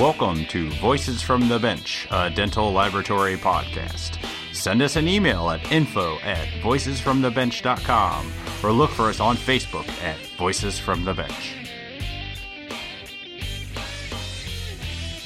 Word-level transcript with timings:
Welcome 0.00 0.46
to 0.46 0.70
Voices 0.80 1.20
from 1.20 1.46
the 1.50 1.58
Bench, 1.58 2.08
a 2.10 2.30
dental 2.30 2.72
laboratory 2.72 3.36
podcast. 3.36 4.16
Send 4.50 4.80
us 4.80 4.96
an 4.96 5.06
email 5.06 5.50
at 5.50 5.70
info 5.70 6.16
at 6.20 6.48
voicesfromthebench.com 6.62 8.32
or 8.62 8.72
look 8.72 8.88
for 8.92 9.10
us 9.10 9.20
on 9.20 9.36
Facebook 9.36 9.86
at 10.02 10.16
Voices 10.38 10.78
from 10.78 11.04
the 11.04 11.12
Bench. 11.12 11.54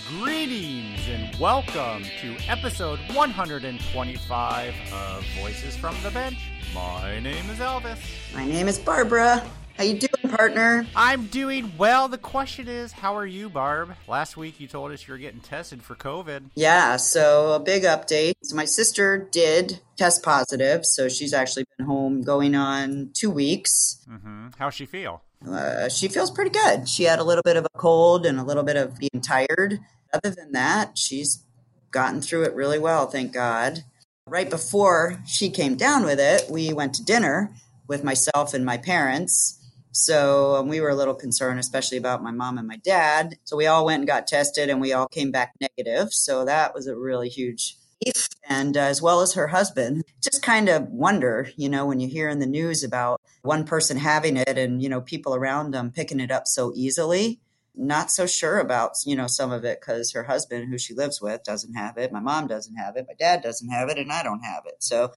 Greetings 0.08 1.06
and 1.06 1.38
welcome 1.38 2.02
to 2.20 2.36
episode 2.48 2.98
125 3.12 4.74
of 4.92 5.24
Voices 5.40 5.76
from 5.76 5.94
the 6.02 6.10
Bench. 6.10 6.50
My 6.74 7.20
name 7.20 7.48
is 7.48 7.60
Elvis. 7.60 8.00
My 8.34 8.44
name 8.44 8.66
is 8.66 8.80
Barbara. 8.80 9.48
How 9.76 9.82
you 9.82 9.98
doing, 9.98 10.32
partner? 10.36 10.86
I'm 10.94 11.26
doing 11.26 11.72
well. 11.76 12.06
The 12.06 12.16
question 12.16 12.68
is, 12.68 12.92
how 12.92 13.16
are 13.16 13.26
you, 13.26 13.48
Barb? 13.48 13.96
Last 14.06 14.36
week 14.36 14.60
you 14.60 14.68
told 14.68 14.92
us 14.92 15.08
you 15.08 15.12
were 15.12 15.18
getting 15.18 15.40
tested 15.40 15.82
for 15.82 15.96
COVID. 15.96 16.50
Yeah, 16.54 16.96
so 16.96 17.54
a 17.54 17.58
big 17.58 17.82
update. 17.82 18.34
So 18.42 18.54
my 18.54 18.66
sister 18.66 19.28
did 19.32 19.80
test 19.96 20.22
positive, 20.22 20.86
so 20.86 21.08
she's 21.08 21.34
actually 21.34 21.64
been 21.76 21.86
home 21.86 22.22
going 22.22 22.54
on 22.54 23.10
two 23.14 23.32
weeks. 23.32 23.98
Mm-hmm. 24.08 24.50
How's 24.58 24.74
she 24.74 24.86
feel? 24.86 25.22
Uh, 25.44 25.88
she 25.88 26.06
feels 26.06 26.30
pretty 26.30 26.50
good. 26.50 26.88
She 26.88 27.02
had 27.02 27.18
a 27.18 27.24
little 27.24 27.42
bit 27.42 27.56
of 27.56 27.64
a 27.64 27.78
cold 27.78 28.26
and 28.26 28.38
a 28.38 28.44
little 28.44 28.62
bit 28.62 28.76
of 28.76 28.96
being 28.96 29.20
tired. 29.20 29.80
Other 30.12 30.30
than 30.30 30.52
that, 30.52 30.96
she's 30.96 31.42
gotten 31.90 32.22
through 32.22 32.44
it 32.44 32.54
really 32.54 32.78
well, 32.78 33.06
thank 33.06 33.32
God. 33.32 33.82
Right 34.28 34.48
before 34.48 35.20
she 35.26 35.50
came 35.50 35.74
down 35.74 36.04
with 36.04 36.20
it, 36.20 36.48
we 36.48 36.72
went 36.72 36.94
to 36.94 37.04
dinner 37.04 37.52
with 37.88 38.04
myself 38.04 38.54
and 38.54 38.64
my 38.64 38.78
parents. 38.78 39.60
So 39.94 40.56
um, 40.56 40.68
we 40.68 40.80
were 40.80 40.90
a 40.90 40.94
little 40.96 41.14
concerned, 41.14 41.60
especially 41.60 41.98
about 41.98 42.22
my 42.22 42.32
mom 42.32 42.58
and 42.58 42.66
my 42.66 42.78
dad. 42.78 43.36
So 43.44 43.56
we 43.56 43.66
all 43.66 43.86
went 43.86 44.00
and 44.00 44.08
got 44.08 44.26
tested 44.26 44.68
and 44.68 44.80
we 44.80 44.92
all 44.92 45.06
came 45.06 45.30
back 45.30 45.54
negative. 45.60 46.12
So 46.12 46.44
that 46.44 46.74
was 46.74 46.88
a 46.88 46.96
really 46.96 47.28
huge 47.28 47.76
relief. 48.04 48.28
And 48.48 48.76
uh, 48.76 48.80
as 48.80 49.00
well 49.00 49.20
as 49.20 49.34
her 49.34 49.46
husband, 49.46 50.02
just 50.20 50.42
kind 50.42 50.68
of 50.68 50.88
wonder, 50.88 51.48
you 51.56 51.68
know, 51.68 51.86
when 51.86 52.00
you 52.00 52.08
hear 52.08 52.28
in 52.28 52.40
the 52.40 52.46
news 52.46 52.82
about 52.82 53.20
one 53.42 53.64
person 53.64 53.96
having 53.96 54.36
it 54.36 54.58
and, 54.58 54.82
you 54.82 54.88
know, 54.88 55.00
people 55.00 55.32
around 55.32 55.70
them 55.70 55.92
picking 55.92 56.18
it 56.18 56.32
up 56.32 56.48
so 56.48 56.72
easily. 56.74 57.40
Not 57.76 58.10
so 58.10 58.26
sure 58.26 58.58
about, 58.58 58.92
you 59.06 59.14
know, 59.14 59.28
some 59.28 59.52
of 59.52 59.64
it 59.64 59.80
because 59.80 60.12
her 60.12 60.24
husband, 60.24 60.70
who 60.70 60.78
she 60.78 60.94
lives 60.94 61.20
with, 61.20 61.44
doesn't 61.44 61.74
have 61.74 61.98
it. 61.98 62.12
My 62.12 62.20
mom 62.20 62.48
doesn't 62.48 62.76
have 62.76 62.96
it. 62.96 63.06
My 63.06 63.14
dad 63.14 63.42
doesn't 63.42 63.68
have 63.68 63.88
it. 63.88 63.98
And 63.98 64.12
I 64.12 64.24
don't 64.24 64.42
have 64.42 64.64
it. 64.66 64.76
So 64.80 65.12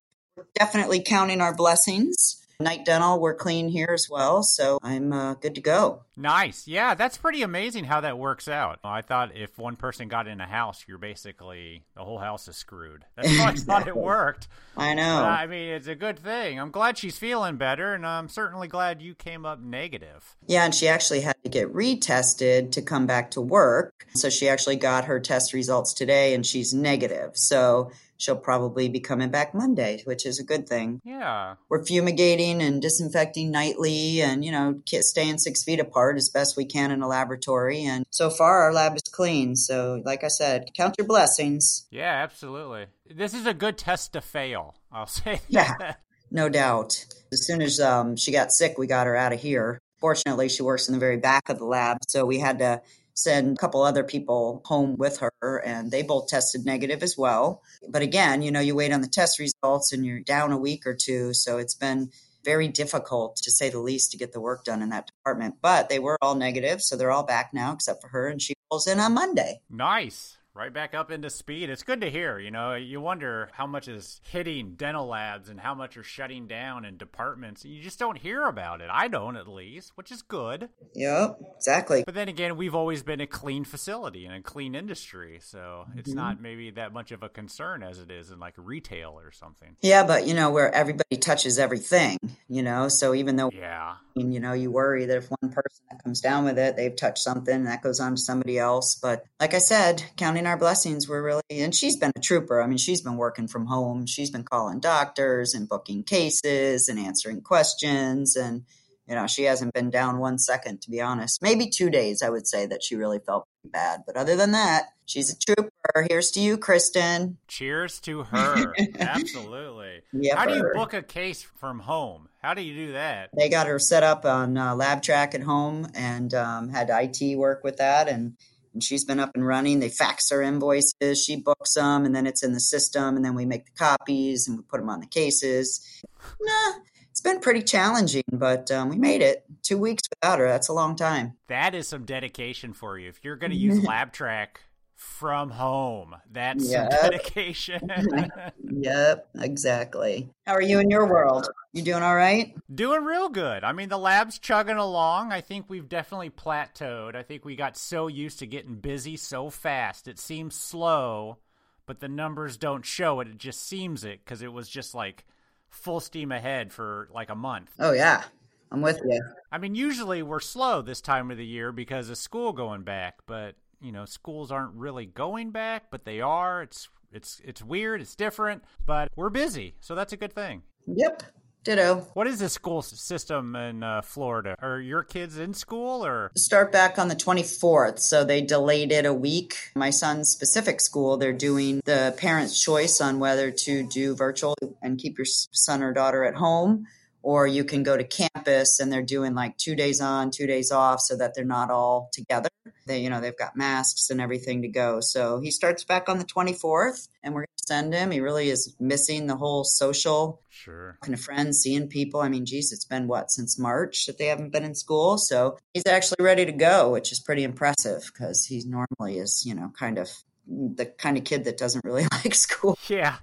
definitely 0.53 1.01
counting 1.01 1.41
our 1.41 1.55
blessings 1.55 2.43
Night 2.59 2.85
Dental, 2.85 3.19
we're 3.19 3.35
clean 3.35 3.69
here 3.69 3.91
as 3.93 4.09
well, 4.09 4.41
so 4.41 4.79
I'm 4.81 5.13
uh, 5.13 5.35
good 5.35 5.53
to 5.53 5.61
go. 5.61 6.01
Nice. 6.15 6.67
Yeah, 6.67 6.95
that's 6.95 7.15
pretty 7.15 7.43
amazing 7.43 7.83
how 7.83 8.01
that 8.01 8.17
works 8.17 8.47
out. 8.47 8.79
I 8.83 9.03
thought 9.03 9.37
if 9.37 9.59
one 9.59 9.75
person 9.75 10.07
got 10.07 10.27
in 10.27 10.41
a 10.41 10.47
house, 10.47 10.83
you're 10.87 10.97
basically 10.97 11.83
the 11.95 12.03
whole 12.03 12.17
house 12.17 12.47
is 12.47 12.55
screwed. 12.55 13.05
That's 13.15 13.37
how 13.37 13.45
I 13.49 13.53
thought 13.55 13.87
it 13.87 13.95
worked. 13.95 14.47
I 14.75 14.95
know. 14.95 15.19
But, 15.21 15.29
I 15.29 15.45
mean, 15.45 15.69
it's 15.69 15.85
a 15.85 15.93
good 15.93 16.17
thing. 16.17 16.59
I'm 16.59 16.71
glad 16.71 16.97
she's 16.97 17.19
feeling 17.19 17.57
better, 17.57 17.93
and 17.93 18.03
I'm 18.07 18.27
certainly 18.27 18.67
glad 18.67 19.03
you 19.03 19.13
came 19.13 19.45
up 19.45 19.59
negative. 19.59 20.35
Yeah, 20.47 20.65
and 20.65 20.73
she 20.73 20.87
actually 20.87 21.21
had 21.21 21.35
to 21.43 21.49
get 21.51 21.71
retested 21.71 22.71
to 22.71 22.81
come 22.81 23.05
back 23.05 23.29
to 23.31 23.41
work. 23.41 24.07
So 24.15 24.31
she 24.31 24.49
actually 24.49 24.77
got 24.77 25.05
her 25.05 25.19
test 25.19 25.53
results 25.53 25.93
today, 25.93 26.33
and 26.33 26.43
she's 26.43 26.73
negative. 26.73 27.33
So 27.37 27.91
she'll 28.17 28.35
probably 28.35 28.89
be 28.89 28.99
coming 28.99 29.29
back 29.29 29.53
Monday, 29.53 30.01
which 30.05 30.25
is 30.25 30.39
a 30.39 30.43
good 30.43 30.67
thing. 30.67 31.01
Yeah. 31.03 31.55
We're 31.69 31.85
fumigating 31.85 32.61
and 32.61 32.81
disinfecting 32.81 33.51
nightly 33.51 34.21
and, 34.21 34.43
you 34.43 34.51
know, 34.51 34.81
staying 34.85 35.37
six 35.37 35.63
feet 35.63 35.79
apart 35.79 36.17
as 36.17 36.29
best 36.29 36.57
we 36.57 36.65
can 36.65 36.91
in 36.91 37.01
a 37.01 37.07
laboratory. 37.07 37.83
And 37.83 38.05
so 38.09 38.29
far, 38.29 38.63
our 38.63 38.73
lab 38.73 38.95
is 38.95 39.03
clean. 39.11 39.55
So, 39.55 40.01
like 40.05 40.23
I 40.23 40.29
said, 40.29 40.69
count 40.75 40.95
your 40.97 41.07
blessings. 41.07 41.87
Yeah, 41.91 42.23
absolutely. 42.23 42.87
This 43.09 43.33
is 43.33 43.45
a 43.45 43.53
good 43.53 43.77
test 43.77 44.13
to 44.13 44.21
fail. 44.21 44.75
I'll 44.91 45.07
say 45.07 45.41
Yeah, 45.47 45.95
no 46.31 46.49
doubt. 46.49 47.05
As 47.31 47.45
soon 47.45 47.61
as 47.61 47.79
um, 47.79 48.15
she 48.15 48.31
got 48.31 48.51
sick, 48.51 48.77
we 48.77 48.87
got 48.87 49.07
her 49.07 49.15
out 49.15 49.33
of 49.33 49.41
here. 49.41 49.79
Fortunately, 49.99 50.47
she 50.47 50.61
works 50.61 50.87
in 50.87 50.93
the 50.93 50.99
very 50.99 51.17
back 51.17 51.49
of 51.49 51.57
the 51.57 51.65
lab. 51.65 51.97
So 52.07 52.25
we 52.25 52.39
had 52.39 52.59
to 52.59 52.81
send 53.17 53.57
a 53.57 53.59
couple 53.59 53.81
other 53.81 54.03
people 54.03 54.61
home 54.65 54.95
with 54.95 55.19
her 55.41 55.57
and 55.65 55.89
they 55.89 56.03
both 56.03 56.27
tested 56.27 56.65
negative 56.65 57.01
as 57.01 57.17
well. 57.17 57.63
But 57.89 58.03
again, 58.03 58.43
you 58.43 58.51
know, 58.51 58.59
you 58.59 58.75
wait 58.75 58.93
on 58.93 59.01
the 59.01 59.07
test 59.07 59.39
results 59.39 59.91
and 59.91 60.05
you're 60.05 60.19
down 60.19 60.51
a 60.51 60.57
week 60.57 60.85
or 60.85 60.93
two. 60.93 61.33
So 61.33 61.57
it's 61.57 61.73
been 61.75 62.11
very 62.45 62.67
difficult 62.67 63.37
to 63.37 63.51
say 63.51 63.69
the 63.69 63.79
least 63.79 64.11
to 64.11 64.17
get 64.17 64.33
the 64.33 64.39
work 64.39 64.63
done 64.63 64.83
in 64.83 64.89
that 64.89 65.07
department. 65.07 65.55
But 65.61 65.89
they 65.89 65.97
were 65.97 66.17
all 66.21 66.35
negative. 66.35 66.81
So 66.81 66.95
they're 66.95 67.11
all 67.11 67.25
back 67.25 67.49
now 67.53 67.73
except 67.73 68.01
for 68.01 68.09
her 68.09 68.27
and 68.27 68.41
she 68.41 68.53
pulls 68.69 68.87
in 68.87 68.99
on 68.99 69.15
Monday. 69.15 69.61
Nice 69.69 70.36
right 70.57 70.73
back 70.73 70.95
up 70.95 71.11
into 71.11 71.29
speed. 71.29 71.69
It's 71.69 71.83
good 71.83 72.01
to 72.01 72.09
hear. 72.09 72.39
You 72.39 72.49
know, 72.49 72.73
you 72.73 72.99
wonder 72.99 73.49
how 73.53 73.67
much 73.67 73.87
is 73.87 74.19
hitting 74.23 74.73
dental 74.75 75.05
labs 75.05 75.49
and 75.49 75.59
how 75.59 75.75
much 75.75 75.97
are 75.97 76.03
shutting 76.03 76.47
down 76.47 76.83
in 76.83 76.97
departments. 76.97 77.63
You 77.63 77.81
just 77.81 77.99
don't 77.99 78.17
hear 78.17 78.45
about 78.45 78.81
it. 78.81 78.89
I 78.91 79.07
don't, 79.07 79.37
at 79.37 79.47
least, 79.47 79.91
which 79.95 80.11
is 80.11 80.23
good. 80.23 80.69
Yep, 80.95 81.39
exactly. 81.55 82.03
But 82.03 82.15
then 82.15 82.27
again, 82.27 82.57
we've 82.57 82.73
always 82.73 83.03
been 83.03 83.21
a 83.21 83.27
clean 83.27 83.65
facility 83.65 84.25
and 84.25 84.33
a 84.33 84.41
clean 84.41 84.73
industry, 84.73 85.39
so 85.43 85.85
it's 85.95 86.09
mm-hmm. 86.09 86.17
not 86.17 86.41
maybe 86.41 86.71
that 86.71 86.91
much 86.91 87.11
of 87.11 87.21
a 87.21 87.29
concern 87.29 87.83
as 87.83 87.99
it 87.99 88.09
is 88.09 88.31
in 88.31 88.39
like 88.39 88.55
retail 88.57 89.11
or 89.15 89.31
something. 89.31 89.75
Yeah, 89.81 90.05
but 90.05 90.25
you 90.25 90.33
know, 90.33 90.49
where 90.49 90.73
everybody 90.73 91.17
touches 91.17 91.59
everything, 91.59 92.17
you 92.49 92.63
know, 92.63 92.87
so 92.87 93.13
even 93.13 93.35
though 93.35 93.51
yeah, 93.53 93.97
you 94.15 94.39
know, 94.39 94.53
you 94.53 94.71
worry 94.71 95.05
that 95.05 95.17
if 95.17 95.27
one 95.29 95.51
person 95.51 95.85
that 95.91 96.03
comes 96.03 96.21
down 96.21 96.45
with 96.45 96.57
it, 96.57 96.75
they've 96.75 96.95
touched 96.95 97.19
something 97.19 97.65
that 97.65 97.83
goes 97.83 97.99
on 97.99 98.15
to 98.15 98.21
somebody 98.21 98.57
else. 98.57 98.95
But 98.95 99.23
like 99.39 99.53
I 99.53 99.59
said, 99.59 100.03
counting 100.15 100.46
our 100.47 100.57
blessings, 100.57 101.07
we're 101.07 101.23
really, 101.23 101.41
and 101.49 101.73
she's 101.75 101.95
been 101.95 102.11
a 102.15 102.19
trooper. 102.19 102.61
I 102.61 102.67
mean, 102.67 102.77
she's 102.77 103.01
been 103.01 103.17
working 103.17 103.47
from 103.47 103.67
home. 103.67 104.05
She's 104.05 104.31
been 104.31 104.43
calling 104.43 104.79
doctors 104.79 105.53
and 105.53 105.69
booking 105.69 106.03
cases 106.03 106.89
and 106.89 106.99
answering 106.99 107.41
questions. 107.41 108.35
And, 108.35 108.63
you 109.07 109.15
know, 109.15 109.27
she 109.27 109.43
hasn't 109.43 109.73
been 109.73 109.89
down 109.89 110.19
one 110.19 110.39
second, 110.39 110.81
to 110.81 110.89
be 110.89 111.01
honest. 111.01 111.41
Maybe 111.41 111.69
two 111.69 111.89
days, 111.89 112.21
I 112.23 112.29
would 112.29 112.47
say 112.47 112.65
that 112.65 112.83
she 112.83 112.95
really 112.95 113.19
felt 113.19 113.45
bad. 113.63 114.01
But 114.05 114.17
other 114.17 114.35
than 114.35 114.51
that, 114.51 114.87
she's 115.05 115.31
a 115.31 115.37
trooper. 115.37 115.71
Here's 116.09 116.31
to 116.31 116.39
you, 116.39 116.57
Kristen. 116.57 117.37
Cheers 117.47 117.99
to 118.01 118.23
her. 118.23 118.73
Absolutely. 118.99 120.01
Yep, 120.13 120.37
How 120.37 120.45
do 120.45 120.55
you 120.55 120.71
book 120.73 120.93
a 120.93 121.01
case 121.01 121.43
from 121.43 121.79
home? 121.79 122.27
How 122.41 122.53
do 122.53 122.61
you 122.61 122.87
do 122.87 122.93
that? 122.93 123.29
They 123.37 123.49
got 123.49 123.67
her 123.67 123.79
set 123.79 124.03
up 124.03 124.25
on 124.25 124.57
uh, 124.57 124.75
LabTrac 124.75 125.35
at 125.35 125.41
home 125.41 125.87
and 125.95 126.33
um, 126.33 126.69
had 126.69 126.89
IT 126.89 127.37
work 127.37 127.63
with 127.63 127.77
that. 127.77 128.07
And 128.07 128.37
and 128.77 128.83
she's 128.83 129.03
been 129.03 129.19
up 129.19 129.31
and 129.33 129.45
running. 129.45 129.79
They 129.79 129.89
fax 129.89 130.29
her 130.29 130.39
invoices, 130.39 131.23
she 131.23 131.35
books 131.35 131.73
them, 131.73 132.05
and 132.05 132.15
then 132.15 132.27
it's 132.27 132.43
in 132.43 132.53
the 132.53 132.59
system, 132.59 133.15
and 133.15 133.25
then 133.25 133.33
we 133.33 133.43
make 133.43 133.65
the 133.65 133.71
copies 133.71 134.47
and 134.47 134.55
we 134.55 134.63
put 134.63 134.79
them 134.79 134.89
on 134.89 134.99
the 134.99 135.07
cases. 135.07 136.03
Nah, 136.39 136.73
it's 137.09 137.19
been 137.19 137.39
pretty 137.39 137.63
challenging, 137.63 138.21
but 138.31 138.69
um, 138.69 138.89
we 138.89 138.97
made 138.97 139.23
it. 139.23 139.43
Two 139.63 139.79
weeks 139.79 140.03
without 140.11 140.37
her, 140.37 140.47
that's 140.47 140.67
a 140.67 140.73
long 140.73 140.95
time. 140.95 141.37
That 141.47 141.73
is 141.73 141.87
some 141.87 142.05
dedication 142.05 142.73
for 142.73 142.99
you. 142.99 143.09
If 143.09 143.23
you're 143.23 143.35
going 143.35 143.49
to 143.49 143.57
use 143.57 143.79
LabTrac 143.83 144.47
from 144.97 145.51
home, 145.51 146.15
that's 146.29 146.69
yep. 146.69 146.89
dedication. 146.89 147.89
yep, 148.63 149.29
exactly. 149.39 150.29
How 150.45 150.53
are 150.53 150.61
you 150.61 150.79
in 150.79 150.89
your 150.89 151.07
world? 151.07 151.47
You 151.71 151.83
doing 151.83 152.03
all 152.03 152.15
right? 152.15 152.53
Doing 152.73 153.05
real 153.05 153.29
good. 153.29 153.63
I 153.63 153.71
mean, 153.71 153.89
the 153.89 153.97
lab's 153.97 154.39
chugging 154.39 154.75
along. 154.75 155.31
I 155.31 155.39
think 155.41 155.67
we've 155.69 155.87
definitely 155.87 156.31
plateaued. 156.31 157.15
I 157.15 157.23
think 157.23 157.45
we 157.45 157.55
got 157.55 157.77
so 157.77 158.07
used 158.07 158.39
to 158.39 158.47
getting 158.47 158.75
busy 158.75 159.15
so 159.15 159.49
fast. 159.49 160.07
It 160.07 160.19
seems 160.19 160.55
slow, 160.55 161.37
but 161.85 161.99
the 161.99 162.09
numbers 162.09 162.57
don't 162.57 162.85
show 162.85 163.19
it. 163.21 163.27
It 163.27 163.37
just 163.37 163.65
seems 163.65 164.03
it 164.03 164.19
because 164.25 164.41
it 164.41 164.51
was 164.51 164.67
just 164.67 164.93
like– 164.93 165.23
full 165.69 165.99
steam 165.99 166.31
ahead 166.31 166.71
for 166.71 167.09
like 167.13 167.29
a 167.29 167.35
month. 167.35 167.71
Oh 167.79 167.91
yeah. 167.91 168.23
I'm 168.71 168.81
with 168.81 168.99
you. 169.05 169.21
I 169.51 169.59
mean, 169.59 169.75
usually 169.75 170.21
we're 170.21 170.41
slow 170.41 170.81
this 170.81 170.99
time 170.99 171.31
of 171.31 171.37
the 171.37 171.45
year 171.45 171.71
because 171.71 172.09
of 172.09 172.17
school 172.17 172.51
going 172.51 172.83
back, 172.83 173.19
but 173.25 173.55
you 173.81 173.91
know, 173.91 174.05
schools 174.05 174.51
aren't 174.51 174.73
really 174.73 175.05
going 175.05 175.51
back, 175.51 175.85
but 175.91 176.05
they 176.05 176.21
are. 176.21 176.61
It's 176.61 176.89
it's 177.11 177.41
it's 177.43 177.63
weird, 177.63 178.01
it's 178.01 178.15
different, 178.15 178.63
but 178.85 179.09
we're 179.15 179.29
busy, 179.29 179.75
so 179.79 179.95
that's 179.95 180.13
a 180.13 180.17
good 180.17 180.33
thing. 180.33 180.63
Yep. 180.87 181.23
Ditto. 181.63 182.07
What 182.13 182.27
is 182.27 182.39
the 182.39 182.47
school 182.47 182.81
system 182.81 183.53
in 183.53 183.83
uh, 183.83 184.01
Florida? 184.01 184.55
Are 184.61 184.79
your 184.79 185.03
kids 185.03 185.37
in 185.37 185.53
school 185.53 186.05
or? 186.05 186.31
Start 186.37 186.71
back 186.71 186.97
on 186.97 187.09
the 187.09 187.15
24th. 187.15 187.99
So 187.99 188.23
they 188.23 188.39
delayed 188.39 188.93
it 188.93 189.05
a 189.05 189.13
week. 189.13 189.55
My 189.75 189.89
son's 189.89 190.29
specific 190.29 190.79
school, 190.79 191.17
they're 191.17 191.33
doing 191.33 191.81
the 191.83 192.15
parent's 192.17 192.63
choice 192.63 193.01
on 193.01 193.19
whether 193.19 193.51
to 193.51 193.83
do 193.83 194.15
virtual 194.15 194.55
and 194.81 194.97
keep 194.97 195.17
your 195.17 195.25
son 195.25 195.83
or 195.83 195.91
daughter 195.91 196.23
at 196.23 196.35
home, 196.35 196.87
or 197.21 197.47
you 197.47 197.63
can 197.63 197.83
go 197.83 197.97
to 197.97 198.03
campus 198.03 198.79
and 198.79 198.91
they're 198.91 199.01
doing 199.01 199.33
like 199.35 199.57
two 199.57 199.75
days 199.75 199.99
on, 200.01 200.31
two 200.31 200.47
days 200.47 200.71
off 200.71 201.01
so 201.01 201.15
that 201.17 201.33
they're 201.35 201.43
not 201.45 201.69
all 201.69 202.09
together. 202.13 202.49
They, 202.85 202.99
you 203.01 203.09
know, 203.09 203.19
they've 203.19 203.37
got 203.37 203.55
masks 203.57 204.09
and 204.09 204.21
everything 204.21 204.61
to 204.61 204.67
go. 204.69 204.99
So 205.01 205.39
he 205.41 205.51
starts 205.51 205.83
back 205.83 206.07
on 206.07 206.19
the 206.19 206.25
24th 206.25 207.09
and 207.23 207.33
we're 207.33 207.41
going 207.41 207.47
to 207.57 207.63
send 207.67 207.93
him. 207.93 208.11
He 208.11 208.21
really 208.21 208.49
is 208.49 208.75
missing 208.79 209.27
the 209.27 209.35
whole 209.35 209.63
social 209.63 210.41
Sure. 210.49 210.97
kind 211.01 211.13
of 211.13 211.19
friends, 211.19 211.59
seeing 211.59 211.87
people. 211.87 212.19
I 212.21 212.29
mean, 212.29 212.45
geez, 212.45 212.71
it's 212.71 212.85
been 212.85 213.07
what 213.07 213.29
since 213.29 213.59
March 213.59 214.05
that 214.05 214.17
they 214.17 214.27
haven't 214.27 214.51
been 214.51 214.63
in 214.63 214.73
school. 214.73 215.17
So 215.17 215.57
he's 215.73 215.85
actually 215.85 216.23
ready 216.23 216.45
to 216.45 216.51
go, 216.51 216.91
which 216.91 217.11
is 217.11 217.19
pretty 217.19 217.43
impressive 217.43 218.09
because 218.11 218.45
he 218.45 218.63
normally 218.65 219.19
is, 219.19 219.43
you 219.45 219.53
know, 219.53 219.71
kind 219.77 219.97
of 219.97 220.09
the 220.47 220.85
kind 220.85 221.17
of 221.17 221.25
kid 221.25 221.43
that 221.43 221.57
doesn't 221.57 221.83
really 221.83 222.03
like 222.11 222.33
school. 222.33 222.77
Yeah. 222.87 223.17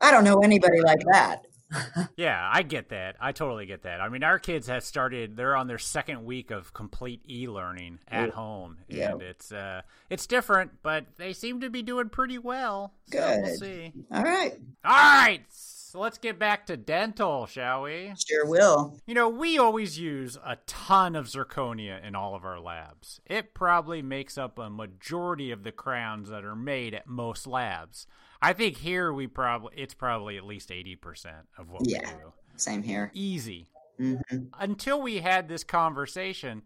I 0.00 0.10
don't 0.12 0.24
know 0.24 0.38
anybody 0.38 0.80
like 0.80 1.00
that. 1.12 1.46
Yeah, 2.16 2.48
I 2.52 2.62
get 2.62 2.88
that. 2.88 3.16
I 3.20 3.30
totally 3.32 3.66
get 3.66 3.82
that. 3.82 4.00
I 4.00 4.08
mean, 4.08 4.24
our 4.24 4.38
kids 4.38 4.66
have 4.66 4.82
started; 4.82 5.36
they're 5.36 5.54
on 5.56 5.66
their 5.68 5.78
second 5.78 6.24
week 6.24 6.50
of 6.50 6.72
complete 6.72 7.22
e-learning 7.28 8.00
at 8.08 8.26
Yeah. 8.28 8.34
home, 8.34 8.78
Yeah. 8.88 9.12
and 9.12 9.22
it's 9.22 9.52
uh, 9.52 9.82
it's 10.10 10.26
different, 10.26 10.82
but 10.82 11.06
they 11.16 11.32
seem 11.32 11.60
to 11.60 11.70
be 11.70 11.82
doing 11.82 12.08
pretty 12.08 12.38
well. 12.38 12.94
So 13.12 13.18
we'll 13.20 13.42
Good. 13.44 13.58
see. 13.58 13.92
All 14.10 14.22
right, 14.24 14.54
All 14.84 14.92
right, 14.96 15.42
so 15.50 16.00
let's 16.00 16.18
get 16.18 16.38
back 16.38 16.66
to 16.66 16.76
dental, 16.76 17.46
shall 17.46 17.82
we? 17.82 18.12
sure 18.26 18.46
will. 18.46 18.98
You 19.06 19.14
know, 19.14 19.28
we 19.28 19.58
always 19.58 19.98
use 19.98 20.36
a 20.44 20.56
ton 20.66 21.14
of 21.14 21.26
zirconia 21.26 22.04
in 22.04 22.14
all 22.16 22.34
of 22.34 22.44
our 22.44 22.58
labs. 22.60 23.20
It 23.26 23.54
probably 23.54 24.02
makes 24.02 24.36
up 24.36 24.58
a 24.58 24.68
majority 24.70 25.50
of 25.52 25.62
the 25.62 25.72
crowns 25.72 26.28
that 26.30 26.44
are 26.44 26.56
made 26.56 26.94
at 26.94 27.06
most 27.06 27.46
labs. 27.46 28.06
I 28.40 28.52
think 28.52 28.76
here 28.76 29.12
we 29.12 29.26
probably 29.26 29.72
it's 29.76 29.94
probably 29.94 30.36
at 30.36 30.44
least 30.44 30.70
80% 30.70 31.32
of 31.56 31.70
what 31.70 31.82
Yeah. 31.84 31.98
we 32.00 32.20
do. 32.20 32.32
Same 32.56 32.82
here. 32.82 33.10
Easy. 33.14 33.68
hmm 33.96 34.16
Until 34.58 35.00
we 35.02 35.18
had 35.18 35.48
this 35.48 35.64
conversation, 35.64 36.62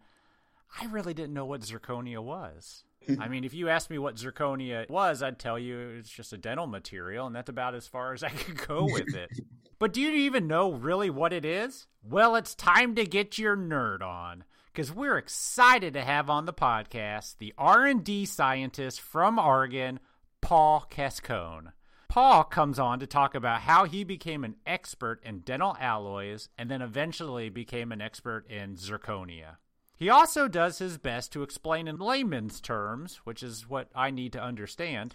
I 0.79 0.85
really 0.85 1.13
didn't 1.13 1.33
know 1.33 1.45
what 1.45 1.61
zirconia 1.61 2.19
was. 2.21 2.83
I 3.19 3.27
mean, 3.27 3.43
if 3.43 3.53
you 3.53 3.67
asked 3.67 3.89
me 3.89 3.97
what 3.97 4.15
zirconia 4.15 4.89
was, 4.89 5.21
I'd 5.21 5.37
tell 5.37 5.59
you 5.59 5.77
it's 5.99 6.09
just 6.09 6.31
a 6.31 6.37
dental 6.37 6.67
material, 6.67 7.27
and 7.27 7.35
that's 7.35 7.49
about 7.49 7.75
as 7.75 7.85
far 7.85 8.13
as 8.13 8.23
I 8.23 8.29
could 8.29 8.65
go 8.65 8.85
with 8.85 9.13
it. 9.13 9.29
but 9.79 9.91
do 9.93 9.99
you 9.99 10.11
even 10.11 10.47
know 10.47 10.71
really 10.71 11.09
what 11.09 11.33
it 11.33 11.43
is? 11.43 11.87
Well, 12.01 12.35
it's 12.37 12.55
time 12.55 12.95
to 12.95 13.03
get 13.05 13.37
your 13.37 13.57
nerd 13.57 14.01
on 14.01 14.45
because 14.71 14.91
we're 14.93 15.17
excited 15.17 15.93
to 15.95 16.01
have 16.01 16.29
on 16.29 16.45
the 16.45 16.53
podcast 16.53 17.37
the 17.39 17.53
R&D 17.57 18.25
scientist 18.25 19.01
from 19.01 19.37
Oregon, 19.37 19.99
Paul 20.43 20.85
Cascone. 20.91 21.71
Paul 22.09 22.43
comes 22.43 22.77
on 22.77 22.99
to 22.99 23.07
talk 23.07 23.33
about 23.33 23.61
how 23.61 23.85
he 23.85 24.03
became 24.03 24.43
an 24.43 24.57
expert 24.67 25.21
in 25.23 25.39
dental 25.39 25.77
alloys 25.79 26.49
and 26.57 26.69
then 26.69 26.81
eventually 26.81 27.49
became 27.49 27.93
an 27.93 28.01
expert 28.01 28.45
in 28.49 28.75
zirconia. 28.75 29.55
He 29.95 30.09
also 30.09 30.49
does 30.49 30.79
his 30.79 30.97
best 30.97 31.31
to 31.31 31.43
explain 31.43 31.87
in 31.87 31.97
layman's 31.97 32.59
terms, 32.59 33.21
which 33.23 33.41
is 33.41 33.69
what 33.69 33.87
I 33.95 34.11
need 34.11 34.33
to 34.33 34.43
understand, 34.43 35.13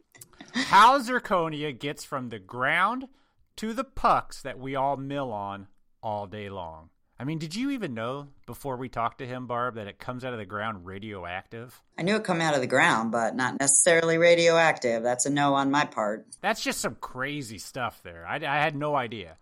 how 0.52 0.98
zirconia 0.98 1.76
gets 1.76 2.04
from 2.04 2.28
the 2.28 2.38
ground 2.38 3.08
to 3.56 3.72
the 3.72 3.84
pucks 3.84 4.42
that 4.42 4.58
we 4.58 4.76
all 4.76 4.98
mill 4.98 5.32
on 5.32 5.68
all 6.02 6.26
day 6.26 6.50
long. 6.50 6.90
I 7.20 7.24
mean, 7.24 7.38
did 7.38 7.56
you 7.56 7.70
even 7.70 7.94
know 7.94 8.28
before 8.46 8.76
we 8.76 8.88
talked 8.88 9.18
to 9.18 9.26
him, 9.26 9.48
Barb, 9.48 9.74
that 9.74 9.88
it 9.88 9.98
comes 9.98 10.24
out 10.24 10.32
of 10.32 10.38
the 10.38 10.46
ground 10.46 10.86
radioactive? 10.86 11.80
I 11.98 12.02
knew 12.02 12.14
it 12.14 12.22
come 12.22 12.40
out 12.40 12.54
of 12.54 12.60
the 12.60 12.68
ground, 12.68 13.10
but 13.10 13.34
not 13.34 13.58
necessarily 13.58 14.18
radioactive. 14.18 15.02
That's 15.02 15.26
a 15.26 15.30
no 15.30 15.54
on 15.54 15.70
my 15.70 15.84
part. 15.84 16.26
That's 16.40 16.62
just 16.62 16.80
some 16.80 16.94
crazy 16.94 17.58
stuff 17.58 18.00
there. 18.04 18.24
I, 18.24 18.36
I 18.36 18.62
had 18.62 18.76
no 18.76 18.94
idea. 18.94 19.36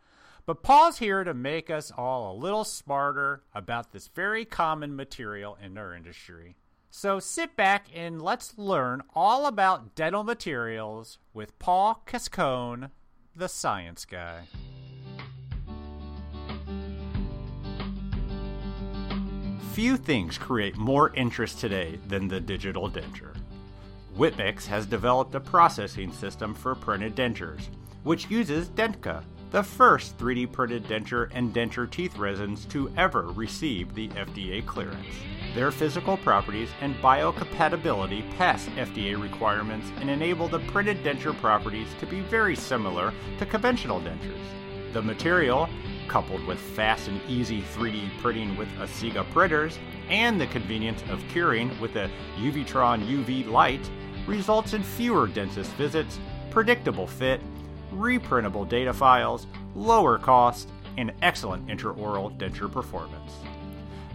But 0.47 0.63
Paul's 0.63 0.99
here 0.99 1.23
to 1.23 1.35
make 1.35 1.71
us 1.71 1.91
all 1.91 2.33
a 2.33 2.41
little 2.41 2.65
smarter 2.65 3.43
about 3.55 3.93
this 3.93 4.09
very 4.09 4.47
common 4.47 4.97
material 4.97 5.59
in 5.63 5.77
our 5.77 5.95
industry. 5.95 6.57
So 6.89 7.19
sit 7.19 7.57
back 7.57 7.89
and 7.95 8.23
let's 8.23 8.57
learn 8.57 9.03
all 9.15 9.45
about 9.47 9.95
dental 9.95 10.25
materials 10.25 11.19
with 11.35 11.59
Paul 11.59 12.03
Cascone, 12.07 12.91
the 13.35 13.49
science 13.49 14.07
guy. 14.07 14.45
Few 19.77 19.99
things 19.99 20.39
create 20.39 20.79
more 20.79 21.13
interest 21.13 21.61
today 21.61 21.99
than 22.09 22.29
the 22.29 22.41
digital 22.41 22.91
denture. 22.91 23.37
Whip 24.15 24.39
Mix 24.39 24.67
has 24.67 24.87
developed 24.87 25.35
a 25.35 25.41
processing 25.41 26.15
system 26.15 26.55
for 26.55 26.75
printed 26.75 27.15
dentures, 27.15 27.69
which 28.03 28.31
uses 28.31 28.71
Dentca, 28.71 29.23
the 29.51 29.63
first 29.63 30.17
3D 30.17 30.51
printed 30.51 30.85
denture 30.85 31.29
and 31.35 31.53
denture 31.53 31.91
teeth 31.91 32.17
resins 32.17 32.65
to 32.71 32.91
ever 32.97 33.25
receive 33.33 33.95
the 33.95 34.09
FDA 34.09 34.65
clearance. 34.65 35.15
Their 35.55 35.71
physical 35.71 36.17
properties 36.17 36.71
and 36.81 36.95
biocompatibility 37.03 38.35
pass 38.39 38.65
FDA 38.79 39.23
requirements 39.23 39.91
and 40.01 40.09
enable 40.09 40.49
the 40.49 40.61
printed 40.61 41.05
denture 41.05 41.39
properties 41.39 41.89
to 42.01 42.07
be 42.07 42.21
very 42.21 42.57
similar 42.57 43.13
to 43.39 43.45
conventional 43.45 44.01
dentures. 44.01 44.95
The 44.95 45.03
material, 45.03 45.69
coupled 46.09 46.45
with 46.47 46.59
fast 46.59 47.09
and 47.09 47.21
easy 47.29 47.63
3D 47.63 48.11
printing 48.21 48.57
with 48.57 48.69
Asiga 48.79 49.29
printers 49.33 49.79
and 50.09 50.41
the 50.41 50.47
convenience 50.49 51.03
of 51.11 51.23
curing 51.29 51.79
with 51.81 51.97
a 51.97 52.11
UVtron 52.37 53.07
UV 53.07 53.51
light, 53.51 53.91
results 54.27 54.73
in 54.73 54.83
fewer 54.83 55.27
dentist 55.27 55.73
visits, 55.73 56.19
predictable 56.51 57.07
fit, 57.07 57.41
reprintable 57.93 58.69
data 58.69 58.93
files, 58.93 59.47
lower 59.75 60.19
cost, 60.19 60.69
and 60.97 61.13
excellent 61.23 61.67
intraoral 61.69 62.37
denture 62.39 62.71
performance. 62.71 63.33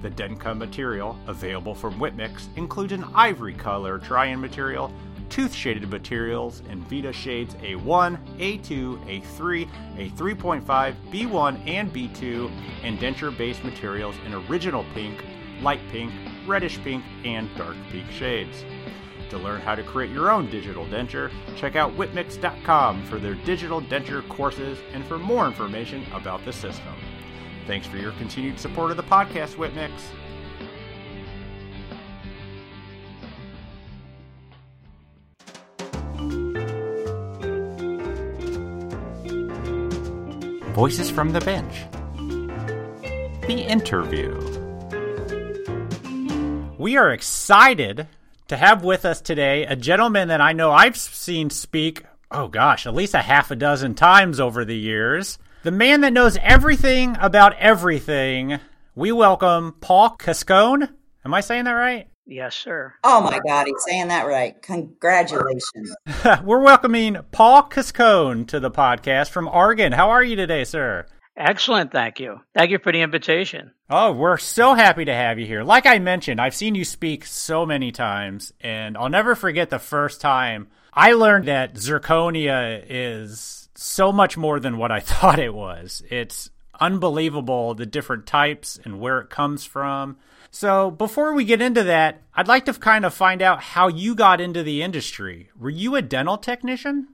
The 0.01 0.09
Dentca 0.09 0.57
material 0.57 1.17
available 1.27 1.75
from 1.75 1.99
Whip 1.99 2.15
Mix 2.15 2.49
includes 2.55 2.93
an 2.93 3.05
ivory 3.13 3.53
color 3.53 3.99
try-in 3.99 4.41
material, 4.41 4.91
tooth 5.31 5.53
shaded 5.53 5.89
materials 5.89 6.61
in 6.69 6.81
Vita 6.83 7.13
shades 7.13 7.55
A1, 7.55 8.19
A2, 8.37 9.21
A3, 9.23 9.67
A3.5, 9.97 10.95
B1, 11.09 11.67
and 11.67 11.91
B2, 11.91 12.51
and 12.83 12.99
denture 12.99 13.35
based 13.35 13.63
materials 13.63 14.15
in 14.25 14.33
original 14.33 14.85
pink, 14.93 15.23
light 15.61 15.79
pink, 15.89 16.11
reddish 16.45 16.77
pink, 16.79 17.03
and 17.23 17.49
dark 17.55 17.77
pink 17.89 18.11
shades. 18.11 18.65
To 19.29 19.37
learn 19.37 19.61
how 19.61 19.75
to 19.75 19.83
create 19.83 20.11
your 20.11 20.29
own 20.29 20.51
digital 20.51 20.85
denture, 20.87 21.31
check 21.55 21.77
out 21.77 21.95
WhipMix.com 21.95 23.05
for 23.05 23.17
their 23.17 23.35
digital 23.35 23.81
denture 23.81 24.27
courses 24.27 24.77
and 24.91 25.05
for 25.05 25.17
more 25.17 25.47
information 25.47 26.05
about 26.13 26.43
the 26.43 26.51
system. 26.51 26.93
Thanks 27.65 27.87
for 27.87 27.95
your 27.95 28.11
continued 28.13 28.59
support 28.59 28.91
of 28.91 28.97
the 28.97 29.03
podcast, 29.03 29.57
Whip 29.57 29.73
Mix. 29.73 29.93
Voices 40.73 41.11
from 41.11 41.33
the 41.33 41.41
Bench. 41.41 41.83
The 43.45 43.65
interview. 43.67 44.31
We 46.77 46.95
are 46.95 47.11
excited 47.11 48.07
to 48.47 48.55
have 48.55 48.81
with 48.81 49.03
us 49.03 49.19
today 49.19 49.65
a 49.65 49.75
gentleman 49.75 50.29
that 50.29 50.39
I 50.39 50.53
know 50.53 50.71
I've 50.71 50.95
seen 50.95 51.49
speak, 51.49 52.05
oh 52.31 52.47
gosh, 52.47 52.87
at 52.87 52.95
least 52.95 53.13
a 53.13 53.21
half 53.21 53.51
a 53.51 53.55
dozen 53.57 53.95
times 53.95 54.39
over 54.39 54.63
the 54.63 54.77
years. 54.77 55.37
The 55.63 55.71
man 55.71 56.01
that 56.01 56.13
knows 56.13 56.37
everything 56.37 57.17
about 57.19 57.57
everything. 57.57 58.57
We 58.95 59.11
welcome 59.11 59.75
Paul 59.81 60.15
Cascone. 60.17 60.87
Am 61.25 61.33
I 61.33 61.41
saying 61.41 61.65
that 61.65 61.73
right? 61.73 62.07
Yes, 62.25 62.55
sir. 62.55 62.93
Oh 63.03 63.21
my 63.21 63.39
God, 63.45 63.65
he's 63.65 63.83
saying 63.85 64.07
that 64.09 64.27
right. 64.27 64.59
Congratulations. 64.61 65.95
We're 66.43 66.61
welcoming 66.61 67.17
Paul 67.31 67.63
Cascone 67.63 68.47
to 68.47 68.59
the 68.59 68.71
podcast 68.71 69.29
from 69.29 69.47
Oregon. 69.47 69.91
How 69.91 70.11
are 70.11 70.23
you 70.23 70.35
today, 70.35 70.63
sir? 70.63 71.07
Excellent. 71.35 71.91
Thank 71.91 72.19
you. 72.19 72.37
Thank 72.53 72.71
you 72.71 72.79
for 72.79 72.91
the 72.91 73.01
invitation. 73.01 73.71
Oh, 73.89 74.11
we're 74.11 74.37
so 74.37 74.73
happy 74.75 75.05
to 75.05 75.13
have 75.13 75.39
you 75.39 75.45
here. 75.45 75.63
Like 75.63 75.85
I 75.85 75.99
mentioned, 75.99 76.39
I've 76.39 76.55
seen 76.55 76.75
you 76.75 76.85
speak 76.85 77.25
so 77.25 77.65
many 77.65 77.91
times, 77.91 78.53
and 78.61 78.97
I'll 78.97 79.09
never 79.09 79.33
forget 79.33 79.69
the 79.69 79.79
first 79.79 80.21
time 80.21 80.67
I 80.93 81.13
learned 81.13 81.47
that 81.47 81.75
zirconia 81.75 82.83
is 82.87 83.69
so 83.75 84.11
much 84.11 84.37
more 84.37 84.59
than 84.59 84.77
what 84.77 84.91
I 84.91 84.99
thought 85.01 85.39
it 85.39 85.53
was. 85.53 86.03
It's 86.09 86.49
unbelievable 86.79 87.73
the 87.73 87.85
different 87.85 88.25
types 88.25 88.79
and 88.83 88.99
where 88.99 89.19
it 89.19 89.29
comes 89.29 89.65
from. 89.65 90.17
So, 90.51 90.91
before 90.91 91.33
we 91.33 91.45
get 91.45 91.61
into 91.61 91.83
that, 91.83 92.21
I'd 92.33 92.47
like 92.49 92.65
to 92.65 92.73
kind 92.73 93.05
of 93.05 93.13
find 93.13 93.41
out 93.41 93.61
how 93.63 93.87
you 93.87 94.15
got 94.15 94.41
into 94.41 94.63
the 94.63 94.81
industry. 94.81 95.49
Were 95.57 95.69
you 95.69 95.95
a 95.95 96.01
dental 96.01 96.37
technician? 96.37 97.07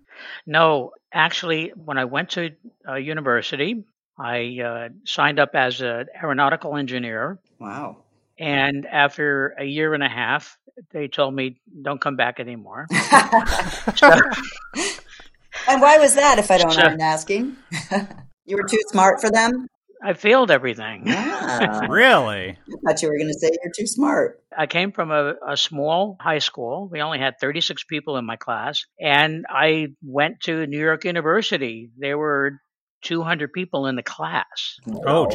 No, 0.47 0.91
actually, 1.13 1.71
when 1.75 1.99
I 1.99 2.05
went 2.05 2.31
to 2.31 2.49
uh, 2.87 2.95
university, 2.95 3.85
I 4.17 4.57
uh, 4.65 4.89
signed 5.05 5.39
up 5.39 5.51
as 5.53 5.81
an 5.81 6.07
aeronautical 6.21 6.75
engineer. 6.75 7.37
Wow. 7.59 7.97
And 8.39 8.85
after 8.87 9.55
a 9.59 9.65
year 9.65 9.93
and 9.93 10.03
a 10.03 10.09
half, 10.09 10.57
they 10.91 11.07
told 11.07 11.35
me, 11.35 11.59
don't 11.83 12.01
come 12.01 12.15
back 12.15 12.39
anymore. 12.39 12.87
And 15.67 15.81
why 15.81 15.97
was 15.97 16.15
that, 16.15 16.39
if 16.39 16.49
I 16.49 16.57
don't 16.57 16.71
Sure. 16.71 16.85
mind 16.85 17.01
asking? 17.01 17.55
you 18.45 18.55
were 18.55 18.63
too 18.63 18.79
smart 18.87 19.19
for 19.19 19.29
them? 19.29 19.67
I 20.03 20.13
failed 20.13 20.51
everything. 20.51 21.03
Ah, 21.07 21.87
Really? 21.89 22.49
I 22.49 22.55
thought 22.85 23.01
you 23.01 23.09
were 23.09 23.17
going 23.17 23.27
to 23.29 23.39
say 23.39 23.49
you're 23.63 23.73
too 23.75 23.87
smart. 23.87 24.41
I 24.55 24.67
came 24.67 24.91
from 24.91 25.11
a, 25.11 25.35
a 25.47 25.57
small 25.57 26.17
high 26.19 26.39
school. 26.39 26.87
We 26.91 27.01
only 27.01 27.19
had 27.19 27.39
36 27.39 27.83
people 27.85 28.17
in 28.17 28.25
my 28.25 28.35
class. 28.35 28.85
And 28.99 29.45
I 29.49 29.87
went 30.03 30.41
to 30.41 30.65
New 30.67 30.79
York 30.79 31.03
University. 31.05 31.89
There 31.97 32.17
were 32.17 32.59
200 33.03 33.53
people 33.53 33.87
in 33.87 33.95
the 33.95 34.03
class. 34.03 34.79
Oh, 35.05 35.23
Wow. 35.23 35.29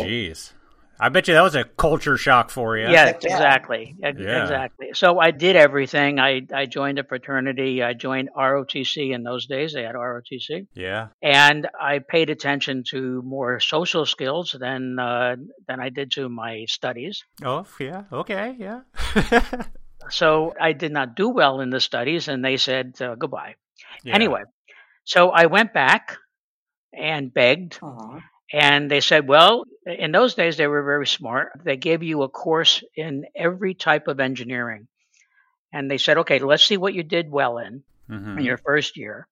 Geez. 1.02 1.06
I 1.06 1.08
bet 1.10 1.28
you 1.28 1.34
that 1.34 1.42
was 1.42 1.54
a 1.54 1.64
culture 1.64 2.16
shock 2.16 2.50
for 2.50 2.76
you. 2.76 2.84
Yeah, 2.84 3.06
yeah. 3.06 3.08
exactly. 3.08 3.94
Yeah. 3.98 4.08
Exactly. 4.08 4.90
So 4.94 5.18
I 5.18 5.30
did 5.30 5.56
everything. 5.56 6.18
I, 6.18 6.42
I 6.54 6.66
joined 6.66 6.98
a 6.98 7.04
fraternity. 7.04 7.82
I 7.82 7.94
joined 7.94 8.30
ROTC 8.36 9.14
in 9.14 9.22
those 9.22 9.46
days. 9.46 9.72
They 9.72 9.82
had 9.82 9.94
ROTC. 9.94 10.66
Yeah. 10.74 11.08
And 11.22 11.68
I 11.80 11.98
paid 11.98 12.30
attention 12.30 12.84
to 12.90 13.22
more 13.22 13.60
social 13.60 14.06
skills 14.06 14.56
than 14.58 14.98
uh, 14.98 15.36
than 15.68 15.80
I 15.80 15.88
did 15.88 16.12
to 16.12 16.28
my 16.28 16.64
studies. 16.68 17.24
Oh, 17.44 17.66
yeah. 17.78 18.04
Okay. 18.12 18.56
Yeah. 18.58 18.80
So 20.10 20.52
I 20.60 20.72
did 20.72 20.92
not 20.92 21.14
do 21.14 21.28
well 21.28 21.60
in 21.60 21.70
the 21.70 21.80
studies, 21.80 22.28
and 22.28 22.44
they 22.44 22.56
said 22.56 23.00
uh, 23.00 23.14
goodbye. 23.14 23.54
Yeah. 24.04 24.14
Anyway, 24.14 24.42
so 25.04 25.30
I 25.30 25.46
went 25.46 25.72
back 25.72 26.16
and 26.92 27.32
begged, 27.32 27.78
Aw. 27.82 28.20
And 28.52 28.90
they 28.90 29.00
said, 29.00 29.26
well, 29.26 29.64
in 29.86 30.12
those 30.12 30.34
days 30.34 30.56
they 30.56 30.66
were 30.66 30.82
very 30.82 31.06
smart. 31.06 31.52
They 31.64 31.76
gave 31.76 32.02
you 32.02 32.22
a 32.22 32.28
course 32.28 32.82
in 32.94 33.24
every 33.34 33.74
type 33.74 34.08
of 34.08 34.20
engineering. 34.20 34.88
And 35.72 35.90
they 35.90 35.98
said, 35.98 36.18
okay, 36.18 36.38
let's 36.38 36.64
see 36.64 36.76
what 36.76 36.92
you 36.92 37.02
did 37.02 37.30
well 37.30 37.58
in 37.58 37.82
mm-hmm. 38.10 38.38
in 38.38 38.44
your 38.44 38.58
first 38.58 38.96
year. 38.96 39.26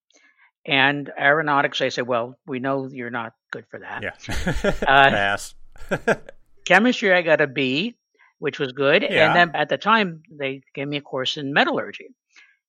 And 0.66 1.10
aeronautics, 1.18 1.78
they 1.78 1.90
said, 1.90 2.06
well, 2.06 2.38
we 2.46 2.60
know 2.60 2.88
you're 2.90 3.10
not 3.10 3.32
good 3.50 3.66
for 3.70 3.80
that. 3.80 4.02
Yeah. 4.02 4.64
Uh, 4.64 4.74
Pass. 5.10 5.54
Chemistry, 6.64 7.12
I 7.12 7.22
got 7.22 7.40
a 7.40 7.46
B, 7.46 7.96
which 8.38 8.58
was 8.58 8.72
good. 8.72 9.02
Yeah. 9.02 9.26
And 9.26 9.36
then 9.36 9.60
at 9.60 9.68
the 9.68 9.78
time, 9.78 10.22
they 10.30 10.62
gave 10.74 10.86
me 10.86 10.98
a 10.98 11.02
course 11.02 11.36
in 11.36 11.52
metallurgy. 11.52 12.08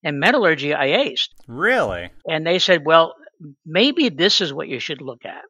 And 0.02 0.18
metallurgy, 0.18 0.74
I 0.74 0.88
aced. 0.88 1.28
really? 1.46 2.10
And 2.26 2.46
they 2.46 2.58
said, 2.58 2.84
well, 2.84 3.14
maybe 3.64 4.08
this 4.08 4.40
is 4.40 4.52
what 4.52 4.68
you 4.68 4.80
should 4.80 5.00
look 5.00 5.24
at. 5.24 5.44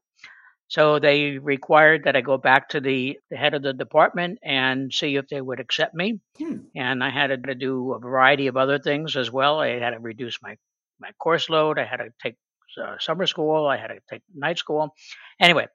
So 0.73 0.99
they 0.99 1.37
required 1.37 2.05
that 2.05 2.17
I 2.17 2.23
go 2.23 2.39
back 2.39 2.71
to 2.71 2.81
the, 2.81 3.19
the 3.31 3.37
head 3.37 3.53
of 3.53 3.63
the 3.63 3.75
department 3.75 4.39
and 4.43 4.91
see 4.91 5.17
if 5.17 5.29
they 5.29 5.39
would 5.39 5.61
accept 5.61 5.95
me. 5.95 6.19
Hmm. 6.39 6.61
And 6.75 7.05
I 7.05 7.11
had 7.11 7.27
to 7.27 7.55
do 7.55 7.93
a 7.93 7.99
variety 7.99 8.47
of 8.47 8.57
other 8.57 8.79
things 8.79 9.15
as 9.15 9.31
well. 9.31 9.61
I 9.61 9.79
had 9.79 9.91
to 9.91 9.99
reduce 9.99 10.39
my, 10.43 10.57
my 10.99 11.11
course 11.19 11.51
load. 11.51 11.79
I 11.79 11.85
had 11.85 11.99
to 11.99 12.09
take 12.23 12.37
uh, 12.83 12.97
summer 12.99 13.27
school. 13.27 13.67
I 13.67 13.77
had 13.77 13.89
to 13.89 13.99
take 14.09 14.23
night 14.35 14.57
school. 14.57 14.95
Anyway, 15.39 15.67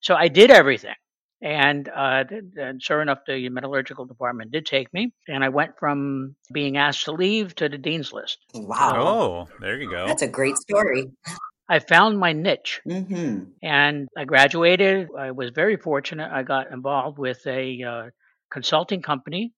so 0.00 0.16
I 0.16 0.26
did 0.26 0.50
everything. 0.50 0.96
And, 1.40 1.88
uh, 1.88 2.24
and 2.56 2.82
sure 2.82 3.00
enough, 3.02 3.20
the 3.28 3.48
metallurgical 3.50 4.06
department 4.06 4.50
did 4.50 4.66
take 4.66 4.92
me. 4.92 5.12
And 5.28 5.44
I 5.44 5.50
went 5.50 5.78
from 5.78 6.34
being 6.52 6.76
asked 6.76 7.04
to 7.04 7.12
leave 7.12 7.54
to 7.54 7.68
the 7.68 7.78
dean's 7.78 8.12
list. 8.12 8.38
Wow. 8.52 8.94
Oh, 8.96 9.48
there 9.60 9.80
you 9.80 9.88
go. 9.88 10.08
That's 10.08 10.22
a 10.22 10.28
great 10.28 10.56
story. 10.56 11.06
I 11.70 11.78
found 11.78 12.18
my 12.18 12.32
niche. 12.32 12.80
hmm 12.84 13.44
and 13.62 14.08
I 14.16 14.24
graduated. 14.24 15.08
I 15.16 15.30
was 15.30 15.50
very 15.50 15.76
fortunate. 15.76 16.30
I 16.30 16.42
got 16.42 16.72
involved 16.72 17.18
with 17.18 17.46
a 17.46 17.82
uh, 17.82 18.10
consulting 18.50 19.02
company. 19.02 19.52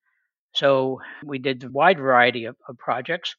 So 0.55 1.01
we 1.25 1.39
did 1.39 1.65
a 1.65 1.71
wide 1.71 1.99
variety 1.99 2.45
of, 2.45 2.57
of 2.69 2.77
projects 2.77 3.35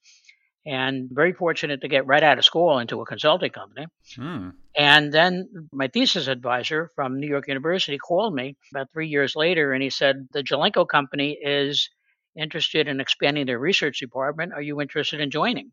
and 0.66 1.10
very 1.12 1.34
fortunate 1.34 1.82
to 1.82 1.88
get 1.88 2.08
right 2.08 2.24
out 2.24 2.40
of 2.40 2.46
school 2.46 2.80
into 2.80 3.02
a 3.02 3.06
consulting 3.06 3.52
company. 3.52 3.86
Hmm. 4.16 4.50
And 4.76 5.14
then 5.14 5.70
my 5.72 5.88
thesis 5.88 6.28
advisor 6.28 6.90
from 6.96 7.20
New 7.20 7.28
York 7.28 7.48
University 7.48 8.00
called 8.00 8.34
me 8.34 8.58
about 8.74 8.88
three 8.92 9.10
years 9.10 9.36
later 9.36 9.74
and 9.74 9.84
he 9.84 9.92
said, 9.92 10.28
The 10.32 10.42
Jelenko 10.42 10.88
company 10.88 11.38
is 11.40 11.90
interested 12.36 12.88
in 12.88 13.00
expanding 13.00 13.46
their 13.46 13.60
research 13.60 14.00
department. 14.00 14.54
Are 14.54 14.62
you 14.62 14.82
interested 14.82 15.20
in 15.20 15.30
joining? 15.30 15.72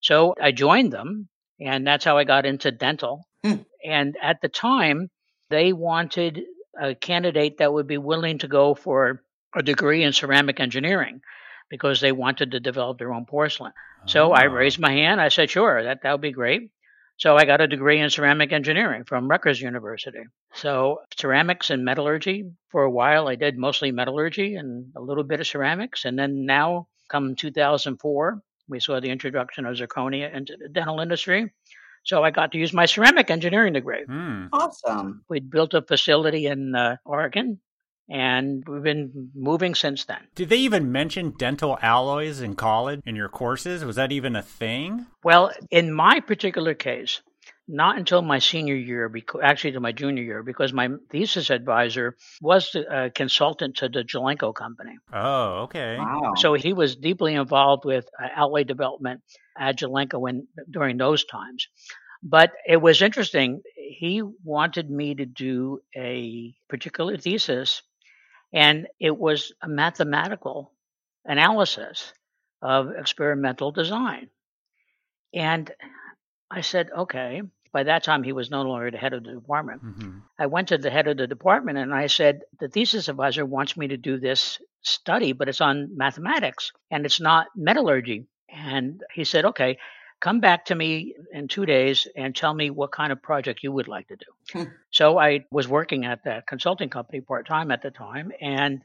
So 0.00 0.34
I 0.40 0.52
joined 0.52 0.92
them, 0.92 1.28
and 1.60 1.86
that's 1.86 2.04
how 2.04 2.18
I 2.18 2.24
got 2.24 2.46
into 2.46 2.70
dental. 2.70 3.26
Hmm. 3.44 3.62
And 3.84 4.16
at 4.22 4.40
the 4.40 4.48
time, 4.48 5.10
they 5.50 5.72
wanted 5.72 6.42
a 6.80 6.94
candidate 6.94 7.58
that 7.58 7.72
would 7.72 7.86
be 7.86 7.98
willing 7.98 8.38
to 8.38 8.48
go 8.48 8.74
for 8.74 9.22
a 9.54 9.62
degree 9.62 10.02
in 10.02 10.12
ceramic 10.12 10.58
engineering 10.58 11.20
because 11.70 12.00
they 12.00 12.12
wanted 12.12 12.50
to 12.52 12.60
develop 12.60 12.98
their 12.98 13.12
own 13.12 13.26
porcelain. 13.26 13.72
So 14.06 14.32
I 14.32 14.46
Oh. 14.46 14.50
raised 14.50 14.78
my 14.78 14.92
hand. 14.92 15.20
I 15.20 15.28
said, 15.28 15.50
sure, 15.50 15.82
that, 15.82 16.02
that 16.02 16.12
would 16.12 16.20
be 16.20 16.32
great. 16.32 16.70
So 17.16 17.36
I 17.36 17.44
got 17.44 17.60
a 17.60 17.68
degree 17.68 18.00
in 18.00 18.10
ceramic 18.10 18.52
engineering 18.52 19.04
from 19.04 19.28
Rutgers 19.28 19.60
University. 19.60 20.24
So 20.54 20.98
ceramics 21.16 21.70
and 21.70 21.84
metallurgy 21.84 22.50
for 22.70 22.82
a 22.82 22.90
while, 22.90 23.28
I 23.28 23.36
did 23.36 23.56
mostly 23.56 23.92
metallurgy 23.92 24.56
and 24.56 24.92
a 24.96 25.00
little 25.00 25.22
bit 25.22 25.38
of 25.40 25.46
ceramics. 25.46 26.04
And 26.04 26.18
then 26.18 26.44
now, 26.44 26.88
come 27.08 27.36
2004, 27.36 28.40
we 28.68 28.80
saw 28.80 29.00
the 29.00 29.10
introduction 29.10 29.66
of 29.66 29.76
zirconia 29.76 30.34
into 30.34 30.56
the 30.56 30.68
dental 30.68 31.00
industry. 31.00 31.52
So 32.04 32.22
I 32.22 32.30
got 32.30 32.52
to 32.52 32.58
use 32.58 32.72
my 32.72 32.86
ceramic 32.86 33.30
engineering 33.30 33.72
degree. 33.72 34.04
Hmm. 34.06 34.46
Awesome. 34.52 35.24
We'd 35.28 35.50
built 35.50 35.72
a 35.72 35.82
facility 35.82 36.46
in 36.46 36.74
uh, 36.74 36.96
Oregon, 37.06 37.60
and 38.10 38.62
we've 38.68 38.82
been 38.82 39.30
moving 39.34 39.74
since 39.74 40.04
then. 40.04 40.20
Did 40.34 40.50
they 40.50 40.58
even 40.58 40.92
mention 40.92 41.30
dental 41.38 41.78
alloys 41.80 42.40
in 42.40 42.56
college 42.56 43.00
in 43.06 43.16
your 43.16 43.30
courses? 43.30 43.84
Was 43.84 43.96
that 43.96 44.12
even 44.12 44.36
a 44.36 44.42
thing? 44.42 45.06
Well, 45.22 45.50
in 45.70 45.92
my 45.92 46.20
particular 46.20 46.74
case, 46.74 47.22
not 47.66 47.96
until 47.96 48.20
my 48.22 48.38
senior 48.38 48.74
year, 48.74 49.10
actually 49.42 49.72
to 49.72 49.80
my 49.80 49.92
junior 49.92 50.22
year, 50.22 50.42
because 50.42 50.72
my 50.72 50.88
thesis 51.10 51.50
advisor 51.50 52.16
was 52.42 52.74
a 52.74 53.10
consultant 53.10 53.76
to 53.76 53.88
the 53.88 54.04
Jelenko 54.04 54.54
company. 54.54 54.98
Oh, 55.12 55.62
okay. 55.64 55.96
Wow. 55.96 56.34
So 56.36 56.54
he 56.54 56.72
was 56.72 56.96
deeply 56.96 57.34
involved 57.34 57.84
with 57.84 58.06
uh, 58.22 58.28
alloy 58.36 58.64
development 58.64 59.22
at 59.58 59.78
Jelenko 59.78 60.20
when, 60.20 60.46
during 60.70 60.98
those 60.98 61.24
times. 61.24 61.68
But 62.22 62.52
it 62.66 62.80
was 62.80 63.02
interesting. 63.02 63.62
He 63.76 64.22
wanted 64.22 64.90
me 64.90 65.14
to 65.14 65.26
do 65.26 65.80
a 65.96 66.54
particular 66.68 67.16
thesis, 67.16 67.82
and 68.52 68.88
it 69.00 69.16
was 69.16 69.52
a 69.62 69.68
mathematical 69.68 70.72
analysis 71.24 72.12
of 72.62 72.92
experimental 72.98 73.72
design. 73.72 74.28
And 75.34 75.70
I 76.54 76.60
said, 76.62 76.90
okay. 76.96 77.42
By 77.72 77.82
that 77.84 78.04
time, 78.04 78.22
he 78.22 78.32
was 78.32 78.50
no 78.50 78.62
longer 78.62 78.90
the 78.90 78.98
head 78.98 79.12
of 79.12 79.24
the 79.24 79.32
department. 79.32 79.80
hmm 79.82 80.18
I 80.38 80.46
went 80.46 80.68
to 80.68 80.78
the 80.78 80.90
head 80.90 81.08
of 81.08 81.16
the 81.16 81.26
department 81.26 81.78
and 81.78 81.92
I 81.92 82.06
said, 82.06 82.42
the 82.60 82.68
thesis 82.68 83.08
advisor 83.08 83.44
wants 83.44 83.76
me 83.76 83.88
to 83.88 83.96
do 83.96 84.18
this 84.18 84.60
study, 84.82 85.32
but 85.32 85.48
it's 85.48 85.60
on 85.60 85.96
mathematics 85.96 86.72
and 86.90 87.04
it's 87.04 87.20
not 87.20 87.46
metallurgy. 87.56 88.26
And 88.48 89.02
he 89.12 89.24
said, 89.24 89.44
okay, 89.44 89.78
come 90.20 90.40
back 90.40 90.66
to 90.66 90.74
me 90.74 91.14
in 91.32 91.48
two 91.48 91.66
days 91.66 92.06
and 92.16 92.34
tell 92.34 92.54
me 92.54 92.70
what 92.70 92.92
kind 92.92 93.12
of 93.12 93.20
project 93.22 93.62
you 93.62 93.72
would 93.72 93.88
like 93.88 94.08
to 94.08 94.16
do. 94.16 94.30
Hmm. 94.52 94.70
so 94.90 95.18
I 95.18 95.44
was 95.50 95.66
working 95.68 96.04
at 96.04 96.24
that 96.24 96.46
consulting 96.46 96.90
company 96.90 97.20
part 97.20 97.46
time 97.46 97.70
at 97.70 97.82
the 97.82 97.90
time 97.90 98.30
and 98.40 98.82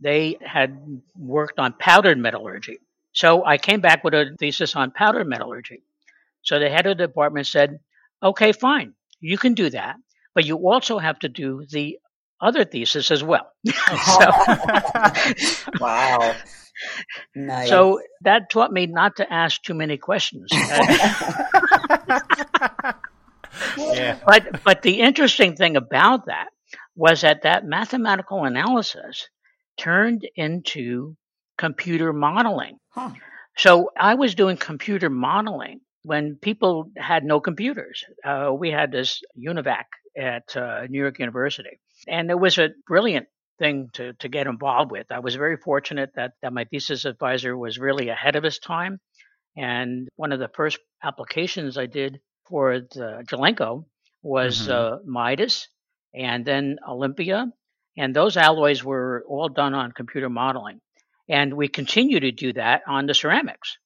they 0.00 0.38
had 0.40 1.00
worked 1.16 1.58
on 1.58 1.72
powdered 1.72 2.18
metallurgy. 2.18 2.78
So 3.12 3.44
I 3.44 3.58
came 3.58 3.80
back 3.80 4.04
with 4.04 4.14
a 4.14 4.36
thesis 4.38 4.76
on 4.76 4.90
powdered 4.92 5.26
metallurgy. 5.26 5.82
So 6.42 6.58
the 6.58 6.70
head 6.70 6.86
of 6.86 6.96
the 6.98 7.06
department 7.06 7.46
said, 7.46 7.78
okay, 8.22 8.52
fine, 8.52 8.94
you 9.20 9.38
can 9.38 9.54
do 9.54 9.70
that, 9.70 9.96
but 10.34 10.44
you 10.44 10.56
also 10.56 10.98
have 10.98 11.18
to 11.20 11.28
do 11.28 11.64
the 11.70 11.98
other 12.40 12.64
thesis 12.64 13.10
as 13.10 13.22
well. 13.22 13.50
so, 13.66 14.30
wow. 15.80 16.34
Nice. 17.34 17.68
so 17.68 18.00
that 18.22 18.48
taught 18.50 18.72
me 18.72 18.86
not 18.86 19.16
to 19.16 19.30
ask 19.30 19.62
too 19.62 19.74
many 19.74 19.98
questions. 19.98 20.48
Uh, 20.50 22.20
yeah. 23.76 24.18
but 24.24 24.62
but 24.64 24.80
the 24.80 25.00
interesting 25.00 25.56
thing 25.56 25.76
about 25.76 26.26
that 26.26 26.48
was 26.96 27.20
that 27.20 27.42
that 27.42 27.66
mathematical 27.66 28.44
analysis 28.44 29.28
turned 29.76 30.26
into 30.36 31.16
computer 31.58 32.14
modeling. 32.14 32.78
Huh. 32.88 33.10
So 33.58 33.90
I 33.98 34.14
was 34.14 34.34
doing 34.34 34.56
computer 34.56 35.10
modeling 35.10 35.80
when 36.02 36.36
people 36.36 36.90
had 36.96 37.24
no 37.24 37.40
computers. 37.40 38.04
Uh, 38.24 38.50
we 38.56 38.70
had 38.70 38.90
this 38.92 39.22
UNIVAC 39.38 39.84
at 40.16 40.56
uh, 40.56 40.82
New 40.88 40.98
York 41.00 41.18
University, 41.18 41.78
and 42.08 42.30
it 42.30 42.38
was 42.38 42.58
a 42.58 42.70
brilliant 42.86 43.26
thing 43.58 43.90
to, 43.92 44.14
to 44.14 44.28
get 44.28 44.46
involved 44.46 44.90
with. 44.90 45.06
I 45.10 45.18
was 45.20 45.34
very 45.34 45.56
fortunate 45.58 46.10
that, 46.16 46.32
that 46.42 46.52
my 46.52 46.64
thesis 46.64 47.04
advisor 47.04 47.56
was 47.56 47.78
really 47.78 48.08
ahead 48.08 48.36
of 48.36 48.42
his 48.42 48.58
time. 48.58 48.98
And 49.56 50.08
one 50.16 50.32
of 50.32 50.38
the 50.40 50.48
first 50.54 50.78
applications 51.02 51.76
I 51.76 51.86
did 51.86 52.20
for 52.48 52.80
the 52.80 53.22
Jelenko 53.30 53.84
was 54.22 54.66
Mhm. 54.68 54.70
uh, 54.70 54.98
Midas 55.04 55.68
and 56.14 56.44
then 56.44 56.78
Olympia. 56.88 57.46
And 57.98 58.16
those 58.16 58.36
alloys 58.38 58.82
were 58.82 59.24
all 59.28 59.48
done 59.50 59.74
on 59.74 59.92
computer 59.92 60.30
modeling. 60.30 60.80
And 61.28 61.52
we 61.54 61.68
continue 61.68 62.20
to 62.20 62.32
do 62.32 62.52
that 62.54 62.82
on 62.86 63.06
the 63.06 63.14
ceramics. 63.14 63.76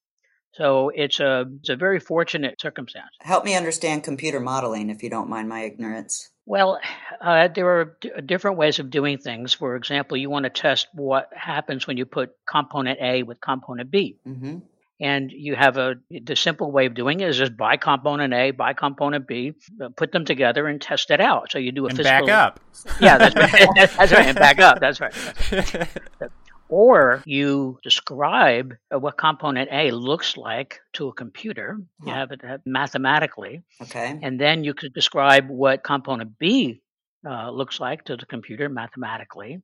So 0.56 0.90
it's 0.94 1.18
a 1.20 1.46
it's 1.60 1.68
a 1.68 1.76
very 1.76 1.98
fortunate 2.00 2.60
circumstance. 2.60 3.10
Help 3.20 3.44
me 3.44 3.56
understand 3.56 4.04
computer 4.04 4.40
modeling, 4.40 4.88
if 4.90 5.02
you 5.02 5.10
don't 5.10 5.28
mind 5.28 5.48
my 5.48 5.62
ignorance. 5.62 6.30
Well, 6.46 6.78
uh, 7.20 7.48
there 7.48 7.80
are 7.80 7.96
d- 8.00 8.10
different 8.24 8.58
ways 8.58 8.78
of 8.78 8.90
doing 8.90 9.18
things. 9.18 9.54
For 9.54 9.76
example, 9.76 10.16
you 10.16 10.28
want 10.30 10.44
to 10.44 10.50
test 10.50 10.88
what 10.92 11.30
happens 11.34 11.86
when 11.86 11.96
you 11.96 12.04
put 12.04 12.32
component 12.46 12.98
A 13.00 13.22
with 13.22 13.40
component 13.40 13.90
B. 13.90 14.18
hmm 14.24 14.58
And 15.00 15.32
you 15.32 15.56
have 15.56 15.76
a 15.76 15.94
the 16.10 16.36
simple 16.36 16.70
way 16.70 16.86
of 16.86 16.94
doing 16.94 17.20
it 17.20 17.28
is 17.28 17.38
just 17.38 17.56
buy 17.56 17.76
component 17.76 18.32
A, 18.32 18.52
buy 18.52 18.74
component 18.74 19.26
B, 19.26 19.54
uh, 19.82 19.88
put 19.96 20.12
them 20.12 20.24
together 20.24 20.68
and 20.68 20.80
test 20.80 21.10
it 21.10 21.20
out. 21.20 21.50
So 21.50 21.58
you 21.58 21.72
do 21.72 21.86
a 21.86 21.88
and 21.88 21.96
physical 21.96 22.26
back 22.26 22.36
up. 22.46 22.60
Yeah, 23.00 23.18
that's 23.18 23.34
right. 23.34 23.50
that's 23.96 24.12
right. 24.12 24.26
And 24.26 24.38
back 24.38 24.60
up. 24.60 24.78
That's 24.80 25.00
right. 25.00 25.14
Or 26.74 27.22
you 27.24 27.78
describe 27.84 28.74
uh, 28.92 28.98
what 28.98 29.16
component 29.16 29.68
A 29.70 29.92
looks 29.92 30.36
like 30.36 30.80
to 30.94 31.08
a 31.08 31.12
computer. 31.14 31.78
You 32.04 32.12
have 32.12 32.32
it 32.32 32.40
uh, 32.44 32.58
mathematically, 32.66 33.62
Okay. 33.82 34.18
and 34.22 34.40
then 34.40 34.64
you 34.64 34.74
could 34.74 34.92
describe 34.92 35.46
what 35.48 35.84
component 35.84 36.36
B 36.38 36.82
uh, 37.30 37.50
looks 37.50 37.78
like 37.78 38.04
to 38.06 38.16
the 38.16 38.26
computer 38.26 38.68
mathematically, 38.68 39.62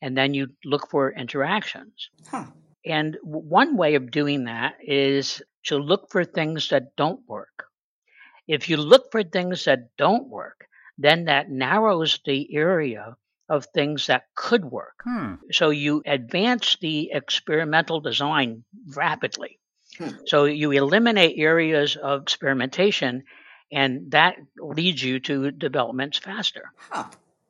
and 0.00 0.16
then 0.16 0.32
you 0.32 0.48
look 0.64 0.88
for 0.90 1.12
interactions. 1.12 2.08
Huh. 2.30 2.46
And 2.86 3.18
w- 3.22 3.46
one 3.60 3.76
way 3.76 3.94
of 3.96 4.10
doing 4.10 4.44
that 4.44 4.76
is 4.80 5.42
to 5.64 5.76
look 5.76 6.10
for 6.10 6.24
things 6.24 6.68
that 6.70 6.96
don't 6.96 7.20
work. 7.28 7.66
If 8.48 8.68
you 8.70 8.76
look 8.78 9.12
for 9.12 9.22
things 9.24 9.64
that 9.64 9.90
don't 9.98 10.28
work, 10.28 10.68
then 10.96 11.24
that 11.26 11.50
narrows 11.50 12.18
the 12.24 12.48
area 12.54 13.16
of 13.48 13.66
things 13.66 14.06
that 14.08 14.24
could 14.34 14.64
work. 14.64 15.00
Hmm. 15.04 15.34
So 15.52 15.70
you 15.70 16.02
advance 16.06 16.76
the 16.80 17.10
experimental 17.12 18.00
design 18.00 18.64
rapidly. 18.94 19.58
Hmm. 19.98 20.10
So 20.26 20.44
you 20.44 20.72
eliminate 20.72 21.38
areas 21.38 21.96
of 21.96 22.22
experimentation, 22.22 23.24
and 23.72 24.10
that 24.10 24.36
leads 24.58 25.02
you 25.02 25.20
to 25.20 25.50
developments 25.50 26.18
faster. 26.18 26.72
Huh. 26.90 27.04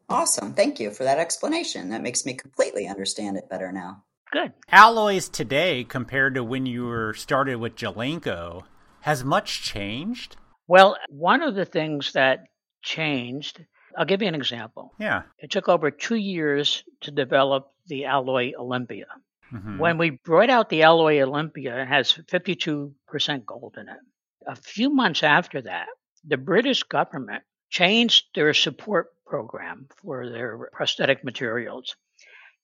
Awesome. 0.08 0.52
Thank 0.52 0.78
you 0.78 0.90
for 0.90 1.04
that 1.04 1.18
explanation. 1.18 1.90
That 1.90 2.02
makes 2.02 2.24
me 2.24 2.34
completely 2.34 2.86
understand 2.86 3.36
it 3.36 3.48
better 3.48 3.72
now. 3.72 4.04
Good. 4.32 4.52
Alloys 4.70 5.28
today 5.28 5.84
compared 5.84 6.34
to 6.34 6.44
when 6.44 6.66
you 6.66 6.86
were 6.86 7.14
started 7.14 7.56
with 7.56 7.76
Jelenko 7.76 8.62
has 9.00 9.24
much 9.24 9.62
changed. 9.62 10.36
Well, 10.68 10.96
one 11.08 11.42
of 11.42 11.54
the 11.54 11.64
things 11.64 12.12
that 12.12 12.40
changed, 12.82 13.64
I'll 13.96 14.04
give 14.04 14.22
you 14.22 14.28
an 14.28 14.34
example. 14.34 14.92
Yeah. 14.98 15.22
It 15.38 15.50
took 15.50 15.68
over 15.68 15.90
two 15.90 16.16
years 16.16 16.84
to 17.02 17.10
develop 17.10 17.72
the 17.86 18.04
alloy 18.04 18.52
Olympia. 18.58 19.06
Mhm. 19.52 19.78
When 19.78 19.96
we 19.96 20.10
brought 20.10 20.50
out 20.50 20.68
the 20.68 20.82
alloy 20.82 21.20
Olympia, 21.20 21.82
it 21.82 21.86
has 21.88 22.12
52% 22.12 23.46
gold 23.46 23.76
in 23.78 23.88
it. 23.88 24.00
A 24.46 24.56
few 24.56 24.90
months 24.90 25.22
after 25.22 25.62
that, 25.62 25.88
the 26.24 26.36
British 26.36 26.82
government 26.82 27.44
changed 27.70 28.26
their 28.34 28.52
support 28.54 29.12
program 29.24 29.88
for 30.02 30.28
their 30.30 30.68
prosthetic 30.72 31.24
materials 31.24 31.96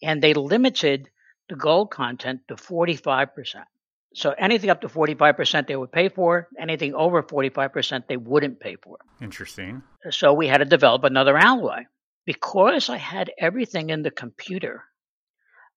and 0.02 0.22
they 0.22 0.34
limited 0.34 1.08
the 1.48 1.56
gold 1.56 1.90
content 1.90 2.40
to 2.48 2.56
45%. 2.56 3.66
So 4.14 4.34
anything 4.36 4.70
up 4.70 4.82
to 4.82 4.88
45% 4.88 5.66
they 5.66 5.76
would 5.76 5.92
pay 5.92 6.08
for, 6.08 6.48
anything 6.58 6.94
over 6.94 7.22
45% 7.22 8.06
they 8.08 8.16
wouldn't 8.16 8.60
pay 8.60 8.76
for. 8.76 8.98
Interesting. 9.20 9.82
So 10.10 10.32
we 10.34 10.48
had 10.48 10.58
to 10.58 10.64
develop 10.64 11.04
another 11.04 11.36
alloy. 11.36 11.84
Because 12.24 12.88
I 12.88 12.98
had 12.98 13.32
everything 13.36 13.90
in 13.90 14.02
the 14.02 14.10
computer, 14.12 14.84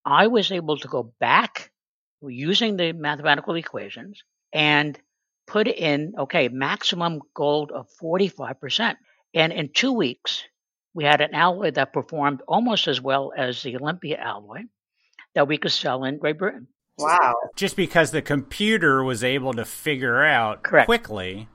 I 0.05 0.27
was 0.27 0.51
able 0.51 0.77
to 0.77 0.87
go 0.87 1.11
back 1.19 1.71
using 2.21 2.77
the 2.77 2.93
mathematical 2.93 3.55
equations 3.55 4.21
and 4.53 4.99
put 5.47 5.67
in, 5.67 6.13
okay, 6.19 6.47
maximum 6.49 7.21
gold 7.33 7.71
of 7.71 7.87
45%. 8.01 8.95
And 9.33 9.53
in 9.53 9.69
two 9.73 9.93
weeks, 9.93 10.43
we 10.93 11.03
had 11.03 11.21
an 11.21 11.33
alloy 11.33 11.71
that 11.71 11.93
performed 11.93 12.41
almost 12.47 12.87
as 12.87 13.01
well 13.01 13.33
as 13.35 13.63
the 13.63 13.75
Olympia 13.77 14.17
alloy 14.17 14.61
that 15.33 15.47
we 15.47 15.57
could 15.57 15.71
sell 15.71 16.03
in 16.03 16.19
Great 16.19 16.37
Britain. 16.37 16.67
Wow. 16.97 17.35
Just 17.55 17.75
because 17.75 18.11
the 18.11 18.21
computer 18.21 19.03
was 19.03 19.23
able 19.23 19.53
to 19.53 19.65
figure 19.65 20.23
out 20.23 20.63
Correct. 20.63 20.85
quickly 20.85 21.47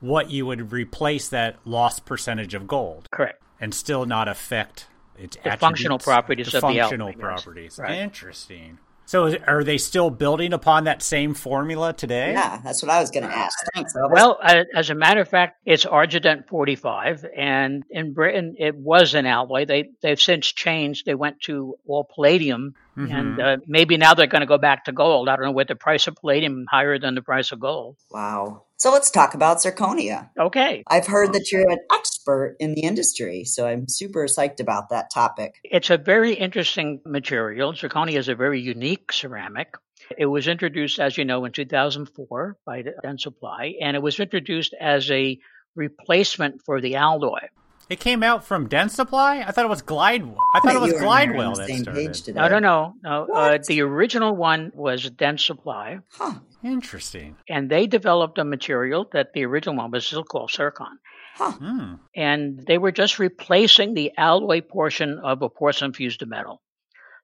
what 0.00 0.30
you 0.30 0.46
would 0.46 0.72
replace 0.72 1.28
that 1.28 1.56
lost 1.64 2.04
percentage 2.04 2.54
of 2.54 2.66
gold 2.66 3.08
Correct. 3.10 3.42
and 3.60 3.74
still 3.74 4.06
not 4.06 4.28
affect 4.28 4.86
its 5.16 5.36
The 5.42 5.56
functional 5.56 5.98
properties 5.98 6.50
the 6.50 6.58
of 6.58 6.62
the 6.62 6.78
functional 6.78 7.12
properties. 7.12 7.78
Right. 7.78 7.98
Interesting. 7.98 8.78
So 9.08 9.34
are 9.46 9.64
they 9.64 9.78
still 9.78 10.10
building 10.10 10.52
upon 10.52 10.84
that 10.84 11.00
same 11.02 11.32
formula 11.32 11.94
today? 11.94 12.32
Yeah, 12.32 12.60
that's 12.62 12.82
what 12.82 12.90
I 12.92 13.00
was 13.00 13.10
going 13.10 13.22
to 13.26 13.34
ask. 13.34 13.58
Thanks. 13.74 13.94
Elvis. 13.96 14.12
Well, 14.12 14.38
uh, 14.42 14.64
as 14.74 14.90
a 14.90 14.94
matter 14.94 15.22
of 15.22 15.28
fact, 15.28 15.56
it's 15.64 15.86
Argident 15.86 16.46
45, 16.46 17.24
and 17.34 17.84
in 17.88 18.12
Britain 18.12 18.54
it 18.58 18.76
was 18.76 19.14
an 19.14 19.24
alloy. 19.24 19.64
They 19.64 19.88
they've 20.02 20.20
since 20.20 20.46
changed. 20.52 21.06
They 21.06 21.14
went 21.14 21.40
to 21.44 21.76
all 21.86 22.04
palladium, 22.14 22.74
and 22.96 23.38
Mhm. 23.38 23.40
uh, 23.40 23.56
maybe 23.66 23.96
now 23.96 24.12
they're 24.12 24.26
going 24.26 24.42
to 24.42 24.46
go 24.46 24.58
back 24.58 24.84
to 24.84 24.92
gold. 24.92 25.30
I 25.30 25.36
don't 25.36 25.46
know 25.46 25.52
what 25.52 25.68
the 25.68 25.74
price 25.74 26.06
of 26.06 26.16
palladium 26.16 26.66
higher 26.70 26.98
than 26.98 27.14
the 27.14 27.22
price 27.22 27.50
of 27.50 27.60
gold. 27.60 27.96
wow. 28.10 28.64
So 28.78 28.92
let's 28.92 29.10
talk 29.10 29.34
about 29.34 29.58
zirconia. 29.58 30.30
Okay, 30.38 30.84
I've 30.86 31.08
heard 31.08 31.32
that 31.32 31.50
you're 31.50 31.68
an 31.68 31.80
expert 31.92 32.54
in 32.60 32.74
the 32.74 32.82
industry, 32.82 33.42
so 33.42 33.66
I'm 33.66 33.88
super 33.88 34.26
psyched 34.26 34.60
about 34.60 34.90
that 34.90 35.10
topic. 35.12 35.56
it's 35.64 35.90
a 35.90 35.98
very 35.98 36.34
interesting 36.34 37.00
material. 37.04 37.72
Zirconia 37.72 38.18
is 38.18 38.28
a 38.28 38.36
very 38.36 38.60
unique 38.60 39.10
ceramic. 39.12 39.74
It 40.16 40.26
was 40.26 40.46
introduced, 40.46 41.00
as 41.00 41.18
you 41.18 41.24
know, 41.24 41.44
in 41.44 41.50
2004 41.50 42.56
by 42.64 42.84
Dentsply, 43.04 43.74
and 43.82 43.96
it 43.96 44.00
was 44.00 44.20
introduced 44.20 44.74
as 44.80 45.10
a 45.10 45.40
replacement 45.74 46.62
for 46.64 46.80
the 46.80 46.94
alloy. 46.94 47.40
It 47.88 48.00
came 48.00 48.22
out 48.22 48.44
from 48.44 48.68
Dentsply? 48.68 49.46
I 49.46 49.50
thought 49.50 49.64
it 49.64 49.68
was 49.68 49.80
Glide. 49.82 50.22
I 50.54 50.60
thought 50.60 50.74
it 50.76 50.80
was 50.80 50.92
You 50.92 50.98
and 50.98 51.06
I 51.06 51.24
are 51.24 51.28
on 51.28 51.28
Glidewell 51.34 51.54
the 51.54 51.60
that 51.60 51.68
same 51.68 51.82
started. 51.84 52.06
page 52.06 52.22
today. 52.22 52.40
No, 52.40 52.48
no, 52.48 52.58
no, 52.58 52.94
no. 53.02 53.32
Uh, 53.34 53.58
the 53.66 53.80
original 53.82 54.36
one 54.36 54.72
was 54.74 55.08
Dentsply. 55.10 56.02
Huh. 56.12 56.34
Interesting. 56.64 57.36
and 57.48 57.70
they 57.70 57.86
developed 57.86 58.36
a 58.38 58.44
material 58.44 59.08
that 59.12 59.32
the 59.32 59.44
original 59.44 59.76
one 59.76 59.90
was 59.92 60.04
still 60.06 60.24
called 60.24 60.50
Cercon. 60.50 60.96
Huh. 61.36 61.52
Hmm. 61.52 61.94
And 62.16 62.58
they 62.66 62.78
were 62.78 62.90
just 62.92 63.18
replacing 63.20 63.94
the 63.94 64.10
alloy 64.18 64.60
portion 64.60 65.18
of 65.20 65.40
a 65.42 65.48
porcelain 65.48 65.92
fused 65.92 66.26
metal. 66.26 66.60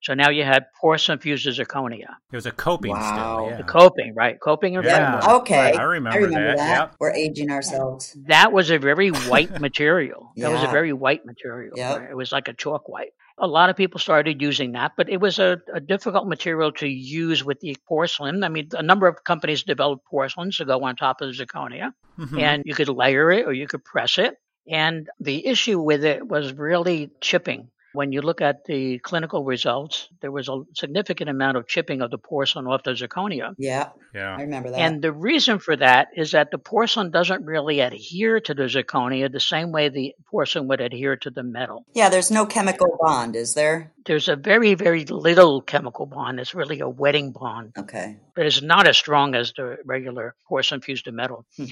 So 0.05 0.13
now 0.13 0.29
you 0.29 0.45
had 0.45 0.67
porcelain 0.79 1.19
fused 1.19 1.47
zirconia. 1.47 2.17
It 2.31 2.37
was 2.37 2.45
a 2.45 2.51
coping 2.53 2.93
Wow. 2.93 3.39
still. 3.39 3.51
Yeah. 3.51 3.57
The 3.57 3.63
coping, 3.63 4.15
right? 4.15 4.39
Coping 4.39 4.77
and 4.77 4.85
Yeah. 4.85 5.19
framework. 5.21 5.41
Okay. 5.43 5.59
Right, 5.73 5.77
I 5.81 5.83
remember 5.85 6.27
that, 6.31 6.57
yep. 6.59 6.95
We're 7.01 7.13
aging 7.13 7.51
ourselves. 7.51 8.15
That 8.29 8.53
was 8.53 8.71
a 8.71 8.79
very 8.79 9.09
white 9.09 9.59
material. 9.67 10.31
That 10.37 10.53
was 10.53 10.63
a 10.63 10.67
very 10.69 10.93
white 10.93 11.25
material. 11.25 11.73
Yep. 11.77 11.99
right? 12.01 12.11
It 12.11 12.17
was 12.17 12.33
like 12.33 12.49
a 12.49 12.53
chalk 12.53 12.87
white. 12.89 13.13
A 13.39 13.47
lot 13.47 13.71
of 13.71 13.77
people 13.77 13.99
started 13.99 14.41
using 14.43 14.73
that, 14.73 14.93
but 14.97 15.09
it 15.09 15.21
was 15.21 15.39
a, 15.39 15.59
a 15.73 15.81
difficult 15.81 16.29
material 16.29 16.71
to 16.73 16.87
use 16.87 17.43
with 17.43 17.59
the 17.61 17.77
porcelain. 17.89 18.45
I 18.45 18.49
mean, 18.49 18.69
a 18.75 18.83
number 18.83 19.07
of 19.09 19.25
companies 19.25 19.63
developed 19.65 20.05
porcelains 20.07 20.59
to 20.59 20.65
go 20.67 20.85
on 20.85 20.97
top 20.97 21.21
of 21.23 21.29
the 21.35 21.45
zirconia. 21.45 21.93
Mhm. 22.19 22.41
and 22.41 22.63
you 22.65 22.75
could 22.75 22.89
layer 22.89 23.33
it 23.33 23.45
or 23.47 23.53
you 23.53 23.67
could 23.67 23.85
press 23.85 24.19
it. 24.19 24.37
And 24.71 25.09
the 25.19 25.47
issue 25.47 25.81
with 25.81 26.05
it 26.05 26.25
was 26.29 26.53
really 26.53 27.11
chipping. 27.21 27.71
When 27.95 28.13
you 28.13 28.23
look 28.23 28.41
at 28.41 28.65
the 28.65 28.99
clinical 28.99 29.45
results, 29.45 30.09
there 30.21 30.33
was 30.33 30.49
a 30.49 30.63
significant 30.75 31.31
amount 31.31 31.57
of 31.57 31.69
chipping 31.69 32.03
of 32.03 32.11
the 32.11 32.19
porcelain 32.19 32.67
off 32.67 32.83
the 32.83 32.91
zirconia. 32.91 33.55
Yeah, 33.57 33.91
Yeah. 34.13 34.35
I 34.37 34.43
remember 34.43 34.71
that. 34.71 34.81
And 34.81 35.01
the 35.01 35.13
reason 35.13 35.61
for 35.61 35.77
that 35.77 36.09
is 36.17 36.33
that 36.33 36.51
the 36.51 36.59
porcelain 36.59 37.13
doesn't 37.13 37.45
really 37.45 37.79
adhere 37.81 38.41
to 38.41 38.53
the 38.53 38.65
zirconia 38.65 39.31
the 39.31 39.39
same 39.39 39.71
way 39.71 39.89
the 39.89 40.15
porcelain 40.31 40.67
would 40.69 40.81
adhere 40.81 41.17
to 41.17 41.31
the 41.31 41.45
metal. 41.45 41.87
yeah, 41.95 42.09
there's 42.09 42.31
no 42.33 42.47
chemical 42.47 42.99
bond, 43.01 43.37
is 43.37 43.55
there? 43.55 43.93
There's 44.05 44.29
a 44.29 44.37
very, 44.37 44.75
very 44.75 45.05
little 45.05 45.63
chemical 45.63 46.07
bond. 46.07 46.41
It's 46.41 46.55
really 46.55 46.81
a 46.81 46.89
wetting 46.89 47.31
bond. 47.33 47.73
Okay. 47.79 48.17
but 48.35 48.47
it's 48.47 48.61
not 48.61 48.89
as 48.89 48.97
strong 48.97 49.35
as 49.37 49.53
the 49.53 49.77
regular 49.85 50.35
porcelain 50.49 50.81
fused 50.81 51.05
to 51.05 51.13
metal. 51.13 51.47
Hmm. 51.57 51.67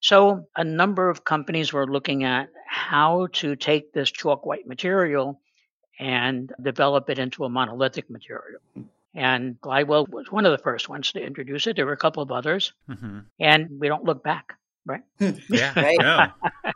So 0.00 0.46
a 0.56 0.64
number 0.64 1.10
of 1.10 1.24
companies 1.24 1.72
were 1.72 1.86
looking 1.86 2.24
at 2.24 2.48
how 2.68 3.28
to 3.34 3.56
take 3.56 3.92
this 3.92 4.10
chalk 4.10 4.46
white 4.46 4.66
material 4.66 5.40
and 5.98 6.52
develop 6.60 7.10
it 7.10 7.18
into 7.18 7.44
a 7.44 7.48
monolithic 7.48 8.08
material. 8.10 8.60
And 9.14 9.60
Glidewell 9.60 10.08
was 10.08 10.30
one 10.30 10.46
of 10.46 10.52
the 10.52 10.62
first 10.62 10.88
ones 10.88 11.12
to 11.12 11.20
introduce 11.20 11.66
it. 11.66 11.76
There 11.76 11.86
were 11.86 11.92
a 11.92 11.96
couple 11.96 12.22
of 12.22 12.30
others, 12.30 12.72
hmm 12.88 13.20
and 13.40 13.80
we 13.80 13.88
don't 13.88 14.04
look 14.04 14.22
back, 14.22 14.54
right? 14.86 15.02
Yeah. 15.48 15.72
Right. 15.76 15.98
no. 15.98 16.26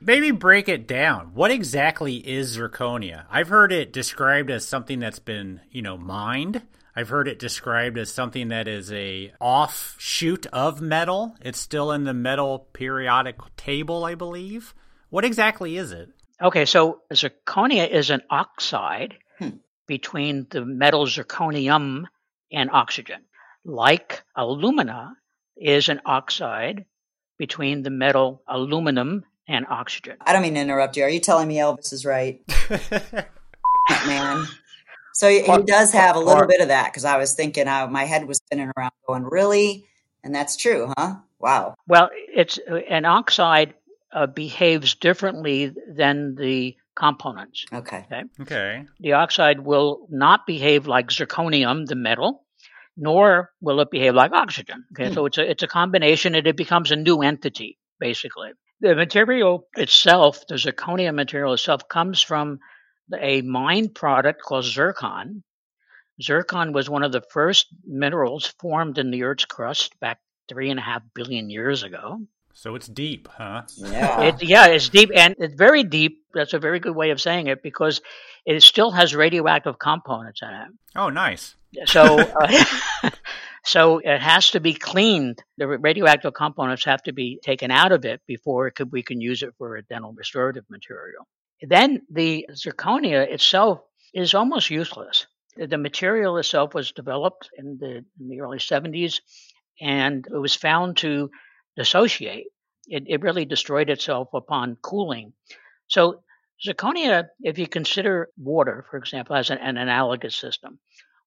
Maybe 0.00 0.32
break 0.32 0.68
it 0.68 0.88
down. 0.88 1.32
What 1.34 1.52
exactly 1.52 2.16
is 2.16 2.56
zirconia? 2.58 3.24
I've 3.30 3.48
heard 3.48 3.72
it 3.72 3.92
described 3.92 4.50
as 4.50 4.66
something 4.66 4.98
that's 4.98 5.20
been, 5.20 5.60
you 5.70 5.80
know, 5.80 5.96
mined. 5.96 6.62
I've 6.96 7.08
heard 7.08 7.28
it 7.28 7.38
described 7.38 7.96
as 7.98 8.12
something 8.12 8.48
that 8.48 8.66
is 8.66 8.90
a 8.92 9.32
offshoot 9.40 10.46
of 10.46 10.80
metal. 10.80 11.36
It's 11.40 11.60
still 11.60 11.92
in 11.92 12.02
the 12.04 12.12
metal 12.14 12.66
periodic 12.72 13.36
table, 13.56 14.04
I 14.04 14.16
believe. 14.16 14.74
What 15.08 15.24
exactly 15.24 15.76
is 15.76 15.92
it? 15.92 16.10
Okay, 16.42 16.64
so 16.64 17.00
zirconia 17.12 17.88
is 17.88 18.10
an 18.10 18.22
oxide 18.30 19.14
Hmm. 19.38 19.56
between 19.86 20.46
the 20.50 20.64
metal 20.64 21.06
zirconium 21.06 22.04
and 22.50 22.70
oxygen. 22.70 23.22
Like 23.64 24.22
alumina, 24.36 25.14
is 25.56 25.88
an 25.88 26.00
oxide 26.04 26.84
between 27.38 27.82
the 27.82 27.90
metal 27.90 28.42
aluminum 28.48 29.24
and 29.48 29.66
oxygen. 29.68 30.16
I 30.20 30.32
don't 30.32 30.42
mean 30.42 30.54
to 30.54 30.60
interrupt 30.60 30.96
you. 30.96 31.04
Are 31.04 31.08
you 31.08 31.20
telling 31.20 31.48
me 31.48 31.56
Elvis 31.56 31.92
is 31.92 32.04
right? 32.04 32.40
Man. 34.06 34.46
So 35.14 35.28
he, 35.28 35.42
he 35.42 35.62
does 35.62 35.92
have 35.92 36.16
a 36.16 36.20
little 36.20 36.46
bit 36.46 36.60
of 36.60 36.68
that 36.68 36.90
because 36.90 37.04
I 37.04 37.18
was 37.18 37.34
thinking, 37.34 37.68
uh, 37.68 37.86
my 37.86 38.04
head 38.04 38.26
was 38.26 38.38
spinning 38.38 38.70
around 38.76 38.92
going, 39.06 39.24
really? 39.24 39.86
And 40.24 40.34
that's 40.34 40.56
true, 40.56 40.92
huh? 40.96 41.16
Wow. 41.38 41.74
Well, 41.86 42.10
it's 42.14 42.58
an 42.88 43.04
oxide 43.04 43.74
uh, 44.12 44.26
behaves 44.26 44.94
differently 44.94 45.72
than 45.88 46.34
the 46.34 46.76
components. 46.94 47.64
Okay. 47.72 48.06
Okay. 48.06 48.22
okay. 48.40 48.84
The 49.00 49.14
oxide 49.14 49.60
will 49.60 50.06
not 50.10 50.46
behave 50.46 50.86
like 50.86 51.08
zirconium, 51.08 51.86
the 51.86 51.94
metal, 51.94 52.44
nor 52.96 53.50
will 53.60 53.80
it 53.80 53.90
behave 53.90 54.14
like 54.14 54.32
oxygen. 54.32 54.84
Okay. 54.92 55.08
Hmm. 55.08 55.14
So 55.14 55.26
it's 55.26 55.38
a 55.38 55.50
it's 55.50 55.62
a 55.62 55.68
combination 55.68 56.34
and 56.34 56.46
it 56.46 56.56
becomes 56.56 56.90
a 56.90 56.96
new 56.96 57.22
entity, 57.22 57.78
basically. 57.98 58.50
The 58.80 58.94
material 58.94 59.68
itself, 59.76 60.46
the 60.48 60.56
zirconium 60.56 61.14
material 61.14 61.54
itself, 61.54 61.88
comes 61.88 62.20
from 62.20 62.58
a 63.16 63.42
mine 63.42 63.90
product 63.90 64.42
called 64.42 64.64
zircon. 64.64 65.44
Zircon 66.20 66.72
was 66.72 66.90
one 66.90 67.02
of 67.02 67.12
the 67.12 67.22
first 67.30 67.68
minerals 67.84 68.46
formed 68.60 68.98
in 68.98 69.10
the 69.10 69.22
Earth's 69.22 69.44
crust 69.44 69.98
back 70.00 70.20
three 70.48 70.70
and 70.70 70.78
a 70.78 70.82
half 70.82 71.02
billion 71.14 71.48
years 71.48 71.82
ago. 71.82 72.20
So 72.54 72.74
it's 72.74 72.86
deep, 72.86 73.28
huh? 73.28 73.62
Yeah. 73.76 74.22
It, 74.22 74.42
yeah, 74.42 74.66
it's 74.66 74.88
deep 74.88 75.10
and 75.14 75.34
it's 75.38 75.54
very 75.54 75.84
deep. 75.84 76.24
That's 76.34 76.52
a 76.52 76.58
very 76.58 76.80
good 76.80 76.94
way 76.94 77.10
of 77.10 77.20
saying 77.20 77.46
it 77.46 77.62
because 77.62 78.00
it 78.44 78.62
still 78.62 78.90
has 78.90 79.14
radioactive 79.14 79.78
components 79.78 80.40
in 80.42 80.48
it. 80.48 80.68
Oh, 80.96 81.08
nice. 81.08 81.54
So, 81.86 82.18
uh, 82.18 82.62
so 83.64 83.98
it 83.98 84.20
has 84.20 84.50
to 84.50 84.60
be 84.60 84.74
cleaned. 84.74 85.42
The 85.56 85.66
radioactive 85.66 86.34
components 86.34 86.84
have 86.84 87.02
to 87.04 87.12
be 87.12 87.40
taken 87.42 87.70
out 87.70 87.92
of 87.92 88.04
it 88.04 88.20
before 88.26 88.66
it 88.66 88.74
could, 88.74 88.92
we 88.92 89.02
can 89.02 89.20
use 89.20 89.42
it 89.42 89.54
for 89.58 89.76
a 89.76 89.82
dental 89.82 90.12
restorative 90.12 90.64
material. 90.68 91.26
Then 91.62 92.02
the 92.10 92.46
zirconia 92.52 93.30
itself 93.30 93.80
is 94.12 94.34
almost 94.34 94.70
useless. 94.70 95.26
The, 95.56 95.66
the 95.66 95.78
material 95.78 96.36
itself 96.36 96.74
was 96.74 96.92
developed 96.92 97.48
in 97.56 97.78
the, 97.78 98.04
in 98.20 98.28
the 98.28 98.40
early 98.40 98.58
70s 98.58 99.20
and 99.80 100.26
it 100.26 100.38
was 100.38 100.54
found 100.54 100.98
to 100.98 101.30
dissociate. 101.76 102.46
It, 102.86 103.04
it 103.06 103.22
really 103.22 103.44
destroyed 103.44 103.90
itself 103.90 104.28
upon 104.34 104.76
cooling. 104.82 105.32
So 105.88 106.22
zirconia, 106.66 107.28
if 107.40 107.58
you 107.58 107.66
consider 107.68 108.28
water, 108.36 108.84
for 108.90 108.96
example, 108.96 109.36
as 109.36 109.50
an, 109.50 109.58
an 109.58 109.76
analogous 109.76 110.34
system, 110.34 110.78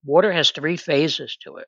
water 0.04 0.32
has 0.32 0.52
three 0.52 0.78
phases 0.78 1.38
to 1.44 1.58
it. 1.58 1.68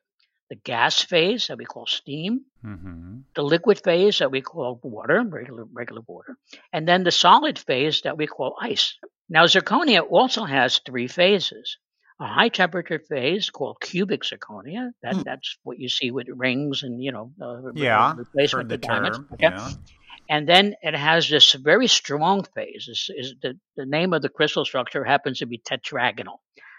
The 0.50 0.56
gas 0.56 1.02
phase 1.02 1.48
that 1.48 1.58
we 1.58 1.64
call 1.64 1.86
steam, 1.86 2.44
Mm-hmm. 2.64 3.18
the 3.36 3.42
liquid 3.42 3.78
phase 3.84 4.18
that 4.18 4.32
we 4.32 4.40
call 4.40 4.80
water, 4.82 5.22
regular 5.22 5.64
regular 5.72 6.02
water, 6.08 6.36
and 6.72 6.88
then 6.88 7.04
the 7.04 7.12
solid 7.12 7.56
phase 7.56 8.00
that 8.00 8.16
we 8.16 8.26
call 8.26 8.56
ice. 8.60 8.94
Now 9.28 9.44
zirconia 9.44 10.00
also 10.10 10.44
has 10.44 10.80
three 10.84 11.06
phases. 11.06 11.78
A 12.20 12.26
high 12.26 12.48
temperature 12.48 12.98
phase 12.98 13.50
called 13.50 13.80
cubic 13.80 14.22
zirconia. 14.24 14.90
That 15.02 15.16
Hmm. 15.16 15.22
that's 15.24 15.56
what 15.62 15.78
you 15.78 15.88
see 15.88 16.10
with 16.10 16.26
rings 16.28 16.82
and 16.82 17.02
you 17.02 17.12
know 17.12 17.32
uh, 17.40 17.72
Yeah, 17.74 18.14
replacement 18.16 18.68
the 18.68 18.76
diamonds. 18.76 19.18
term. 19.18 19.28
Okay? 19.34 19.46
Yeah. 19.46 19.70
And 20.28 20.48
then 20.48 20.74
it 20.82 20.94
has 20.94 21.28
this 21.28 21.52
very 21.54 21.86
strong 21.86 22.44
phase. 22.54 22.86
This 22.88 23.08
is 23.14 23.34
the, 23.40 23.58
the 23.76 23.86
name 23.86 24.12
of 24.12 24.22
the 24.22 24.28
crystal 24.28 24.64
structure 24.64 25.04
happens 25.04 25.38
to 25.38 25.46
be 25.46 25.58
tetragonal. 25.58 26.38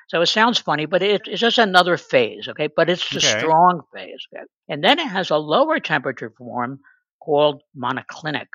So 0.09 0.21
it 0.21 0.27
sounds 0.27 0.59
funny, 0.59 0.85
but 0.85 1.01
it, 1.03 1.21
it's 1.27 1.41
just 1.41 1.57
another 1.57 1.97
phase, 1.97 2.47
okay? 2.47 2.67
But 2.75 2.89
it's 2.89 3.09
the 3.11 3.19
Okay. 3.19 3.39
strong 3.39 3.81
phase. 3.93 4.27
Okay? 4.33 4.43
And 4.67 4.83
then 4.83 4.99
it 4.99 5.07
has 5.07 5.29
a 5.29 5.37
lower 5.37 5.79
temperature 5.79 6.31
form 6.37 6.79
called 7.19 7.61
monoclinic. 7.75 8.47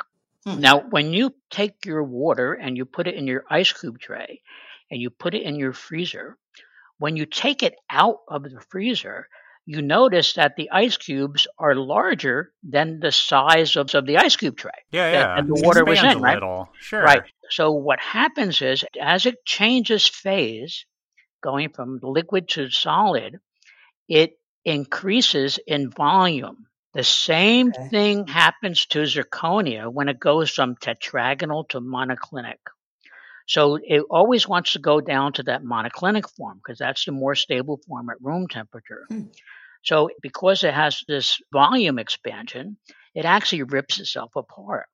Hmm. 0.45 0.61
Now, 0.61 0.81
when 0.81 1.13
you 1.13 1.35
take 1.51 1.85
your 1.85 2.03
water 2.03 2.53
and 2.55 2.77
you 2.77 2.85
put 2.85 3.07
it 3.07 3.15
in 3.15 3.27
your 3.27 3.45
ice 3.51 3.73
cube 3.73 3.99
tray 4.01 4.43
and 4.91 5.01
you 5.01 5.11
put 5.11 5.35
it 5.35 5.43
in 5.43 5.57
your 5.57 5.73
freezer, 5.73 6.37
when 6.99 7.17
you 7.17 7.27
take 7.27 7.63
it 7.63 7.75
out 7.91 8.19
of 8.29 8.45
the 8.45 8.61
freezer, 8.69 9.29
you 9.67 9.81
notice 9.81 10.35
that 10.35 10.57
the 10.57 10.71
ice 10.71 10.97
cubes 10.97 11.47
are 11.59 11.75
larger 11.75 12.53
than 12.63 13.01
the 13.01 13.11
size 13.11 13.77
of, 13.77 13.95
of 13.95 14.07
the 14.07 14.19
ice 14.19 14.37
cube 14.37 14.57
tray. 14.57 14.71
Yeah, 14.93 15.11
that- 15.11 15.19
yeah. 15.19 15.39
and 15.39 15.49
the 15.49 15.55
It 15.61 15.67
water 15.67 15.85
was 15.85 15.99
in, 16.03 16.07
a 16.07 16.19
right? 16.19 16.35
little. 16.35 16.69
Sure. 16.81 17.03
Right. 17.03 17.23
So 17.51 17.73
what 17.73 17.99
happens 18.01 18.61
is 18.63 18.85
as 19.01 19.27
it 19.27 19.45
changes 19.45 20.07
phase, 20.07 20.85
going 21.43 21.71
from 21.71 21.99
liquid 22.03 22.49
to 22.51 22.69
solid, 22.71 23.39
it 24.09 24.39
increases 24.65 25.59
in 25.67 25.91
volume. 25.91 26.67
The 26.93 27.03
same 27.05 27.69
Okay. 27.71 27.89
thing 27.89 28.27
happens 28.29 28.87
to 28.87 29.01
zirconia 29.01 29.91
when 29.93 30.09
it 30.09 30.21
goes 30.21 30.51
from 30.51 30.77
tetragonal 30.77 31.69
to 31.71 31.81
monoclinic. 31.81 32.59
So 33.47 33.79
it 33.83 34.03
always 34.11 34.49
wants 34.49 34.73
to 34.73 34.79
go 34.79 35.01
down 35.01 35.35
to 35.35 35.43
that 35.45 35.63
monoclinic 35.63 36.31
form 36.37 36.59
because 36.65 36.79
that's 36.79 37.05
the 37.05 37.13
more 37.13 37.35
stable 37.35 37.79
form 37.87 38.09
at 38.11 38.17
room 38.21 38.49
temperature. 38.49 39.05
Hmm. 39.09 39.25
So 39.83 40.11
because 40.23 40.65
it 40.65 40.73
has 40.73 41.03
this 41.07 41.39
volume 41.53 41.99
expansion, 41.99 42.79
it 43.15 43.27
actually 43.27 43.65
rips 43.65 44.01
itself 44.01 44.35
apart. 44.35 44.87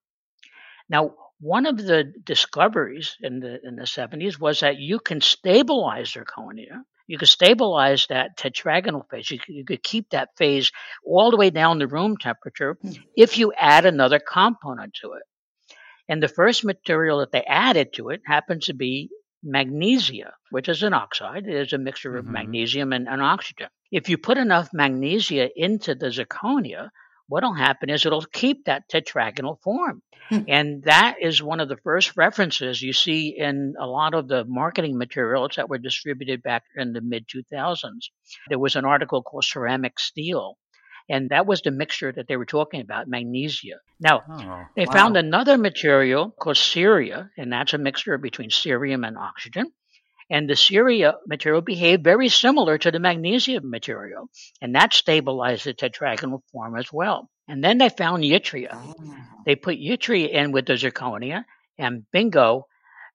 Now, 0.88 1.14
one 1.38 1.66
of 1.66 1.78
the 1.78 2.12
discoveries 2.24 3.16
in 3.22 3.40
the 3.40 3.60
in 3.66 3.76
the 3.76 3.84
70s 3.84 4.38
was 4.38 4.60
that 4.60 4.78
you 4.78 4.98
can 4.98 5.20
stabilize 5.20 6.12
zirconia. 6.12 6.82
You 7.06 7.18
could 7.18 7.28
stabilize 7.28 8.06
that 8.08 8.36
tetragonal 8.36 9.08
phase. 9.08 9.30
You 9.30 9.38
could, 9.38 9.54
you 9.54 9.64
could 9.64 9.82
keep 9.82 10.10
that 10.10 10.30
phase 10.36 10.70
all 11.04 11.30
the 11.30 11.36
way 11.36 11.50
down 11.50 11.78
to 11.78 11.86
room 11.86 12.16
temperature 12.16 12.76
Hmm. 12.82 12.92
if 13.16 13.38
you 13.38 13.52
add 13.56 13.86
another 13.86 14.18
component 14.18 14.94
to 15.02 15.12
it. 15.12 15.22
And 16.10 16.20
the 16.20 16.28
first 16.28 16.64
material 16.64 17.20
that 17.20 17.30
they 17.30 17.44
added 17.44 17.92
to 17.94 18.08
it 18.08 18.20
happens 18.26 18.66
to 18.66 18.74
be 18.74 19.10
magnesia, 19.44 20.34
which 20.50 20.68
is 20.68 20.82
an 20.82 20.92
oxide. 20.92 21.46
It 21.46 21.54
is 21.54 21.72
a 21.72 21.78
mixture 21.78 22.16
of 22.16 22.24
Mhm. 22.26 22.32
magnesium 22.32 22.92
and, 22.92 23.08
and 23.08 23.22
oxygen. 23.22 23.68
If 23.90 24.08
you 24.08 24.18
put 24.18 24.36
enough 24.36 24.70
magnesia 24.74 25.48
into 25.56 25.94
the 25.94 26.10
zirconia, 26.10 26.90
what'll 27.28 27.54
happen 27.54 27.90
is 27.90 28.04
it'll 28.04 28.22
keep 28.22 28.64
that 28.64 28.88
tetragonal 28.90 29.60
form. 29.62 30.02
Hmm. 30.28 30.40
And 30.48 30.82
that 30.82 31.16
is 31.20 31.42
one 31.42 31.60
of 31.60 31.68
the 31.68 31.76
first 31.76 32.16
references 32.16 32.82
you 32.82 32.92
see 32.92 33.28
in 33.38 33.74
a 33.78 33.86
lot 33.86 34.14
of 34.14 34.26
the 34.28 34.44
marketing 34.44 34.98
materials 34.98 35.52
that 35.56 35.68
were 35.68 35.78
distributed 35.78 36.42
back 36.42 36.64
in 36.76 36.92
the 36.92 37.00
mid 37.00 37.26
2000s. 37.28 38.10
There 38.48 38.58
was 38.58 38.74
an 38.76 38.84
article 38.84 39.22
called 39.22 39.44
ceramic 39.44 39.98
steel, 40.00 40.58
and 41.10 41.28
that 41.30 41.46
was 41.46 41.60
the 41.60 41.70
mixture 41.72 42.12
that 42.12 42.26
they 42.28 42.36
were 42.36 42.46
talking 42.46 42.80
about, 42.80 43.08
magnesia. 43.08 43.76
Now, 43.98 44.22
Oh. 44.28 44.64
they 44.76 44.86
Wow. 44.86 44.92
found 44.92 45.16
another 45.16 45.58
material 45.58 46.30
called 46.40 46.56
ceria, 46.56 47.28
and 47.36 47.52
that's 47.52 47.74
a 47.74 47.78
mixture 47.78 48.16
between 48.16 48.48
cerium 48.50 49.06
and 49.06 49.18
oxygen. 49.18 49.66
And 50.32 50.48
the 50.48 50.54
ceria 50.54 51.14
material 51.26 51.60
behaved 51.60 52.04
very 52.04 52.28
similar 52.28 52.78
to 52.78 52.90
the 52.92 53.00
magnesium 53.00 53.68
material, 53.68 54.28
and 54.62 54.74
that 54.76 54.92
stabilized 54.94 55.64
the 55.64 55.74
tetragonal 55.74 56.42
form 56.52 56.76
as 56.78 56.92
well. 56.92 57.28
And 57.48 57.64
then 57.64 57.78
they 57.78 57.88
found 57.88 58.22
yttria. 58.22 58.70
Oh. 58.72 58.94
They 59.44 59.56
put 59.56 59.76
yttria 59.78 60.28
in 60.30 60.52
with 60.52 60.66
the 60.66 60.74
zirconia, 60.74 61.44
and 61.76 62.04
bingo, 62.12 62.68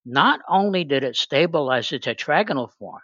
not 0.05 0.41
only 0.49 0.83
did 0.83 1.03
it 1.05 1.15
stabilize 1.15 1.89
the 1.89 1.99
tetragonal 1.99 2.69
form, 2.77 3.01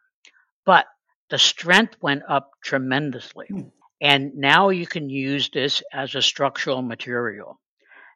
but 0.66 0.86
the 1.30 1.38
strength 1.38 1.96
went 2.02 2.24
up 2.28 2.52
tremendously. 2.62 3.48
Hmm. 3.48 3.70
And 4.02 4.36
now 4.36 4.70
you 4.70 4.88
can 4.88 5.10
use 5.10 5.50
this 5.54 5.84
as 5.94 6.16
a 6.16 6.22
structural 6.22 6.82
material. 6.82 7.60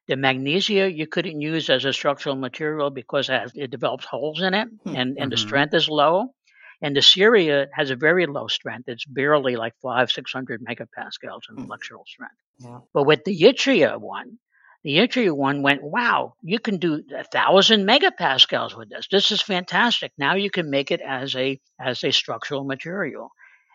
The 0.08 0.16
magnesia 0.18 0.92
you 0.92 1.08
couldn't 1.08 1.42
use 1.42 1.70
as 1.70 1.86
a 1.86 1.94
structural 1.94 2.36
material 2.36 2.90
because 2.92 3.30
it, 3.30 3.40
has, 3.42 3.52
it 3.56 3.72
develops 3.72 4.06
holes 4.06 4.42
in 4.42 4.54
it 4.54 4.68
Hmm. 4.84 4.96
and, 4.96 5.18
and 5.20 5.32
the 5.32 5.36
Mhm. 5.38 5.40
strength 5.48 5.74
is 5.74 5.90
low. 5.90 6.34
And 6.82 6.96
the 6.96 7.02
ceria 7.02 7.68
has 7.74 7.90
a 7.92 7.96
very 7.96 8.26
low 8.26 8.48
strength. 8.48 8.90
It's 8.90 9.06
barely 9.06 9.56
like 9.56 9.74
five, 9.82 10.12
600 10.12 10.62
megapascals 10.64 11.42
in 11.50 11.56
Hmm. 11.56 11.66
flexural 11.66 12.06
strength. 12.08 12.36
Yeah. 12.60 12.80
But 12.94 13.04
with 13.04 13.24
the 13.24 13.36
yttria 13.36 14.00
one, 14.00 14.40
the 14.84 14.98
yttria 14.98 15.36
one 15.36 15.62
went, 15.64 15.82
wow, 15.84 16.36
you 16.42 16.60
can 16.60 16.78
do 16.78 17.04
a 17.16 17.24
thousand 17.24 17.88
megapascals 17.88 18.78
with 18.78 18.90
this. 18.90 19.08
This 19.10 19.32
is 19.32 19.42
fantastic. 19.42 20.12
Now 20.18 20.36
you 20.36 20.52
can 20.52 20.70
make 20.70 20.92
it 20.92 21.02
as 21.02 21.36
a 21.36 21.60
as 21.80 22.04
a 22.04 22.12
structural 22.12 22.64
material. 22.66 23.32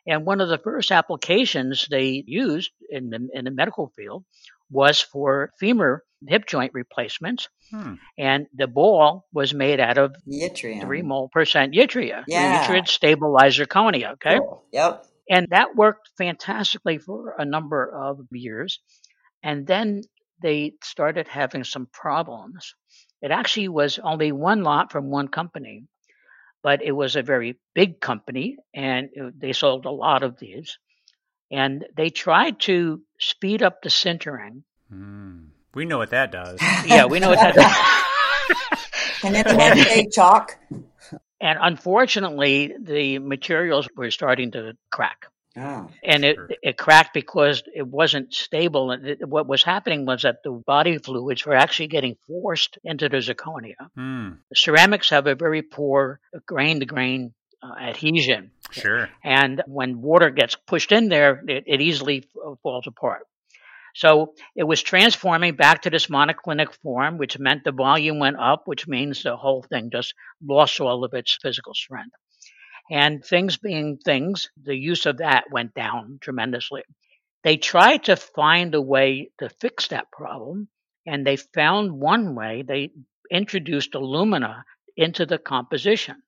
And 0.06 0.24
one 0.24 0.40
of 0.40 0.48
the 0.48 0.58
first 0.58 0.90
applications 0.92 1.86
they 1.90 2.24
used 2.26 2.70
in 2.88 3.10
the 3.10 3.28
in 3.32 3.44
the 3.44 3.50
medical 3.50 3.92
field 3.96 4.24
was 4.70 5.00
for 5.00 5.52
femur 5.58 6.04
hip 6.26 6.46
joint 6.46 6.72
replacements. 6.74 7.48
Hmm. 7.70 7.94
And 8.18 8.46
the 8.54 8.66
ball 8.66 9.26
was 9.32 9.54
made 9.54 9.80
out 9.80 9.98
of 9.98 10.14
Yttrium. 10.28 10.82
three 10.82 11.02
mole 11.02 11.28
percent 11.28 11.74
yttria. 11.74 12.24
Yeah. 12.26 12.64
Yttria 12.64 12.86
stabilized 12.86 13.58
zirconia. 13.58 14.12
Okay. 14.12 14.38
Cool. 14.38 14.64
Yep. 14.72 15.06
And 15.28 15.46
that 15.50 15.76
worked 15.76 16.10
fantastically 16.18 16.98
for 16.98 17.36
a 17.38 17.44
number 17.44 17.88
of 17.88 18.26
years. 18.32 18.80
And 19.42 19.66
then 19.66 20.02
they 20.42 20.74
started 20.82 21.28
having 21.28 21.64
some 21.64 21.86
problems. 21.92 22.74
It 23.22 23.30
actually 23.30 23.68
was 23.68 23.98
only 23.98 24.32
one 24.32 24.62
lot 24.62 24.90
from 24.90 25.10
one 25.10 25.28
company, 25.28 25.84
but 26.62 26.82
it 26.82 26.92
was 26.92 27.16
a 27.16 27.22
very 27.22 27.58
big 27.74 28.00
company 28.00 28.56
and 28.74 29.08
it- 29.12 29.40
they 29.40 29.52
sold 29.52 29.86
a 29.86 29.90
lot 29.90 30.22
of 30.22 30.38
these. 30.38 30.78
And 31.50 31.84
they 31.96 32.10
tried 32.10 32.60
to 32.60 33.02
speed 33.18 33.62
up 33.62 33.82
the 33.82 33.88
sintering. 33.88 34.62
Mm. 34.92 35.48
We 35.74 35.84
know 35.84 35.98
what 35.98 36.10
that 36.10 36.30
does. 36.32 36.58
yeah, 36.86 37.06
we 37.06 37.18
know 37.20 37.30
what 37.30 37.38
that 37.40 37.54
does. 37.54 39.20
and 39.24 39.36
it's 39.36 39.50
everyday 39.52 40.08
chalk. 40.12 40.56
And 41.40 41.58
unfortunately, 41.60 42.74
the 42.80 43.18
materials 43.18 43.88
were 43.96 44.10
starting 44.10 44.50
to 44.52 44.74
crack. 44.92 45.26
Oh. 45.56 45.90
And 46.04 46.24
it, 46.24 46.36
Sure. 46.36 46.48
it 46.62 46.78
cracked 46.78 47.12
because 47.12 47.62
it 47.74 47.86
wasn't 47.86 48.32
stable. 48.32 48.92
And 48.92 49.06
it, 49.06 49.28
what 49.28 49.48
was 49.48 49.62
happening 49.64 50.06
was 50.06 50.22
that 50.22 50.42
the 50.44 50.52
body 50.52 50.98
fluids 50.98 51.44
were 51.44 51.54
actually 51.54 51.88
getting 51.88 52.16
forced 52.26 52.78
into 52.84 53.08
the 53.08 53.16
zirconia. 53.18 53.88
Hmm. 53.96 54.28
Ceramics 54.54 55.10
have 55.10 55.26
a 55.26 55.34
very 55.34 55.62
poor 55.62 56.20
grain 56.46 56.80
to 56.80 56.86
grain 56.86 57.34
adhesion. 57.80 58.52
Sure. 58.70 59.08
And 59.24 59.62
when 59.66 60.00
water 60.00 60.30
gets 60.30 60.54
pushed 60.54 60.92
in 60.92 61.08
there, 61.08 61.42
it, 61.46 61.64
it 61.66 61.80
easily 61.80 62.24
uh, 62.44 62.54
falls 62.62 62.86
apart. 62.86 63.26
So 63.94 64.34
it 64.54 64.62
was 64.62 64.80
transforming 64.82 65.56
back 65.56 65.82
to 65.82 65.90
this 65.90 66.06
monoclinic 66.06 66.72
form, 66.80 67.18
which 67.18 67.40
meant 67.40 67.64
the 67.64 67.72
volume 67.72 68.20
went 68.20 68.36
up, 68.38 68.62
which 68.66 68.86
means 68.86 69.24
the 69.24 69.36
whole 69.36 69.62
thing 69.68 69.90
just 69.90 70.14
lost 70.40 70.80
all 70.80 71.04
of 71.04 71.12
its 71.12 71.36
physical 71.42 71.74
strength. 71.74 72.14
And 72.90 73.24
things 73.24 73.56
being 73.56 73.98
things, 73.98 74.50
the 74.60 74.76
use 74.76 75.06
of 75.06 75.18
that 75.18 75.50
went 75.50 75.74
down 75.74 76.18
tremendously. 76.20 76.82
They 77.44 77.56
tried 77.56 78.04
to 78.04 78.16
find 78.16 78.74
a 78.74 78.82
way 78.82 79.30
to 79.38 79.48
fix 79.48 79.88
that 79.88 80.10
problem, 80.10 80.68
and 81.06 81.26
they 81.26 81.36
found 81.36 81.92
one 81.92 82.34
way. 82.34 82.62
They 82.66 82.90
introduced 83.30 83.94
alumina 83.94 84.64
into 84.96 85.24
the 85.24 85.38
composition. 85.38 86.22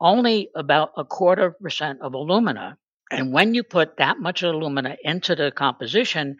Only 0.00 0.50
about 0.56 0.90
a 0.96 1.04
quarter 1.04 1.52
percent 1.52 2.00
of 2.02 2.14
alumina. 2.14 2.76
And 3.10 3.32
when 3.32 3.54
you 3.54 3.62
put 3.62 3.98
that 3.98 4.18
much 4.18 4.42
alumina 4.42 4.96
into 5.04 5.36
the 5.36 5.52
composition, 5.52 6.36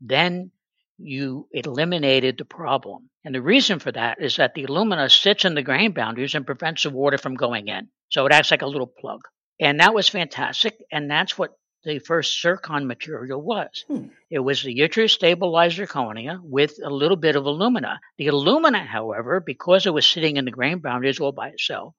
then 0.00 0.50
you 0.98 1.48
eliminated 1.52 2.38
the 2.38 2.44
problem. 2.44 3.10
And 3.24 3.34
the 3.34 3.42
reason 3.42 3.78
for 3.78 3.92
that 3.92 4.22
is 4.22 4.36
that 4.36 4.54
the 4.54 4.64
alumina 4.64 5.10
sits 5.10 5.44
in 5.44 5.54
the 5.54 5.62
grain 5.62 5.92
boundaries 5.92 6.34
and 6.34 6.46
prevents 6.46 6.84
the 6.84 6.90
water 6.90 7.18
from 7.18 7.34
going 7.34 7.68
in. 7.68 7.88
So 8.14 8.24
it 8.26 8.32
acts 8.32 8.52
like 8.52 8.62
a 8.62 8.68
little 8.68 8.86
plug. 8.86 9.22
And 9.58 9.80
that 9.80 9.92
was 9.92 10.08
fantastic. 10.08 10.76
And 10.92 11.10
that's 11.10 11.36
what 11.36 11.50
the 11.82 11.98
first 11.98 12.40
Cercon 12.40 12.86
material 12.86 13.42
was. 13.42 13.84
Hmm. 13.88 14.06
It 14.30 14.38
was 14.38 14.62
the 14.62 14.78
yttrium 14.78 15.10
stabilized 15.10 15.78
zirconia 15.78 16.38
with 16.40 16.78
a 16.80 16.90
little 16.90 17.16
bit 17.16 17.34
of 17.34 17.44
alumina. 17.44 17.98
The 18.16 18.28
alumina, 18.28 18.84
however, 18.84 19.40
because 19.40 19.84
it 19.84 19.92
was 19.92 20.06
sitting 20.06 20.36
in 20.36 20.44
the 20.44 20.52
grain 20.52 20.78
boundaries 20.78 21.18
all 21.18 21.32
by 21.32 21.48
itself, 21.48 21.94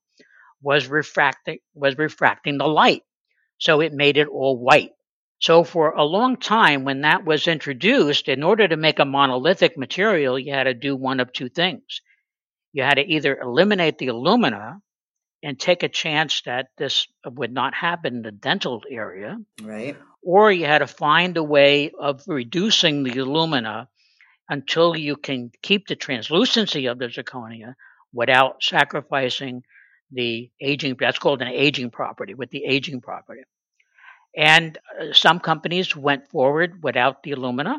was 0.62 0.88
refracting 0.88 1.60
was 1.74 1.98
refracting 1.98 2.60
the 2.60 2.68
light. 2.68 3.04
So 3.58 3.82
it 3.82 3.92
made 3.92 4.16
it 4.16 4.30
all 4.30 4.58
white. 4.58 4.92
So 5.42 5.66
for 5.66 5.90
a 5.92 6.06
long 6.06 6.38
time 6.38 6.86
when 6.86 7.02
that 7.02 7.26
was 7.26 7.46
introduced, 7.46 8.30
in 8.30 8.42
order 8.42 8.70
to 8.70 8.78
make 8.78 9.00
a 9.00 9.06
monolithic 9.06 9.78
material, 9.78 10.40
you 10.40 10.54
had 10.54 10.64
to 10.64 10.74
do 10.74 10.96
one 10.96 11.20
of 11.20 11.34
two 11.34 11.50
things. 11.50 12.00
You 12.72 12.84
had 12.84 12.96
to 12.96 13.06
either 13.06 13.38
eliminate 13.38 13.98
the 13.98 14.08
alumina 14.08 14.80
and 15.46 15.60
take 15.60 15.84
a 15.84 15.88
chance 15.88 16.42
that 16.48 16.70
this 16.76 17.08
would 17.24 17.54
not 17.54 17.76
happen 17.76 18.16
in 18.16 18.22
the 18.24 18.32
dental 18.32 18.82
area, 18.90 19.38
Right. 19.62 19.96
or 20.24 20.52
you 20.52 20.66
had 20.66 20.80
to 20.80 20.88
find 20.88 21.38
a 21.38 21.44
way 21.44 21.92
of 21.92 22.24
reducing 22.26 23.04
the 23.04 23.20
alumina 23.20 23.88
until 24.50 24.98
you 24.98 25.16
can 25.16 25.52
keep 25.62 25.86
the 25.88 25.96
translucency 25.96 26.88
of 26.88 26.98
the 26.98 27.10
zirconia 27.10 27.76
without 28.12 28.64
sacrificing 28.64 29.62
the 30.12 30.50
aging 30.60 30.96
that's 31.00 31.20
called 31.20 31.44
an 31.44 31.48
aging 31.48 31.92
property 31.92 32.34
with 32.34 32.50
the 32.50 32.64
aging 32.66 33.00
property. 33.00 33.44
And 34.36 34.80
uh, 35.00 35.14
some 35.14 35.40
companies 35.40 35.96
went 35.96 36.28
forward 36.32 36.82
without 36.84 37.22
the 37.22 37.34
alumina 37.34 37.78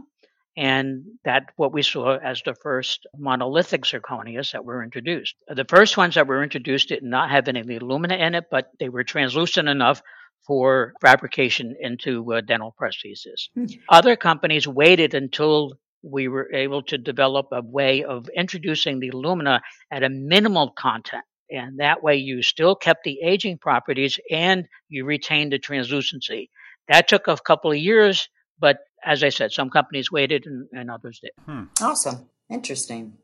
and 0.57 1.05
that 1.25 1.51
what 1.57 1.73
we 1.73 1.83
saw 1.83 2.17
as 2.17 2.43
the 2.45 2.55
first 2.55 3.07
monolithic 3.17 3.83
zirconias 3.83 4.53
that 4.53 4.65
were 4.65 4.83
introduced. 4.83 5.35
The 5.49 5.67
first 5.69 5.97
ones 5.97 6.15
that 6.15 6.27
were 6.27 6.43
introduced 6.43 6.89
did 6.89 7.03
not 7.03 7.31
have 7.31 7.47
any 7.49 7.61
alumina 7.77 8.17
in 8.17 8.35
it, 8.35 8.45
but 8.51 8.71
they 8.81 8.89
were 8.89 9.05
translucent 9.05 9.69
enough 9.69 10.01
for 10.47 10.95
fabrication 11.01 11.77
into 11.81 12.33
uh, 12.33 12.41
dental 12.41 12.75
prostheses. 12.81 13.49
Hmm. 13.55 13.67
Other 13.89 14.17
companies 14.17 14.67
waited 14.67 15.13
until 15.13 15.73
we 16.03 16.29
were 16.29 16.53
able 16.53 16.83
to 16.85 16.99
develop 16.99 17.49
a 17.53 17.63
way 17.63 18.05
of 18.05 18.29
introducing 18.35 19.01
the 19.01 19.09
alumina 19.09 19.61
at 19.91 20.05
a 20.05 20.09
minimal 20.09 20.71
content. 20.71 21.25
And 21.51 21.79
that 21.81 22.03
way 22.03 22.17
you 22.17 22.43
still 22.43 22.75
kept 22.75 23.05
the 23.05 23.21
aging 23.23 23.59
properties 23.59 24.19
and 24.31 24.67
you 24.89 25.05
retained 25.05 25.53
the 25.53 25.59
translucency. 25.59 26.51
That 26.89 27.09
took 27.09 27.29
a 27.29 27.37
couple 27.37 27.73
of 27.73 27.79
years, 27.79 28.29
but 28.59 28.79
as 29.05 29.23
I 29.23 29.29
said, 29.29 29.53
some 29.53 29.71
companies 29.71 30.11
waited 30.11 30.47
and, 30.47 30.69
and 30.73 30.91
others 30.91 31.21
did. 31.21 31.31
Hmm. 31.45 31.65
Awesome. 31.81 32.29
Interesting. 32.51 33.15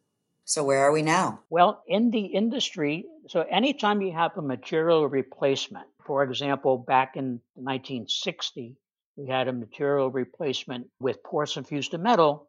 So 0.44 0.64
where 0.64 0.80
are 0.80 0.92
we 0.92 1.02
now? 1.02 1.40
Well, 1.50 1.82
in 1.86 2.10
the 2.10 2.26
industry, 2.26 3.06
so 3.28 3.42
anytime 3.42 4.02
you 4.02 4.12
have 4.12 4.36
a 4.36 4.42
material 4.42 5.08
replacement, 5.08 5.86
for 6.04 6.22
example, 6.24 6.78
back 6.78 7.16
in 7.16 7.40
1960, 7.54 8.76
we 9.16 9.28
had 9.28 9.48
a 9.48 9.52
material 9.52 10.10
replacement 10.10 10.88
with 10.98 11.22
porcelain 11.22 11.64
fused 11.64 11.92
to 11.92 11.98
metal 11.98 12.48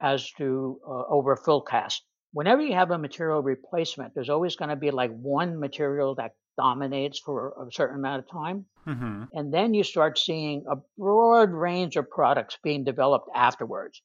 as 0.00 0.30
to 0.32 0.78
uh, 0.86 1.04
over 1.08 1.36
fill 1.36 1.62
cast. 1.62 2.04
Whenever 2.32 2.62
you 2.62 2.74
have 2.74 2.90
a 2.90 2.98
material 2.98 3.42
replacement, 3.42 4.14
there's 4.14 4.28
always 4.28 4.56
going 4.56 4.68
to 4.68 4.76
be 4.76 4.90
like 4.90 5.10
one 5.10 5.58
material 5.58 6.14
that 6.16 6.32
dominates 6.56 7.18
for 7.18 7.54
a 7.68 7.72
certain 7.72 7.96
amount 7.96 8.24
of 8.24 8.30
time. 8.30 8.66
Mm-hmm. 8.86 9.24
And 9.32 9.52
then 9.52 9.74
you 9.74 9.84
start 9.84 10.18
seeing 10.18 10.64
a 10.70 10.76
broad 10.98 11.50
range 11.50 11.96
of 11.96 12.10
products 12.10 12.58
being 12.62 12.84
developed 12.84 13.28
afterwards. 13.34 14.02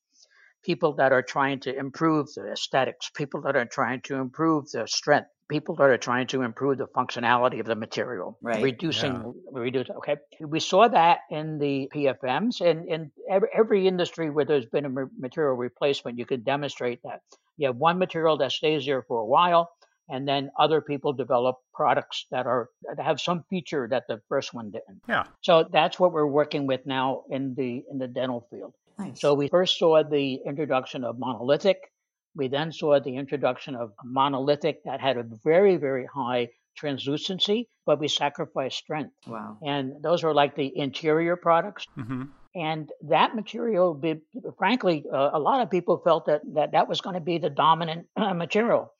People 0.63 0.93
that 0.95 1.11
are 1.11 1.23
trying 1.23 1.59
to 1.61 1.75
improve 1.75 2.27
the 2.35 2.51
aesthetics, 2.51 3.09
people 3.09 3.41
that 3.41 3.55
are 3.55 3.65
trying 3.65 4.01
to 4.01 4.15
improve 4.15 4.69
the 4.71 4.87
strength, 4.87 5.29
people 5.49 5.75
that 5.75 5.89
are 5.89 5.97
trying 5.97 6.27
to 6.27 6.43
improve 6.43 6.77
the 6.77 6.87
functionality 6.87 7.59
of 7.59 7.65
the 7.65 7.75
material, 7.75 8.37
Right. 8.41 8.63
reducing, 8.63 9.33
reduce. 9.51 9.89
Okay, 9.89 10.17
we 10.39 10.59
saw 10.59 10.87
that 10.87 11.19
in 11.29 11.57
the 11.57 11.89
PFMs, 11.93 12.61
and 12.61 12.87
in 12.87 13.11
every, 13.29 13.49
every 13.53 13.87
industry 13.87 14.29
where 14.29 14.45
there's 14.45 14.67
been 14.67 14.85
a 14.85 14.89
material 15.19 15.55
replacement, 15.55 16.17
you 16.17 16.25
can 16.25 16.43
demonstrate 16.43 17.01
that. 17.03 17.21
You 17.57 17.67
have 17.67 17.75
one 17.75 17.97
material 17.99 18.37
that 18.37 18.51
stays 18.51 18.85
there 18.85 19.01
for 19.01 19.19
a 19.19 19.25
while, 19.25 19.71
and 20.12 20.28
then 20.28 20.52
other 20.60 20.82
people 20.82 21.13
develop 21.13 21.56
products 21.74 22.26
that 22.32 22.45
are 22.45 22.69
that 22.84 23.04
have 23.04 23.19
some 23.19 23.43
feature 23.50 23.88
that 23.89 24.04
the 24.08 24.21
first 24.30 24.54
one 24.54 24.69
didn't. 24.69 25.02
Yeah. 25.08 25.24
So 25.41 25.67
that's 25.71 26.00
what 26.00 26.12
we're 26.12 26.28
working 26.28 26.67
with 26.67 26.86
now 26.86 27.24
in 27.30 27.56
the 27.56 27.84
in 27.89 27.97
the 27.97 28.08
dental 28.08 28.45
field. 28.52 28.74
Nice. 29.00 29.21
So 29.21 29.34
we 29.34 29.47
first 29.47 29.80
saw 29.80 30.04
the 30.04 30.39
introduction 30.45 31.04
of 31.04 31.17
monolithic. 31.17 31.78
We 32.36 32.50
then 32.50 32.71
saw 32.71 33.00
the 33.00 33.15
introduction 33.15 33.76
of 33.76 33.93
monolithic 34.04 34.84
that 34.84 35.00
had 35.00 35.17
a 35.17 35.24
very 35.43 35.78
very 35.78 36.06
high 36.06 36.50
translucency, 36.76 37.69
but 37.86 38.00
we 38.00 38.08
sacrificed 38.08 38.78
strength. 38.78 39.13
wow. 39.28 39.58
And 39.65 39.93
those 40.02 40.24
are 40.24 40.34
like 40.34 40.56
the 40.56 40.71
interior 40.78 41.36
products. 41.36 41.86
Mm-hmm. 41.97 42.24
And 42.54 42.89
that 43.08 43.34
material, 43.34 43.93
be, 43.93 44.21
frankly, 44.58 45.06
uh, 45.13 45.32
a 45.34 45.39
lot 45.39 45.62
of 45.62 45.69
people 45.69 46.02
felt 46.04 46.26
that 46.26 46.41
that, 46.56 46.74
that 46.74 46.89
was 46.89 47.00
going 47.00 47.13
to 47.13 47.21
be 47.21 47.38
the 47.38 47.50
dominant 47.50 48.08
uh, 48.17 48.34
material 48.34 48.93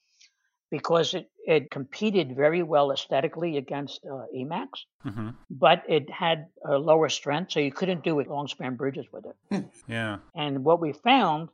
because 0.72 1.14
it, 1.14 1.30
it 1.46 1.70
competed 1.70 2.36
very 2.36 2.64
well 2.64 2.92
aesthetically 2.92 3.58
against 3.58 4.00
uh, 4.06 4.24
e.max, 4.34 4.86
hmm 5.04 5.30
but 5.50 5.84
it 5.90 6.10
had 6.10 6.48
a 6.66 6.78
lower 6.78 7.10
strength, 7.10 7.52
so 7.52 7.60
you 7.60 7.74
couldn't 7.74 8.06
do 8.06 8.20
it 8.20 8.30
long 8.30 8.48
span 8.48 8.78
bridges 8.78 9.06
with 9.12 9.26
it. 9.26 9.66
Yeah. 9.88 10.20
And 10.34 10.64
what 10.64 10.80
we 10.80 10.94
found 10.94 11.50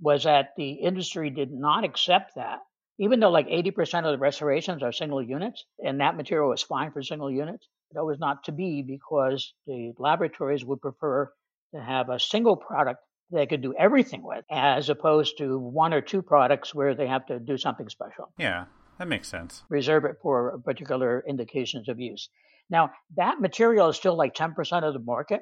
was 0.00 0.24
that 0.24 0.54
the 0.56 0.70
industry 0.70 1.28
did 1.28 1.52
not 1.52 1.84
accept 1.84 2.36
that, 2.36 2.60
even 2.98 3.20
though 3.20 3.30
like 3.30 3.48
80% 3.48 4.06
of 4.06 4.12
the 4.12 4.18
restorations 4.18 4.82
are 4.82 4.90
single 4.90 5.22
units, 5.22 5.64
and 5.78 6.00
that 6.00 6.16
material 6.16 6.48
was 6.48 6.62
fine 6.62 6.92
for 6.92 7.02
single 7.02 7.30
units. 7.30 7.68
That 7.92 8.04
was 8.04 8.18
not 8.18 8.44
to 8.44 8.52
be 8.52 8.82
because 8.82 9.52
the 9.66 9.92
laboratories 9.98 10.64
would 10.64 10.80
prefer 10.80 11.30
to 11.74 11.80
have 11.80 12.08
a 12.08 12.18
single 12.18 12.56
product 12.56 13.02
they 13.32 13.46
could 13.46 13.62
do 13.62 13.74
everything 13.78 14.22
with, 14.22 14.44
as 14.50 14.88
opposed 14.88 15.38
to 15.38 15.58
one 15.58 15.92
or 15.92 16.00
two 16.00 16.22
products 16.22 16.74
where 16.74 16.94
they 16.94 17.06
have 17.06 17.26
to 17.26 17.38
do 17.38 17.56
something 17.56 17.88
special 17.88 18.32
Yeah. 18.38 18.66
That 18.98 19.08
makes 19.08 19.28
sense. 19.28 19.64
reserve 19.68 20.04
it 20.04 20.16
for 20.22 20.58
particular 20.64 21.24
indications 21.26 21.88
of 21.88 21.98
use. 21.98 22.28
Now, 22.70 22.90
that 23.16 23.40
material 23.40 23.88
is 23.88 23.96
still 23.96 24.16
like 24.16 24.34
10% 24.34 24.84
of 24.84 24.92
the 24.92 25.00
market, 25.00 25.40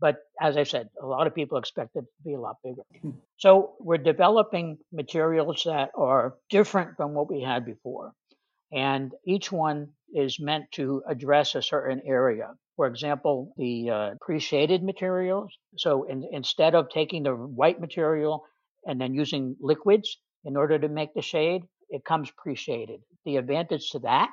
but 0.00 0.16
as 0.40 0.56
I 0.56 0.64
said, 0.64 0.88
a 1.00 1.06
lot 1.06 1.26
of 1.26 1.34
people 1.34 1.58
expect 1.58 1.94
it 1.94 2.00
to 2.00 2.06
be 2.24 2.34
a 2.34 2.40
lot 2.40 2.56
bigger. 2.64 2.82
Hmm. 3.02 3.10
So 3.36 3.74
we're 3.80 3.98
developing 3.98 4.78
materials 4.92 5.62
that 5.64 5.90
are 5.94 6.34
different 6.50 6.96
from 6.96 7.12
what 7.14 7.30
we 7.30 7.42
had 7.42 7.64
before. 7.64 8.12
And 8.72 9.12
each 9.24 9.52
one 9.52 9.88
is 10.12 10.40
meant 10.40 10.72
to 10.72 11.02
address 11.08 11.54
a 11.54 11.62
certain 11.62 12.00
area. 12.04 12.54
For 12.76 12.86
example, 12.86 13.54
the 13.56 13.90
uh, 13.90 14.10
pre-shaded 14.20 14.82
materials. 14.82 15.50
So 15.78 16.04
in, 16.04 16.28
instead 16.30 16.74
of 16.74 16.90
taking 16.90 17.22
the 17.22 17.32
white 17.34 17.80
material 17.80 18.44
and 18.86 19.00
then 19.00 19.14
using 19.14 19.56
liquids 19.60 20.18
in 20.44 20.56
order 20.56 20.78
to 20.78 20.88
make 20.88 21.14
the 21.14 21.22
shade, 21.22 21.62
it 21.88 22.04
comes 22.04 22.30
pre-shaded. 22.36 23.00
The 23.24 23.36
advantage 23.36 23.90
to 23.92 24.00
that 24.00 24.30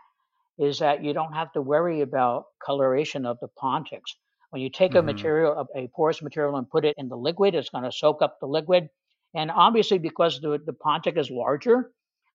is 0.59 0.79
that 0.79 1.03
you 1.03 1.13
don't 1.13 1.33
have 1.33 1.51
to 1.53 1.61
worry 1.61 2.01
about 2.01 2.45
coloration 2.63 3.25
of 3.25 3.37
the 3.39 3.47
pontics. 3.61 4.11
When 4.51 4.61
you 4.61 4.69
take 4.69 4.91
Mhm. 4.91 4.99
a 4.99 5.01
material, 5.01 5.67
a 5.75 5.87
porous 5.95 6.21
material, 6.21 6.57
and 6.57 6.69
put 6.69 6.85
it 6.85 6.93
in 6.97 7.07
the 7.09 7.17
liquid, 7.17 7.55
it's 7.55 7.69
going 7.69 7.85
to 7.85 7.91
soak 7.91 8.21
up 8.21 8.39
the 8.39 8.45
liquid. 8.45 8.89
And 9.33 9.49
obviously, 9.49 9.97
because 9.97 10.39
the, 10.41 10.59
the 10.63 10.73
Pontic 10.73 11.17
is 11.17 11.31
larger, 11.31 11.91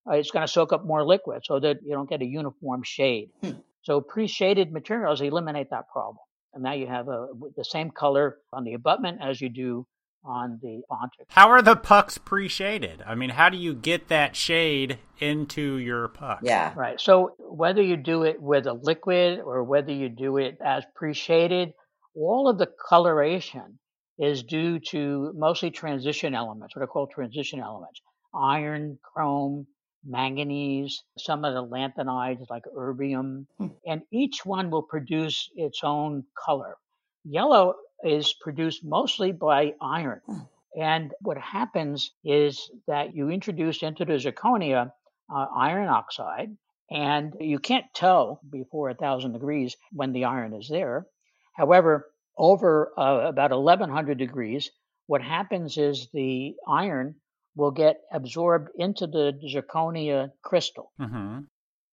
uh, 0.09 0.15
it's 0.15 0.33
going 0.33 0.45
to 0.45 0.53
soak 0.53 0.73
up 0.73 0.85
more 0.85 1.05
liquid 1.05 1.43
so 1.45 1.61
that 1.61 1.77
you 1.85 1.93
don't 1.93 2.11
get 2.11 2.23
a 2.23 2.27
uniform 2.27 2.83
shade. 2.83 3.31
Hmm. 3.41 3.61
So 3.83 4.01
pre-shaded 4.01 4.73
materials 4.73 5.21
eliminate 5.21 5.71
that 5.71 5.89
problem. 5.93 6.19
And 6.55 6.63
now 6.63 6.73
you 6.73 6.87
have 6.87 7.09
a, 7.09 7.29
the 7.57 7.65
same 7.65 7.91
color 7.91 8.39
on 8.53 8.65
the 8.65 8.75
abutment 8.75 9.21
as 9.23 9.41
you 9.41 9.49
do 9.49 9.87
on 10.25 10.59
the 10.61 10.83
Pontic. 10.91 11.27
How 11.29 11.49
are 11.51 11.63
the 11.63 11.77
pucks 11.77 12.19
pre-shaded? 12.19 13.03
I 13.07 13.15
mean, 13.15 13.31
how 13.31 13.49
do 13.49 13.57
you 13.57 13.75
get 13.75 14.09
that 14.09 14.35
shade 14.35 14.99
into 15.19 15.77
your 15.77 16.09
puck? 16.09 16.41
Yeah. 16.43 16.73
Right. 16.77 17.01
So 17.01 17.35
whether 17.39 17.83
you 17.83 17.97
do 17.97 18.25
it 18.25 18.41
with 18.41 18.67
a 18.67 18.73
liquid 18.73 19.41
or 19.41 19.63
whether 19.65 19.93
you 19.93 20.09
do 20.09 20.39
it 20.39 20.59
as 20.65 20.85
pre-shaded, 20.97 21.73
all 22.17 22.49
of 22.49 22.59
the 22.59 22.69
coloration 22.89 23.79
is 24.19 24.43
due 24.43 24.81
to 24.91 25.33
mostly 25.37 25.71
transition 25.71 26.35
elements, 26.35 26.75
what 26.75 26.83
are 26.83 26.89
called 26.89 27.13
transition 27.15 27.61
elements. 27.61 28.01
Iron, 28.35 28.99
chrome, 29.15 29.67
manganese, 30.09 31.03
some 31.19 31.45
of 31.45 31.55
the 31.55 31.65
lanthanides 31.65 32.49
like 32.51 32.65
erbium, 32.77 33.47
Hmm. 33.59 33.69
and 33.87 34.03
each 34.11 34.45
one 34.47 34.71
will 34.71 34.83
produce 34.83 35.51
its 35.55 35.85
own 35.85 36.25
color. 36.35 36.77
Yellow 37.25 37.75
is 38.03 38.33
produced 38.33 38.85
mostly 38.85 39.33
by 39.33 39.75
iron. 39.81 40.21
Hmm. 40.27 40.39
And 40.77 41.15
what 41.21 41.39
happens 41.39 42.13
is 42.25 42.71
that 42.87 43.15
you 43.15 43.31
introduce 43.31 43.83
into 43.83 44.05
the 44.05 44.15
zirconia 44.19 44.93
uh, 45.35 45.47
iron 45.55 45.89
oxide, 45.89 46.57
and 46.91 47.35
you 47.41 47.59
can't 47.59 47.87
tell 47.95 48.41
before 48.49 48.91
a 48.91 48.95
thousand 48.95 49.33
degrees 49.33 49.77
when 49.93 50.13
the 50.13 50.25
iron 50.25 50.55
is 50.55 50.69
there. 50.69 51.07
However, 51.55 52.11
over 52.37 52.93
uh, 52.97 53.29
about 53.29 53.51
1100 53.51 54.17
degrees, 54.19 54.71
what 55.07 55.23
happens 55.23 55.77
is 55.77 56.09
the 56.13 56.55
iron 56.69 57.17
will 57.59 57.73
get 57.73 57.97
absorbed 58.13 58.71
into 58.77 59.07
the 59.09 59.27
zirconia 59.53 60.31
crystal. 60.43 60.93
Mm-hmm. 61.01 61.41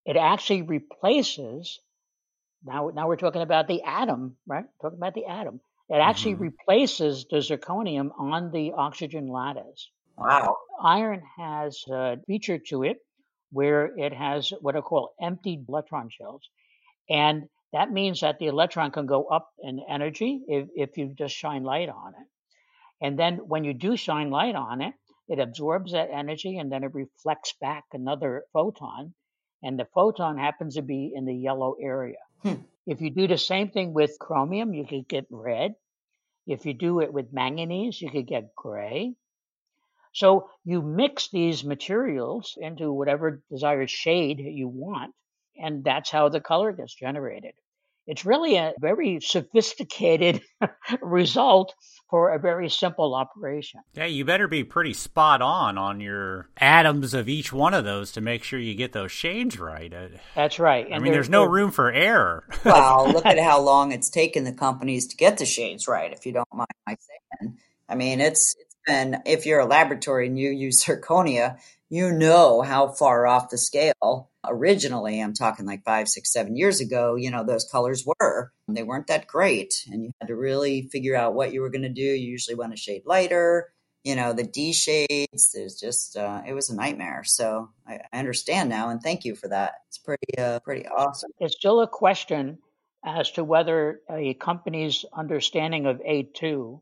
It 0.05 0.15
actually 0.15 0.61
replaces. 0.61 1.79
Now, 2.63 2.91
now 2.93 3.07
we're 3.07 3.23
talking 3.25 3.41
about 3.41 3.67
the 3.67 3.81
atom, 3.83 4.37
right? 4.45 4.65
Talking 4.81 4.99
about 4.99 5.15
the 5.15 5.25
atom. 5.25 5.59
It 5.89 6.01
actually 6.09 6.35
Mhm. 6.35 6.41
replaces 6.49 7.25
the 7.31 7.37
zirconium 7.37 8.11
on 8.17 8.51
the 8.51 8.73
oxygen 8.73 9.27
lattice. 9.27 9.89
Wow. 10.17 10.55
Iron 10.81 11.21
has 11.37 11.83
a 11.89 12.17
feature 12.27 12.59
to 12.69 12.83
it 12.83 12.97
where 13.51 13.81
it 14.05 14.13
has 14.13 14.51
what 14.61 14.75
are 14.75 14.81
called 14.81 15.09
empty 15.19 15.63
electron 15.67 16.09
shells. 16.09 16.43
And 17.09 17.49
that 17.73 17.91
means 17.91 18.21
that 18.21 18.39
the 18.39 18.47
electron 18.47 18.91
can 18.91 19.05
go 19.05 19.25
up 19.25 19.47
in 19.59 19.79
energy 19.89 20.43
if, 20.47 20.69
if 20.75 20.97
you 20.97 21.13
just 21.23 21.35
shine 21.35 21.63
light 21.63 21.89
on 21.89 22.13
it. 22.21 22.27
And 23.01 23.17
then 23.19 23.33
when 23.51 23.63
you 23.63 23.73
do 23.73 23.97
shine 23.97 24.29
light 24.31 24.55
on 24.55 24.81
it, 24.81 24.93
it 25.27 25.39
absorbs 25.39 25.91
that 25.91 26.09
energy 26.11 26.57
and 26.57 26.71
then 26.71 26.83
it 26.83 26.93
reflects 26.93 27.53
back 27.59 27.85
another 27.93 28.43
photon. 28.53 29.13
And 29.63 29.79
the 29.79 29.87
photon 29.93 30.37
happens 30.37 30.75
to 30.75 30.81
be 30.81 31.11
in 31.15 31.25
the 31.25 31.35
yellow 31.35 31.75
area. 31.81 32.17
Hmm. 32.43 32.61
If 32.85 33.01
you 33.01 33.09
do 33.09 33.27
the 33.27 33.37
same 33.37 33.71
thing 33.71 33.93
with 33.93 34.19
chromium, 34.19 34.73
you 34.73 34.85
could 34.85 35.07
get 35.07 35.25
red. 35.29 35.75
If 36.45 36.65
you 36.65 36.73
do 36.75 36.99
it 36.99 37.11
with 37.11 37.33
manganese, 37.33 37.99
you 37.99 38.11
could 38.11 38.27
get 38.27 38.53
gray. 38.55 39.15
So 40.13 40.49
you 40.63 40.81
mix 40.81 41.29
these 41.29 41.65
materials 41.65 42.57
into 42.61 42.93
whatever 42.93 43.41
desired 43.51 43.89
shade 43.89 44.39
you 44.39 44.67
want, 44.67 45.13
and 45.57 45.83
that's 45.83 46.11
how 46.11 46.29
the 46.29 46.39
color 46.39 46.71
gets 46.71 46.93
generated. 46.93 47.53
It's 48.07 48.25
really 48.25 48.55
a 48.55 48.73
very 48.79 49.19
sophisticated 49.21 50.41
result 51.01 51.73
for 52.09 52.33
a 52.33 52.39
very 52.39 52.69
simple 52.69 53.15
operation. 53.15 53.81
Yeah, 53.93 54.05
you 54.05 54.25
better 54.25 54.47
be 54.47 54.63
pretty 54.63 54.93
spot 54.93 55.41
on 55.41 55.77
on 55.77 55.99
your 55.99 56.49
atoms 56.57 57.13
of 57.13 57.27
each 57.27 57.51
one 57.51 57.73
of 57.73 57.83
those 57.83 58.11
to 58.13 58.21
make 58.21 58.43
sure 58.43 58.59
you 58.59 58.75
get 58.75 58.93
those 58.93 59.11
shades 59.11 59.59
right. 59.59 59.91
Uh, 59.91 60.07
That's 60.35 60.59
right. 60.59 60.87
I 60.93 60.99
mean, 60.99 61.13
there's 61.13 61.29
no 61.29 61.45
room 61.45 61.71
for 61.71 61.91
error. 61.91 62.43
Well, 62.65 63.11
look 63.11 63.25
at 63.25 63.39
how 63.43 63.61
long 63.61 63.91
it's 63.91 64.09
taken 64.09 64.43
the 64.43 64.51
companies 64.51 65.07
to 65.07 65.15
get 65.15 65.37
the 65.37 65.45
shades 65.45 65.87
right, 65.87 66.11
if 66.11 66.25
you 66.25 66.31
don't 66.31 66.47
mind 66.53 66.67
my 66.85 66.97
saying. 67.39 67.57
I 67.87 67.95
mean, 67.95 68.19
it's 68.19 68.55
it's 68.59 68.75
been 68.85 69.21
if 69.25 69.45
you're 69.45 69.59
a 69.59 69.65
laboratory 69.65 70.27
and 70.27 70.37
you 70.37 70.49
use 70.49 70.83
zirconia, 70.83 71.57
you 71.89 72.11
know 72.11 72.61
how 72.61 72.87
far 72.87 73.27
off 73.27 73.49
the 73.49 73.57
scale 73.57 74.29
originally. 74.49 75.21
I'm 75.21 75.33
talking 75.33 75.65
like 75.65 75.83
five, 75.83 76.07
six, 76.07 76.31
seven 76.31 76.55
years 76.55 76.79
ago. 76.79 77.15
You 77.15 77.31
know 77.31 77.43
those 77.43 77.67
colors 77.71 78.05
were 78.05 78.51
they 78.67 78.83
weren't 78.83 79.07
that 79.07 79.27
great, 79.27 79.73
and 79.91 80.03
you 80.03 80.11
had 80.19 80.27
to 80.27 80.35
really 80.35 80.89
figure 80.91 81.15
out 81.15 81.33
what 81.33 81.53
you 81.53 81.61
were 81.61 81.69
going 81.69 81.83
to 81.83 81.89
do. 81.89 82.01
You 82.01 82.31
usually 82.31 82.55
want 82.55 82.73
a 82.73 82.77
shade 82.77 83.03
lighter. 83.05 83.71
You 84.03 84.15
know 84.15 84.33
the 84.33 84.43
D 84.43 84.73
shades. 84.73 85.51
There's 85.53 85.79
just 85.79 86.17
uh, 86.17 86.41
it 86.47 86.53
was 86.53 86.69
a 86.69 86.75
nightmare. 86.75 87.23
So 87.25 87.69
I, 87.87 87.99
I 88.11 88.19
understand 88.19 88.69
now, 88.69 88.89
and 88.89 89.01
thank 89.01 89.25
you 89.25 89.35
for 89.35 89.47
that. 89.49 89.73
It's 89.87 89.97
pretty 89.97 90.37
uh, 90.37 90.59
pretty 90.59 90.87
awesome. 90.87 91.31
It's 91.39 91.55
still 91.55 91.81
a 91.81 91.87
question 91.87 92.59
as 93.03 93.31
to 93.31 93.43
whether 93.43 94.01
a 94.09 94.33
company's 94.35 95.05
understanding 95.13 95.85
of 95.85 95.97
A2 95.97 96.81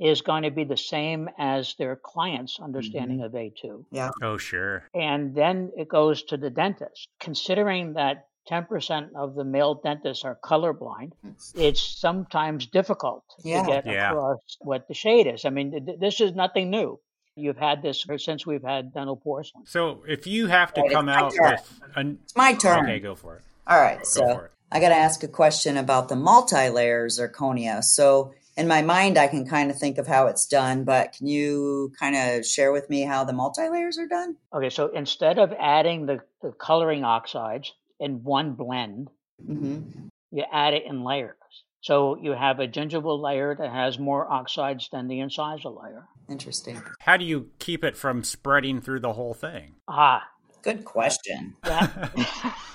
is 0.00 0.22
going 0.22 0.44
to 0.44 0.50
be 0.50 0.64
the 0.64 0.76
same 0.76 1.28
as 1.38 1.74
their 1.78 1.96
client's 1.96 2.54
mm-hmm. 2.54 2.64
understanding 2.64 3.22
of 3.22 3.32
A2. 3.32 3.84
Yeah. 3.90 4.10
oh, 4.22 4.36
sure. 4.36 4.84
And 4.94 5.34
then 5.34 5.72
it 5.76 5.88
goes 5.88 6.22
to 6.24 6.36
the 6.36 6.50
dentist. 6.50 7.08
Considering 7.20 7.94
that 7.94 8.26
10% 8.50 9.10
of 9.14 9.34
the 9.34 9.44
male 9.44 9.74
dentists 9.74 10.24
are 10.24 10.38
colorblind, 10.42 11.12
it's 11.54 11.82
sometimes 11.82 12.66
difficult 12.66 13.24
Yeah. 13.44 13.62
to 13.62 13.68
get 13.68 13.86
Yeah. 13.86 14.10
across 14.10 14.56
what 14.60 14.88
the 14.88 14.94
shade 14.94 15.26
is. 15.26 15.44
I 15.44 15.50
mean, 15.50 15.84
th- 15.84 15.98
this 15.98 16.20
is 16.20 16.32
nothing 16.34 16.70
new. 16.70 16.98
You've 17.34 17.58
had 17.58 17.82
this 17.82 18.04
since 18.18 18.46
we've 18.46 18.62
had 18.64 18.92
dental 18.94 19.16
porcelain. 19.16 19.64
So 19.66 20.02
if 20.08 20.26
you 20.26 20.46
have 20.46 20.72
to 20.74 20.80
Right, 20.80 20.90
come 20.90 21.08
out 21.08 21.32
turn. 21.34 21.50
with 21.52 21.80
an 21.94 22.18
It's 22.24 22.34
my 22.36 22.54
turn. 22.54 22.84
okay, 22.84 23.00
go 23.00 23.14
for 23.14 23.36
it. 23.36 23.42
All 23.66 23.78
right, 23.80 23.98
Go 23.98 24.04
so. 24.04 24.44
I 24.72 24.80
got 24.80 24.88
to 24.90 24.96
ask 24.96 25.22
a 25.22 25.28
question 25.28 25.76
about 25.76 26.08
the 26.08 26.16
multi-layer 26.16 27.06
zirconia. 27.08 27.82
So 27.82 28.32
in 28.58 28.66
my 28.66 28.82
mind, 28.82 29.16
I 29.16 29.28
can 29.28 29.46
kind 29.46 29.70
of 29.70 29.78
think 29.78 29.98
of 29.98 30.08
how 30.08 30.26
it's 30.26 30.44
done, 30.44 30.82
but 30.82 31.12
can 31.12 31.28
you 31.28 31.92
kind 31.98 32.16
of 32.16 32.44
share 32.44 32.72
with 32.72 32.90
me 32.90 33.02
how 33.02 33.22
the 33.22 33.32
multi-layers 33.32 33.98
are 33.98 34.08
done? 34.08 34.36
Okay, 34.52 34.68
so 34.68 34.88
instead 34.88 35.38
of 35.38 35.52
adding 35.58 36.06
the, 36.06 36.18
the 36.42 36.50
coloring 36.50 37.04
oxides 37.04 37.72
in 38.00 38.24
one 38.24 38.52
blend, 38.54 39.08
hmm 39.46 39.82
you 40.30 40.44
add 40.52 40.74
it 40.74 40.82
in 40.84 41.04
layers. 41.04 41.36
So 41.80 42.18
you 42.20 42.32
have 42.32 42.58
a 42.60 42.68
gingival 42.68 43.18
layer 43.22 43.54
that 43.54 43.70
has 43.70 43.98
more 43.98 44.30
oxides 44.30 44.90
than 44.92 45.08
the 45.08 45.20
incisal 45.20 45.82
layer. 45.82 46.06
Interesting. 46.28 46.82
How 47.00 47.16
do 47.16 47.24
you 47.24 47.48
keep 47.58 47.82
it 47.82 47.96
from 47.96 48.22
spreading 48.22 48.82
through 48.82 49.00
the 49.00 49.14
whole 49.14 49.32
thing? 49.32 49.76
Ah, 49.88 50.28
Good 50.60 50.84
question. 50.84 51.56
that, 51.62 52.10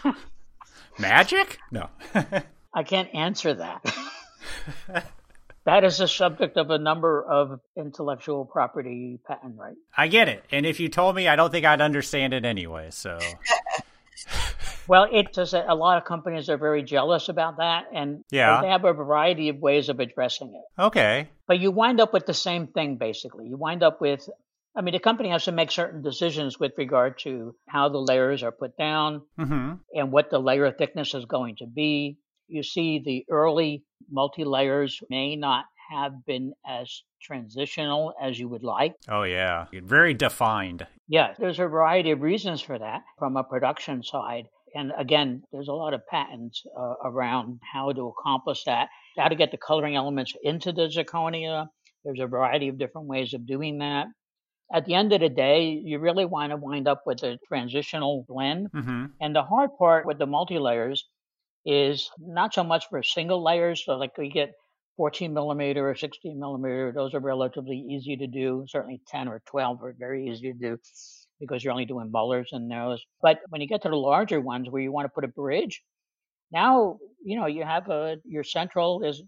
Magic? 1.00 1.60
No. 1.70 1.90
I 2.74 2.84
can't 2.84 3.14
answer 3.14 3.54
that. 3.54 3.84
that 5.66 5.84
is 5.84 5.98
the 5.98 6.08
subject 6.08 6.58
of 6.58 6.70
a 6.70 6.78
number 6.78 7.24
of 7.24 7.60
intellectual 7.78 8.46
property 8.46 9.20
patent 9.28 9.58
rights. 9.58 9.78
I 9.98 10.08
get 10.08 10.28
it. 10.30 10.44
And 10.52 10.66
if 10.66 10.80
you 10.80 10.90
told 10.90 11.16
me, 11.16 11.28
I 11.28 11.36
don't 11.36 11.52
think 11.52 11.66
I'd 11.66 11.82
understand 11.82 12.34
it 12.34 12.46
anyway. 12.46 12.90
So 12.92 13.18
Well, 14.88 15.08
it 15.12 15.34
that 15.34 15.66
a 15.68 15.76
lot 15.76 15.98
of 15.98 16.04
companies 16.06 16.50
are 16.50 16.58
very 16.58 16.84
jealous 16.84 17.30
about 17.30 17.58
that, 17.58 17.86
and 17.94 18.24
Yeah. 18.32 18.62
they 18.62 18.68
have 18.68 18.84
a 18.84 18.92
variety 18.94 19.50
of 19.50 19.58
ways 19.60 19.88
of 19.90 20.00
addressing 20.00 20.54
it. 20.54 20.82
okay. 20.82 21.30
But 21.48 21.60
you 21.60 21.72
wind 21.72 22.02
up 22.02 22.14
with 22.14 22.26
the 22.26 22.34
same 22.34 22.68
thing, 22.68 22.98
basically. 22.98 23.48
You 23.48 23.58
wind 23.58 23.82
up 23.84 24.02
with, 24.02 24.30
I 24.76 24.82
mean, 24.82 24.94
the 24.94 25.00
company 25.00 25.30
has 25.30 25.46
to 25.46 25.52
make 25.54 25.72
certain 25.72 26.02
decisions 26.02 26.60
with 26.60 26.74
regard 26.78 27.20
to 27.20 27.56
how 27.68 27.90
the 27.90 27.98
layers 27.98 28.44
are 28.44 28.52
put 28.52 28.78
down 28.78 29.22
hmm 29.38 29.74
and 29.94 30.12
what 30.12 30.30
the 30.30 30.40
layer 30.40 30.72
thickness 30.72 31.14
is 31.14 31.26
going 31.26 31.56
to 31.58 31.66
be. 31.66 32.18
You 32.54 32.62
see, 32.62 33.02
the 33.04 33.26
early 33.32 33.84
multi 34.12 34.44
layers 34.44 35.00
may 35.10 35.36
not 35.36 35.66
have 35.90 36.14
been 36.28 36.54
as 36.68 37.04
transitional 37.20 38.14
as 38.22 38.40
you 38.40 38.48
would 38.48 38.64
like. 38.64 38.94
Oh 39.10 39.24
yeah. 39.24 39.66
Very 39.74 40.14
defined. 40.14 40.86
Yeah, 41.08 41.34
there's 41.40 41.60
a 41.60 41.68
variety 41.68 42.12
of 42.12 42.22
reasons 42.22 42.62
for 42.62 42.78
that 42.78 43.02
from 43.18 43.38
a 43.38 43.44
production 43.44 44.04
side. 44.04 44.46
And 44.76 44.92
again, 44.98 45.42
there's 45.52 45.68
a 45.68 45.74
lot 45.74 45.96
of 45.96 46.06
patents 46.08 46.64
uh, 46.78 46.94
around 47.04 47.60
how 47.74 47.92
to 47.92 48.14
accomplish 48.14 48.64
that, 48.66 48.90
how 49.18 49.30
to 49.30 49.36
get 49.36 49.50
the 49.50 49.58
coloring 49.58 49.96
elements 49.96 50.34
into 50.44 50.72
the 50.72 50.88
zirconia. 50.96 51.68
There's 52.06 52.20
a 52.20 52.28
variety 52.28 52.68
of 52.68 52.78
different 52.78 53.08
ways 53.08 53.34
of 53.34 53.48
doing 53.48 53.80
that. 53.80 54.08
At 54.74 54.86
the 54.86 54.94
end 54.94 55.12
of 55.14 55.22
the 55.22 55.30
day, 55.30 55.82
you 55.84 55.98
really 56.00 56.26
want 56.26 56.52
to 56.52 56.58
wind 56.58 56.88
up 56.88 57.04
with 57.06 57.24
a 57.24 57.38
transitional 57.48 58.26
blend. 58.28 58.68
hmm 58.72 59.06
And 59.20 59.36
the 59.36 59.44
hard 59.44 59.72
part 59.80 60.06
with 60.06 60.20
the 60.20 60.28
multi 60.28 60.60
layers 60.60 61.08
is 61.66 62.10
not 62.20 62.54
so 62.54 62.64
much 62.64 62.86
for 62.90 63.02
single 63.04 63.44
layers. 63.44 63.84
So, 63.86 63.98
like 63.98 64.18
we 64.18 64.30
get 64.30 64.54
14 64.98 65.34
millimeter 65.34 65.90
or 65.90 65.96
16 65.96 66.40
millimeter, 66.40 66.92
those 66.94 67.14
are 67.14 67.20
relatively 67.20 67.78
easy 67.78 68.18
to 68.18 68.28
do. 68.28 68.66
Certainly 68.68 69.02
10 69.08 69.28
or 69.28 69.42
12 69.48 69.84
are 69.84 69.96
very 69.98 70.28
easy 70.28 70.52
to 70.52 70.58
do 70.58 70.78
because 71.40 71.64
you're 71.64 71.74
only 71.74 71.86
doing 71.86 72.12
molars 72.12 72.50
in 72.52 72.68
those. 72.68 73.04
But 73.22 73.40
when 73.50 73.62
you 73.62 73.68
get 73.68 73.82
to 73.84 73.90
the 73.90 73.96
larger 73.96 74.40
ones 74.40 74.70
where 74.70 74.82
you 74.82 74.92
want 74.92 75.06
to 75.06 75.10
put 75.10 75.24
a 75.24 75.30
bridge, 75.30 75.82
now 76.52 77.00
you 77.24 77.40
know 77.40 77.48
you 77.48 77.64
have 77.64 77.90
a 77.90 78.18
your 78.26 78.44
central 78.44 79.04
is 79.04 79.24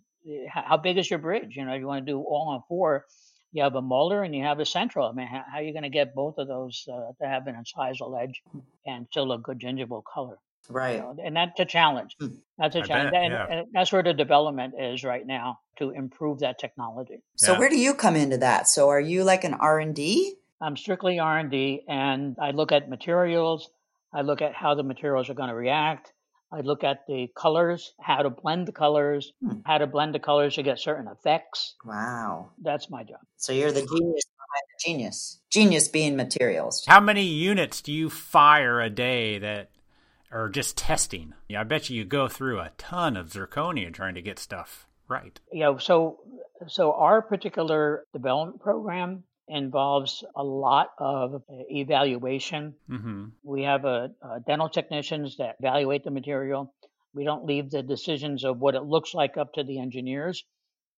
how 0.50 0.78
big 0.78 0.98
is 0.98 1.10
your 1.10 1.20
bridge? 1.20 1.56
You 1.56 1.66
know, 1.66 1.74
you 1.74 1.88
want 1.88 2.06
to 2.06 2.12
do 2.12 2.20
all 2.20 2.50
on 2.50 2.64
four. 2.68 3.06
You 3.52 3.64
have 3.64 3.76
a 3.76 3.82
molar 3.82 4.24
and 4.24 4.36
you 4.36 4.44
have 4.44 4.60
a 4.60 4.66
central. 4.66 5.08
I 5.08 5.14
mean, 5.14 5.28
how, 5.28 5.44
how 5.50 5.60
are 5.60 5.64
you 5.64 5.72
going 5.72 5.84
to 5.84 5.90
get 5.90 6.14
both 6.14 6.38
of 6.38 6.48
those 6.48 6.84
uh, 6.92 7.12
to 7.22 7.28
have 7.28 7.48
an 7.48 7.56
incisal 7.56 8.22
edge 8.22 8.42
and 8.86 9.08
still 9.10 9.32
a 9.32 9.38
good 9.38 9.60
gingival 9.60 10.02
color? 10.04 10.38
Right. 10.70 10.96
You 10.96 11.02
know, 11.02 11.16
and 11.24 11.36
that's 11.36 11.60
a 11.60 11.66
challenge. 11.66 12.16
Hmm. 12.20 12.28
That's 12.58 12.76
a 12.76 12.80
I 12.80 12.82
challenge. 12.84 13.12
bet, 13.12 13.24
and, 13.24 13.34
yeah. 13.34 13.48
and 13.50 13.68
that's 13.74 13.92
where 13.92 14.04
the 14.04 14.14
development 14.14 14.74
is 14.80 15.04
right 15.04 15.26
now 15.26 15.60
to 15.78 15.92
improve 15.92 16.40
that 16.40 16.58
technology. 16.60 17.22
So 17.36 17.54
Yeah. 17.54 17.60
where 17.60 17.70
do 17.70 17.78
you 17.78 17.94
come 17.94 18.16
into 18.16 18.38
that? 18.38 18.68
So 18.68 18.90
are 18.90 19.00
you 19.00 19.24
like 19.24 19.44
an 19.44 19.54
R 19.54 19.80
and 19.80 19.94
D? 19.96 20.36
I'm 20.62 20.78
strictly 20.78 21.20
R&D 21.20 21.84
and 21.88 22.38
I 22.42 22.52
look 22.52 22.72
at 22.72 22.90
materials. 22.90 23.70
I 24.14 24.22
look 24.22 24.42
at 24.42 24.54
how 24.54 24.74
the 24.74 24.84
materials 24.84 25.30
are 25.30 25.34
going 25.34 25.50
to 25.50 25.56
react. 25.56 26.14
I 26.52 26.62
look 26.62 26.86
at 26.86 27.06
the 27.08 27.28
colors, 27.36 27.94
how 28.00 28.22
to 28.24 28.30
blend 28.30 28.66
the 28.68 28.72
colors, 28.72 29.34
Hmm. 29.42 29.60
how 29.66 29.78
to 29.80 29.88
blend 29.88 30.16
the 30.16 30.20
colors 30.20 30.56
to 30.56 30.64
get 30.64 30.80
certain 30.80 31.08
effects. 31.10 31.76
Wow. 31.84 32.52
That's 32.62 32.90
my 32.90 33.04
job. 33.04 33.20
So 33.36 33.52
you're 33.52 33.74
the 33.74 33.86
genius 33.86 34.24
genius. 34.86 35.40
Genius 35.50 35.88
being 35.88 36.16
materials. 36.16 36.84
How 36.88 37.00
many 37.00 37.24
units 37.24 37.82
do 37.82 37.92
you 37.92 38.10
fire 38.10 38.80
a 38.82 38.90
day 38.90 39.38
that 39.40 39.70
are 40.36 40.50
just 40.50 40.78
testing? 40.78 41.34
Yeah, 41.48 41.62
I 41.62 41.64
bet 41.64 41.90
you 41.90 41.98
you 41.98 42.06
go 42.06 42.28
through 42.28 42.60
a 42.60 42.72
ton 42.78 43.18
of 43.18 43.30
zirconia 43.30 43.94
trying 43.94 44.16
to 44.16 44.22
get 44.22 44.40
stuff 44.40 44.88
right. 45.08 45.40
You 45.52 45.62
know, 45.62 45.78
so 45.78 46.20
so 46.68 46.94
our 46.94 47.22
particular 47.22 48.04
development 48.14 48.62
program 48.62 49.24
involves 49.48 50.24
a 50.36 50.44
lot 50.44 50.90
of 50.98 51.36
uh, 51.36 51.40
evaluation. 51.70 52.74
Mm-hmm. 52.90 53.26
We 53.44 53.64
have 53.64 53.86
a, 53.86 54.12
uh 54.22 54.40
dental 54.48 54.70
technicians 54.70 55.38
that 55.38 55.56
evaluate 55.60 56.04
the 56.04 56.12
material. 56.12 56.74
We 57.14 57.24
don't 57.24 57.46
leave 57.46 57.70
the 57.70 57.84
decisions 57.84 58.44
of 58.44 58.60
what 58.60 58.76
it 58.76 58.84
looks 58.84 59.14
like 59.14 59.38
up 59.38 59.54
to 59.54 59.64
the 59.64 59.80
engineers 59.80 60.44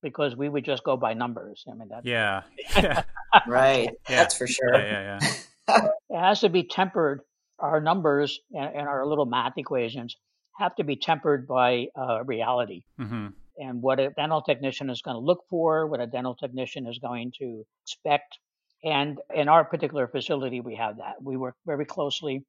because 0.01 0.35
we 0.35 0.49
would 0.49 0.65
just 0.65 0.83
go 0.83 0.97
by 0.97 1.13
numbers. 1.13 1.63
I 1.69 1.75
mean, 1.75 1.89
that 1.89 2.05
Yeah. 2.05 2.43
Yeah. 2.75 3.03
Right. 3.47 3.89
Yeah. 4.09 4.15
That's 4.15 4.37
for 4.37 4.47
sure. 4.47 4.73
yeah. 4.77 5.19
Yeah. 5.19 5.31
Yeah. 5.67 5.87
it 6.09 6.19
has 6.19 6.39
to 6.39 6.49
be 6.49 6.63
tempered. 6.63 7.21
Our 7.59 7.81
numbers 7.81 8.39
and, 8.51 8.75
and 8.75 8.87
our 8.87 9.05
little 9.05 9.25
math 9.25 9.53
equations 9.57 10.15
have 10.59 10.75
to 10.75 10.83
be 10.83 10.95
tempered 10.95 11.47
by 11.47 11.87
uh, 11.95 12.23
reality 12.23 12.83
Mm-hmm. 12.99 13.27
and 13.57 13.81
what 13.81 13.99
a 13.99 14.09
dental 14.09 14.41
technician 14.41 14.89
is 14.89 15.01
going 15.01 15.15
to 15.15 15.19
look 15.21 15.43
for, 15.49 15.87
what 15.87 15.99
a 15.99 16.07
dental 16.07 16.35
technician 16.35 16.87
is 16.87 16.99
going 16.99 17.31
to 17.39 17.63
expect. 17.83 18.39
And 18.83 19.19
in 19.33 19.49
our 19.49 19.63
particular 19.65 20.07
facility, 20.07 20.61
we 20.61 20.75
have 20.75 20.97
that. 20.97 21.15
We 21.21 21.37
work 21.37 21.55
very 21.65 21.85
closely. 21.85 22.45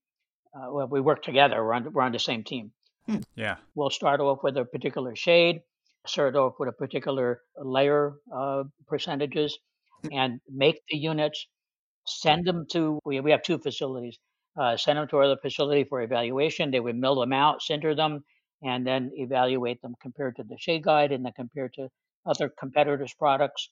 Uh, 0.55 0.73
well, 0.73 0.89
we 0.89 1.01
work 1.01 1.23
together. 1.23 1.57
We're 1.65 1.75
on, 1.75 1.93
we're 1.93 2.03
on 2.03 2.13
the 2.13 2.19
same 2.19 2.45
team. 2.45 2.73
Yeah. 3.35 3.57
We'll 3.75 3.91
start 3.91 4.21
off 4.21 4.41
with 4.43 4.57
a 4.59 4.65
particular 4.65 5.17
shade, 5.17 5.61
start 6.07 6.37
off 6.37 6.55
with 6.59 6.69
a 6.69 6.73
particular 6.73 7.41
layer 7.57 8.15
uh, 8.35 8.65
percentages, 8.87 9.59
and 10.13 10.41
make 10.49 10.81
the 10.91 10.99
units, 10.99 11.47
send 12.07 12.47
them 12.47 12.67
to, 12.73 12.99
we, 13.05 13.21
we 13.21 13.31
have 13.31 13.43
two 13.43 13.59
facilities, 13.59 14.19
uh, 14.57 14.77
send 14.77 14.99
them 14.99 15.09
to 15.09 15.17
our 15.17 15.25
other 15.25 15.37
facility 15.41 15.85
for 15.85 16.03
evaluation. 16.03 16.71
They 16.71 16.81
would 16.81 16.97
mill 16.97 17.21
them 17.21 17.33
out, 17.33 17.61
sinter 17.61 17.95
them, 17.95 18.25
and 18.63 18.87
then 18.87 19.11
evaluate 19.15 19.83
them 19.83 19.95
compared 20.01 20.37
to 20.37 20.43
the 20.43 20.57
shade 20.59 20.83
guide 20.85 21.13
and 21.13 21.25
then 21.25 21.33
compared 21.35 21.75
to 21.75 21.89
other 22.27 22.49
competitors' 22.49 23.15
products, 23.15 23.71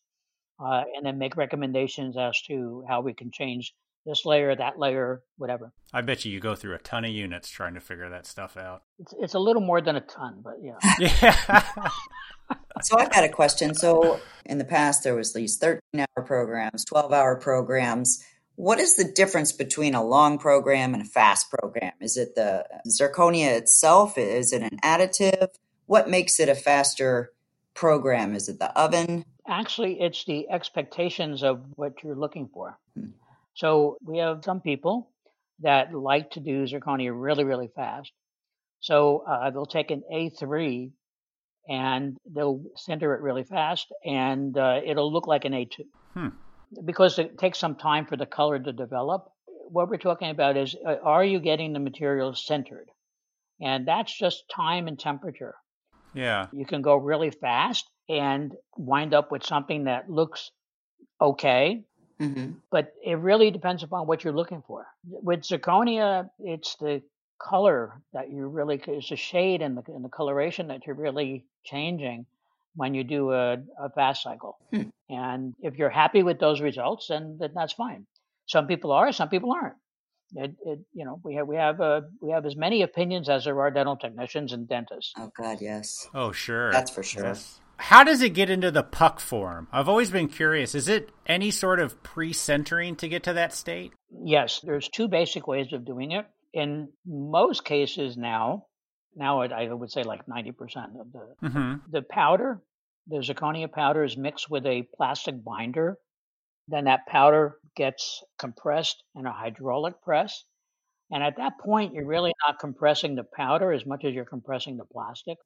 uh, 0.60 0.84
and 0.94 1.04
then 1.04 1.18
make 1.18 1.36
recommendations 1.36 2.16
as 2.16 2.40
to 2.42 2.84
how 2.88 3.00
we 3.00 3.12
can 3.14 3.30
change 3.30 3.74
this 4.06 4.24
layer, 4.24 4.54
that 4.54 4.78
layer, 4.78 5.22
whatever. 5.36 5.72
I 5.92 6.00
bet 6.00 6.24
you 6.24 6.32
you 6.32 6.38
go 6.38 6.54
through 6.54 6.74
a 6.74 6.78
ton 6.78 7.04
of 7.04 7.10
units 7.10 7.50
trying 7.50 7.74
to 7.74 7.80
figure 7.80 8.08
that 8.08 8.24
stuff 8.24 8.56
out. 8.56 8.82
It's, 9.00 9.12
it's 9.18 9.34
a 9.34 9.38
little 9.38 9.62
more 9.62 9.80
than 9.80 9.96
a 9.96 10.00
ton, 10.00 10.42
but 10.42 10.54
yeah. 10.62 10.78
Yeah. 11.20 11.90
So 12.82 12.98
I've 12.98 13.10
got 13.10 13.24
a 13.24 13.28
question. 13.28 13.74
So 13.74 14.20
in 14.44 14.58
the 14.58 14.64
past, 14.64 15.02
there 15.02 15.14
was 15.14 15.32
these 15.32 15.56
13 15.56 15.80
hour 15.96 16.24
programs, 16.24 16.84
12 16.84 17.12
hour 17.12 17.36
programs. 17.36 18.22
What 18.56 18.80
is 18.80 18.96
the 18.96 19.04
difference 19.04 19.52
between 19.52 19.94
a 19.94 20.04
long 20.04 20.38
program 20.38 20.94
and 20.94 21.02
a 21.02 21.06
fast 21.06 21.50
program? 21.50 21.92
Is 22.00 22.16
it 22.16 22.34
the 22.34 22.66
zirconia 22.88 23.56
itself? 23.56 24.16
Is 24.16 24.52
it 24.52 24.62
an 24.62 24.78
additive? 24.82 25.48
What 25.84 26.08
makes 26.08 26.40
it 26.40 26.48
a 26.48 26.54
faster 26.54 27.32
program? 27.74 28.34
Is 28.34 28.48
it 28.48 28.58
the 28.58 28.76
oven? 28.78 29.24
Actually, 29.46 30.00
it's 30.00 30.24
the 30.24 30.48
expectations 30.50 31.42
of 31.42 31.62
what 31.76 32.02
you're 32.02 32.16
looking 32.16 32.48
for. 32.48 32.78
Hmm. 32.94 33.10
So 33.54 33.98
we 34.02 34.18
have 34.18 34.42
some 34.42 34.60
people 34.60 35.10
that 35.60 35.94
like 35.94 36.32
to 36.32 36.40
do 36.40 36.64
zirconia 36.64 37.12
really, 37.14 37.44
really 37.44 37.68
fast. 37.74 38.10
So 38.80 39.24
uh, 39.28 39.50
they'll 39.50 39.66
take 39.66 39.90
an 39.90 40.02
A3 40.12 40.90
and 41.68 42.16
they'll 42.26 42.62
sinter 42.76 43.14
it 43.14 43.20
really 43.20 43.42
fast, 43.42 43.92
and 44.04 44.56
uh, 44.56 44.80
it'll 44.84 45.12
look 45.12 45.26
like 45.26 45.44
an 45.44 45.52
A2 45.52 45.84
Hmm. 46.14 46.28
Because 46.84 47.18
it 47.18 47.38
takes 47.38 47.58
some 47.58 47.76
time 47.76 48.06
for 48.06 48.16
the 48.16 48.26
color 48.26 48.58
to 48.58 48.72
develop. 48.72 49.30
What 49.68 49.88
we're 49.88 49.96
talking 49.98 50.30
about 50.30 50.56
is 50.56 50.74
uh, 50.86 50.96
are 51.02 51.24
you 51.24 51.40
getting 51.40 51.72
the 51.72 51.80
materials 51.80 52.44
sintered? 52.48 52.86
And 53.60 53.86
that's 53.86 54.16
just 54.16 54.44
time 54.48 54.86
and 54.88 54.98
temperature. 54.98 55.54
yeah. 56.14 56.46
You 56.52 56.66
can 56.66 56.82
go 56.82 56.96
really 56.96 57.30
fast 57.30 57.88
and 58.08 58.54
wind 58.76 59.14
up 59.14 59.30
with 59.32 59.44
something 59.44 59.84
that 59.84 60.10
looks 60.10 60.50
okay, 61.20 61.84
hmm 62.18 62.52
but 62.70 62.92
it 63.04 63.18
really 63.18 63.50
depends 63.50 63.82
upon 63.82 64.06
what 64.06 64.22
you're 64.24 64.32
looking 64.34 64.62
for. 64.66 64.86
With 65.04 65.40
zirconia, 65.42 66.28
it's 66.38 66.76
the 66.76 67.02
color 67.38 68.00
that 68.12 68.30
you 68.30 68.46
really, 68.48 68.80
it's 68.86 69.08
the 69.10 69.16
shade 69.16 69.62
and 69.62 69.76
the, 69.76 69.82
and 69.92 70.04
the 70.04 70.08
coloration 70.08 70.68
that 70.68 70.86
you're 70.86 70.96
really 70.96 71.44
changing 71.64 72.26
when 72.76 72.94
you 72.94 73.02
do 73.02 73.32
a, 73.32 73.54
a 73.54 73.90
fast 73.94 74.22
cycle. 74.22 74.58
Hmm. 74.72 74.90
And 75.08 75.54
if 75.60 75.76
you're 75.76 75.90
happy 75.90 76.22
with 76.22 76.38
those 76.38 76.60
results, 76.60 77.08
then, 77.08 77.38
then 77.40 77.50
that's 77.54 77.72
fine. 77.72 78.06
Some 78.46 78.68
people 78.68 78.92
are, 78.92 79.10
some 79.12 79.28
people 79.28 79.52
aren't. 79.52 79.74
It, 80.34 80.54
it, 80.64 80.80
you 80.92 81.04
know, 81.04 81.20
we 81.24 81.36
have 81.36 81.46
we 81.46 81.56
have 81.56 81.80
uh, 81.80 82.00
we 82.20 82.32
have 82.32 82.44
as 82.46 82.56
many 82.56 82.82
opinions 82.82 83.28
as 83.28 83.44
there 83.44 83.60
are 83.60 83.70
dental 83.70 83.96
technicians 83.96 84.52
and 84.52 84.68
dentists. 84.68 85.12
Oh, 85.16 85.30
God, 85.36 85.58
yes. 85.60 86.08
Oh, 86.14 86.32
sure. 86.32 86.72
That's 86.72 86.90
for 86.90 87.04
sure. 87.04 87.24
Yes. 87.24 87.60
How 87.76 88.02
does 88.02 88.22
it 88.22 88.30
get 88.30 88.50
into 88.50 88.70
the 88.70 88.82
puck 88.82 89.20
form? 89.20 89.68
I've 89.70 89.88
always 89.88 90.10
been 90.10 90.28
curious. 90.28 90.74
Is 90.74 90.88
it 90.88 91.10
any 91.26 91.50
sort 91.50 91.78
of 91.78 92.02
pre-sintering 92.02 92.98
to 92.98 93.08
get 93.08 93.22
to 93.24 93.34
that 93.34 93.52
state? 93.52 93.92
Yes, 94.10 94.60
there's 94.64 94.88
two 94.88 95.08
basic 95.08 95.46
ways 95.46 95.72
of 95.72 95.84
doing 95.84 96.12
it. 96.12 96.26
In 96.52 96.88
most 97.06 97.64
cases 97.64 98.16
now, 98.16 98.66
now 99.16 99.40
it, 99.42 99.52
I 99.52 99.72
would 99.72 99.90
say 99.90 100.02
like 100.02 100.26
90% 100.26 100.50
of 101.00 101.12
the 101.12 101.34
Mm-hmm. 101.42 101.74
the 101.90 102.02
powder, 102.02 102.62
the 103.06 103.16
zirconia 103.16 103.70
powder 103.70 104.04
is 104.04 104.16
mixed 104.16 104.50
with 104.50 104.66
a 104.66 104.86
plastic 104.96 105.42
binder. 105.42 105.96
Then 106.68 106.84
that 106.84 107.06
powder 107.06 107.58
gets 107.76 108.24
compressed 108.38 109.02
in 109.14 109.26
a 109.26 109.32
hydraulic 109.32 110.02
press. 110.02 110.42
And 111.12 111.22
at 111.22 111.36
that 111.36 111.58
point, 111.60 111.94
you're 111.94 112.04
really 112.04 112.32
not 112.44 112.58
compressing 112.58 113.14
the 113.14 113.22
powder 113.22 113.70
as 113.72 113.86
much 113.86 114.04
as 114.04 114.12
you're 114.12 114.24
compressing 114.24 114.76
the 114.76 114.84
plastic. 114.84 115.38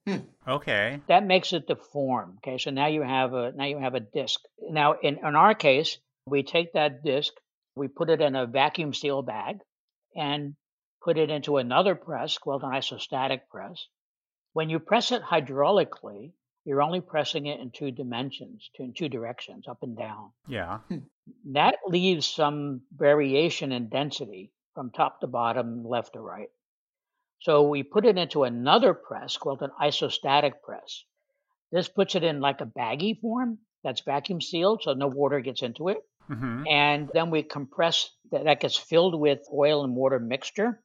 Okay. 0.49 1.01
That 1.07 1.27
makes 1.27 1.53
it 1.53 1.67
deform. 1.67 2.39
Okay, 2.39 2.57
so 2.57 2.71
now 2.71 2.87
you 2.87 3.03
have 3.03 3.35
a 3.35 3.53
now 3.53 3.67
you 3.67 3.79
have 3.79 3.95
a 3.95 4.01
disc. 4.01 4.41
Now 4.71 4.95
in, 5.03 5.19
in 5.19 5.37
our 5.37 5.55
case, 5.55 5.99
we 6.27 6.43
take 6.43 6.73
that 6.73 7.05
disc, 7.05 7.33
we 7.77 7.89
put 7.89 8.09
it 8.09 8.23
in 8.23 8.37
a 8.37 8.47
vacuum 8.47 8.95
seal 8.95 9.21
bag, 9.21 9.59
and 10.17 10.55
put 11.03 11.19
it 11.19 11.31
into 11.31 11.57
another 11.57 11.95
press 11.95 12.39
called 12.39 12.63
an 12.63 12.71
isostatic 12.71 13.41
press. 13.51 13.87
When 14.53 14.69
you 14.71 14.79
press 14.79 15.13
it 15.13 15.23
hydraulically, 15.23 16.33
you're 16.65 16.83
only 16.83 17.01
pressing 17.01 17.47
it 17.47 17.61
in 17.61 17.71
two 17.71 17.91
dimensions, 17.91 18.69
two, 18.77 18.83
in 18.85 18.93
two 18.93 19.09
directions, 19.09 19.67
up 19.67 19.83
and 19.83 19.97
down. 19.97 20.31
Yeah. 20.47 20.79
That 21.53 21.77
leaves 21.87 22.27
some 22.27 22.83
variation 22.95 23.73
in 23.73 23.89
density 23.89 24.53
from 24.75 24.91
top 24.91 25.21
to 25.21 25.27
bottom, 25.27 25.85
left 25.87 26.13
to 26.15 26.21
right. 26.21 26.51
So 27.41 27.63
we 27.69 27.83
put 27.83 28.05
it 28.05 28.19
into 28.19 28.45
another 28.45 28.93
press 28.93 29.37
called 29.37 29.63
an 29.63 29.71
isostatic 29.81 30.61
press. 30.63 31.05
This 31.73 31.89
puts 31.89 32.15
it 32.15 32.25
in 32.25 32.41
like 32.41 32.61
a 32.61 32.67
baggy 32.67 33.15
form 33.15 33.59
that's 33.83 34.03
vacuum 34.03 34.41
sealed 34.41 34.83
so 34.83 34.93
no 34.93 35.07
water 35.07 35.41
gets 35.41 35.63
into 35.63 35.89
it. 35.89 35.99
Mm-hmm. 36.31 36.65
And 36.69 37.11
then 37.15 37.31
we 37.31 37.43
compress 37.43 38.11
that, 38.31 38.45
that 38.45 38.61
gets 38.61 38.77
filled 38.77 39.19
with 39.19 39.41
oil 39.53 39.85
and 39.85 39.97
water 39.97 40.19
mixture. 40.19 40.83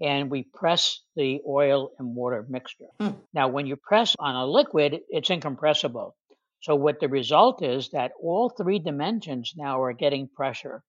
And 0.00 0.30
we 0.30 0.44
press 0.54 1.00
the 1.16 1.40
oil 1.46 1.90
and 1.98 2.14
water 2.14 2.46
mixture. 2.48 2.86
Hmm. 3.00 3.10
Now, 3.34 3.48
when 3.48 3.66
you 3.66 3.76
press 3.76 4.14
on 4.18 4.36
a 4.36 4.46
liquid, 4.46 5.00
it's 5.08 5.30
incompressible. 5.30 6.14
So 6.60 6.74
what 6.74 7.00
the 7.00 7.08
result 7.08 7.62
is 7.62 7.90
that 7.90 8.12
all 8.20 8.50
three 8.50 8.78
dimensions 8.78 9.54
now 9.56 9.82
are 9.82 9.92
getting 9.92 10.28
pressure, 10.28 10.82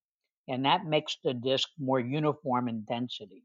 and 0.48 0.64
that 0.64 0.84
makes 0.84 1.16
the 1.22 1.34
disc 1.34 1.68
more 1.78 2.00
uniform 2.00 2.68
in 2.68 2.84
density. 2.88 3.44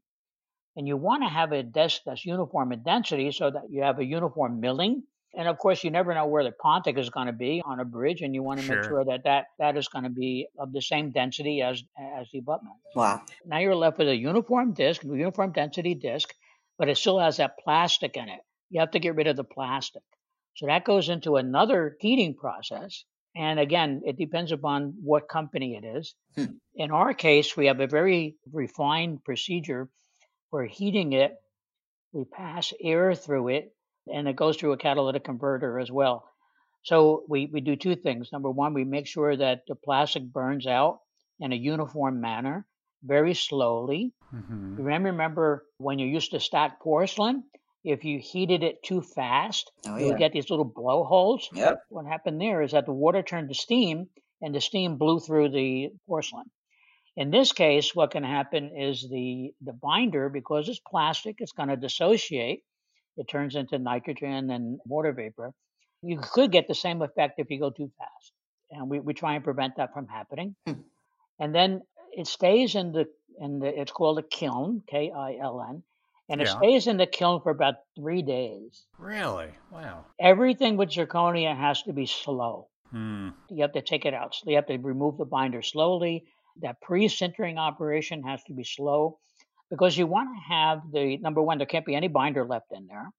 And 0.76 0.86
you 0.86 0.96
want 0.96 1.22
to 1.22 1.28
have 1.28 1.52
a 1.52 1.62
disc 1.62 2.02
that's 2.04 2.24
uniform 2.24 2.72
in 2.72 2.82
density 2.82 3.32
so 3.32 3.50
that 3.50 3.70
you 3.70 3.82
have 3.82 3.98
a 3.98 4.04
uniform 4.04 4.60
milling. 4.60 5.04
And 5.34 5.48
of 5.48 5.58
course, 5.58 5.84
you 5.84 5.90
never 5.90 6.14
know 6.14 6.26
where 6.26 6.44
the 6.44 6.52
pontic 6.52 6.98
is 6.98 7.10
going 7.10 7.26
to 7.26 7.32
be 7.32 7.62
on 7.64 7.78
a 7.80 7.84
bridge, 7.84 8.22
and 8.22 8.34
you 8.34 8.42
want 8.42 8.60
to 8.60 8.66
make 8.66 8.82
Sure. 8.84 8.88
sure 8.88 9.04
that, 9.04 9.24
that 9.24 9.46
that 9.58 9.76
is 9.76 9.88
going 9.88 10.04
to 10.04 10.10
be 10.10 10.48
of 10.58 10.72
the 10.72 10.80
same 10.80 11.10
density 11.10 11.60
as 11.62 11.82
as 11.98 12.26
the 12.32 12.38
abutment. 12.38 12.76
Wow. 12.94 13.22
Now 13.44 13.58
you're 13.58 13.74
left 13.74 13.98
with 13.98 14.08
a 14.08 14.16
uniform 14.16 14.72
disc, 14.72 15.04
a 15.04 15.08
uniform 15.08 15.52
density 15.52 15.94
disc, 15.94 16.32
but 16.78 16.88
it 16.88 16.96
still 16.96 17.18
has 17.18 17.36
that 17.36 17.58
plastic 17.62 18.16
in 18.16 18.28
it. 18.28 18.40
You 18.70 18.80
have 18.80 18.92
to 18.92 18.98
get 18.98 19.14
rid 19.14 19.26
of 19.26 19.36
the 19.36 19.44
plastic. 19.44 20.02
So 20.54 20.66
that 20.66 20.84
goes 20.84 21.08
into 21.10 21.36
another 21.36 21.96
heating 22.00 22.34
process. 22.34 23.04
And 23.36 23.60
again, 23.60 24.00
it 24.06 24.16
depends 24.16 24.50
upon 24.52 24.94
what 25.02 25.28
company 25.28 25.76
it 25.76 25.84
is. 25.98 26.14
Hmm. 26.34 26.56
In 26.74 26.90
our 26.90 27.12
case, 27.12 27.54
we 27.54 27.66
have 27.66 27.80
a 27.80 27.86
very 27.86 28.36
refined 28.50 29.22
procedure 29.22 29.90
for 30.50 30.64
heating 30.64 31.12
it. 31.12 31.34
We 32.12 32.24
pass 32.24 32.72
air 32.82 33.14
through 33.14 33.48
it, 33.48 33.75
and 34.12 34.28
it 34.28 34.36
goes 34.36 34.56
through 34.56 34.72
a 34.72 34.78
catalytic 34.78 35.24
converter 35.24 35.78
as 35.78 35.90
well. 35.90 36.24
So 36.82 37.24
we, 37.28 37.46
we 37.52 37.60
do 37.60 37.74
two 37.76 37.96
things. 37.96 38.30
Number 38.32 38.50
one, 38.50 38.72
we 38.74 38.84
make 38.84 39.06
sure 39.06 39.36
that 39.36 39.62
the 39.66 39.74
plastic 39.74 40.22
burns 40.22 40.66
out 40.66 41.00
in 41.40 41.52
a 41.52 41.56
uniform 41.56 42.20
manner, 42.20 42.66
very 43.02 43.34
slowly. 43.34 44.12
hmm 44.30 44.76
Remember, 44.76 45.10
remember 45.10 45.64
when 45.78 45.98
you 45.98 46.06
used 46.06 46.30
to 46.32 46.40
stack 46.40 46.80
porcelain, 46.80 47.44
if 47.82 48.04
you 48.04 48.18
heated 48.18 48.62
it 48.62 48.82
too 48.82 49.00
fast, 49.00 49.70
Oh, 49.86 49.96
you 49.96 50.08
yeah. 50.08 50.16
get 50.18 50.32
these 50.32 50.50
little 50.50 50.64
blowholes. 50.64 51.48
Yep. 51.52 51.78
What 51.88 52.06
happened 52.06 52.40
there 52.40 52.62
is 52.62 52.72
that 52.72 52.84
the 52.86 52.92
water 52.92 53.22
turned 53.22 53.48
to 53.48 53.54
steam, 53.54 54.08
and 54.42 54.54
the 54.54 54.60
steam 54.60 54.96
blew 54.98 55.18
through 55.20 55.50
the 55.50 55.90
porcelain. 56.06 56.50
In 57.16 57.30
this 57.30 57.52
case, 57.52 57.94
what 57.94 58.10
can 58.10 58.24
happen 58.24 58.76
is 58.76 59.08
the 59.08 59.54
the 59.62 59.72
binder, 59.72 60.28
because 60.28 60.68
it's 60.68 60.80
plastic, 60.80 61.36
it's 61.38 61.52
going 61.52 61.70
to 61.70 61.76
dissociate. 61.76 62.62
It 63.16 63.28
turns 63.28 63.54
into 63.56 63.78
nitrogen 63.78 64.50
and 64.50 64.78
water 64.84 65.12
vapor. 65.12 65.52
You 66.02 66.18
could 66.20 66.52
get 66.52 66.68
the 66.68 66.74
same 66.74 67.02
effect 67.02 67.38
if 67.38 67.50
you 67.50 67.58
go 67.58 67.70
too 67.70 67.90
fast, 67.98 68.32
and 68.70 68.88
we, 68.90 69.00
we 69.00 69.14
try 69.14 69.34
and 69.34 69.44
prevent 69.44 69.76
that 69.76 69.92
from 69.94 70.06
happening. 70.06 70.54
Hmm. 70.66 70.74
And 71.38 71.54
then 71.54 71.82
it 72.12 72.26
stays 72.26 72.74
in 72.74 72.92
the 72.92 73.06
in 73.40 73.58
the 73.58 73.80
it's 73.80 73.92
called 73.92 74.18
a 74.18 74.22
kiln, 74.22 74.82
K 74.86 75.10
I 75.10 75.36
L 75.40 75.64
N, 75.68 75.82
and 76.28 76.40
it 76.40 76.46
Yeah. 76.46 76.58
stays 76.58 76.86
in 76.86 76.96
the 76.96 77.06
kiln 77.06 77.40
for 77.40 77.50
about 77.50 77.76
three 77.96 78.22
days. 78.22 78.86
Really? 78.98 79.48
Wow. 79.70 80.04
Everything 80.20 80.76
with 80.76 80.90
zirconia 80.90 81.56
has 81.56 81.82
to 81.82 81.92
be 81.92 82.06
slow. 82.06 82.68
Hmm. 82.90 83.30
You 83.50 83.62
have 83.62 83.72
to 83.72 83.82
take 83.82 84.04
it 84.04 84.14
out. 84.14 84.34
So 84.34 84.50
You 84.50 84.56
have 84.56 84.66
to 84.66 84.78
remove 84.78 85.16
the 85.18 85.24
binder 85.24 85.62
slowly. 85.62 86.24
That 86.62 86.80
pre-sintering 86.80 87.58
operation 87.58 88.22
has 88.22 88.42
to 88.44 88.54
be 88.54 88.64
slow 88.64 89.18
because 89.70 89.96
you 89.96 90.06
want 90.06 90.28
to 90.34 90.54
have 90.54 90.80
the 90.92 91.16
number 91.18 91.42
one, 91.42 91.58
there 91.58 91.66
can't 91.66 91.86
be 91.86 91.94
any 91.94 92.08
binder 92.08 92.44
left 92.44 92.66
in 92.72 92.86
there. 92.86 93.10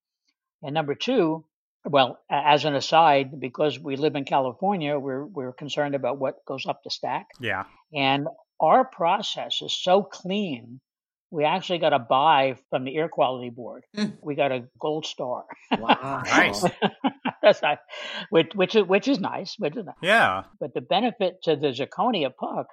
And 0.64 0.74
number 0.74 0.96
two, 0.96 1.46
well, 1.86 2.20
as 2.30 2.66
an 2.66 2.76
aside, 2.76 3.40
because 3.40 3.80
we 3.80 3.96
live 3.96 4.16
in 4.16 4.26
California, 4.26 4.98
we're 4.98 5.26
we're 5.26 5.54
concerned 5.54 5.96
about 5.96 6.20
what 6.20 6.44
goes 6.46 6.66
up 6.66 6.82
the 6.84 6.90
stack. 6.90 7.28
Yeah. 7.40 7.66
And 7.94 8.28
our 8.60 8.86
process 8.86 9.62
is 9.62 9.76
so 9.76 10.04
clean, 10.04 10.82
we 11.30 11.44
actually 11.44 11.80
got 11.80 11.94
a 11.94 12.00
buy 12.00 12.56
from 12.70 12.84
the 12.84 12.96
air 12.96 13.10
quality 13.10 13.50
board. 13.50 13.84
Mm. 13.96 14.18
We 14.22 14.36
got 14.36 14.52
a 14.52 14.66
gold 14.80 15.06
star. 15.06 15.46
Wow. 15.78 16.24
Nice. 16.26 16.64
That's 17.42 17.62
nice. 17.62 17.78
Which 18.30 18.52
which 18.56 18.76
is 18.76 18.84
which 18.84 19.08
is 19.08 19.20
nice. 19.20 19.56
Which 19.58 19.78
is 19.78 19.86
nice. 19.86 19.96
Yeah. 20.02 20.44
But 20.60 20.74
the 20.74 20.82
benefit 20.82 21.44
to 21.44 21.56
the 21.56 21.68
zirconia 21.68 22.36
puck 22.36 22.68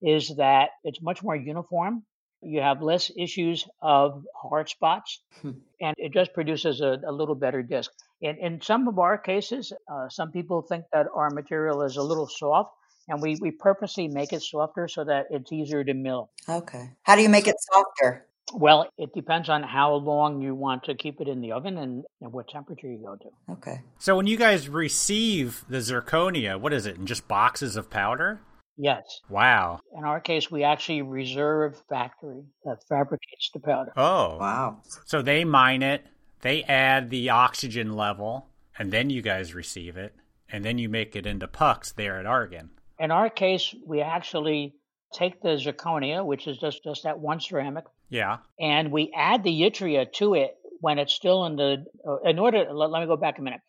is 0.00 0.34
that 0.36 0.70
it's 0.84 1.02
much 1.02 1.22
more 1.22 1.36
uniform. 1.36 2.04
You 2.40 2.60
have 2.60 2.82
less 2.82 3.10
issues 3.16 3.66
of 3.82 4.24
hard 4.34 4.68
spots, 4.68 5.20
Hmm. 5.42 5.50
and 5.80 5.94
it 5.98 6.12
just 6.12 6.32
produces 6.34 6.80
a, 6.80 6.98
a 7.06 7.12
little 7.12 7.34
better 7.34 7.62
disc. 7.62 7.90
In, 8.20 8.36
in 8.38 8.60
some 8.60 8.88
of 8.88 8.98
our 8.98 9.18
cases, 9.18 9.72
uh, 9.92 10.08
some 10.08 10.30
people 10.32 10.62
think 10.62 10.84
that 10.92 11.06
our 11.14 11.30
material 11.30 11.82
is 11.82 11.96
a 11.96 12.02
little 12.02 12.26
soft, 12.28 12.70
and 13.08 13.20
we, 13.22 13.36
we 13.40 13.50
purposely 13.50 14.06
make 14.08 14.32
it 14.32 14.42
softer 14.42 14.86
so 14.88 15.04
that 15.04 15.26
it's 15.30 15.50
easier 15.52 15.82
to 15.84 15.94
mill. 15.94 16.30
Okay. 16.48 16.90
How 17.02 17.16
do 17.16 17.22
you 17.22 17.28
make 17.28 17.48
it 17.48 17.56
softer? 17.72 18.24
Well, 18.54 18.88
it 18.96 19.12
depends 19.14 19.48
on 19.50 19.62
how 19.62 19.94
long 19.94 20.40
you 20.40 20.54
want 20.54 20.84
to 20.84 20.94
keep 20.94 21.20
it 21.20 21.28
in 21.28 21.40
the 21.42 21.52
oven 21.52 21.76
and, 21.76 22.04
and 22.22 22.32
what 22.32 22.48
temperature 22.48 22.86
you 22.86 22.98
go 22.98 23.14
to. 23.16 23.52
Okay. 23.52 23.80
So 23.98 24.16
when 24.16 24.26
you 24.26 24.36
guys 24.38 24.68
receive 24.68 25.64
the 25.68 25.78
zirconia, 25.78 26.58
what 26.58 26.72
is 26.72 26.86
it? 26.86 26.96
In 26.96 27.04
just 27.06 27.28
boxes 27.28 27.76
of 27.76 27.90
powder? 27.90 28.40
Yes. 28.80 29.20
Wow. 29.28 29.80
In 29.96 30.04
our 30.04 30.20
case, 30.20 30.50
we 30.50 30.62
actually 30.62 31.02
reserve 31.02 31.82
factory 31.88 32.44
that 32.64 32.78
fabricates 32.88 33.50
the 33.52 33.58
powder. 33.60 33.92
Oh. 33.96 34.38
Wow. 34.38 34.82
So 35.04 35.20
they 35.20 35.44
mine 35.44 35.82
it, 35.82 36.06
they 36.42 36.62
add 36.62 37.10
the 37.10 37.30
oxygen 37.30 37.96
level, 37.96 38.46
and 38.78 38.92
then 38.92 39.10
you 39.10 39.20
guys 39.20 39.52
receive 39.54 39.96
it, 39.96 40.14
and 40.48 40.64
then 40.64 40.78
you 40.78 40.88
make 40.88 41.16
it 41.16 41.26
into 41.26 41.48
pucks 41.48 41.90
there 41.92 42.18
at 42.20 42.26
Argen. 42.26 42.68
In 43.00 43.10
our 43.10 43.28
case, 43.28 43.74
we 43.84 44.00
actually 44.00 44.74
take 45.12 45.42
the 45.42 45.56
zirconia, 45.56 46.24
which 46.24 46.46
is 46.46 46.58
just, 46.58 46.84
just 46.84 47.02
that 47.02 47.18
one 47.18 47.40
ceramic, 47.40 47.84
Yeah. 48.10 48.38
and 48.60 48.92
we 48.92 49.12
add 49.16 49.42
the 49.42 49.60
yttria 49.62 50.12
to 50.14 50.34
it 50.34 50.54
when 50.80 50.98
it's 51.00 51.12
still 51.12 51.44
in 51.46 51.56
the. 51.56 51.84
Uh, 52.06 52.18
in 52.28 52.38
order, 52.38 52.72
let, 52.72 52.90
let 52.90 53.00
me 53.00 53.06
go 53.06 53.16
back 53.16 53.38
a 53.38 53.42
minute. 53.42 53.60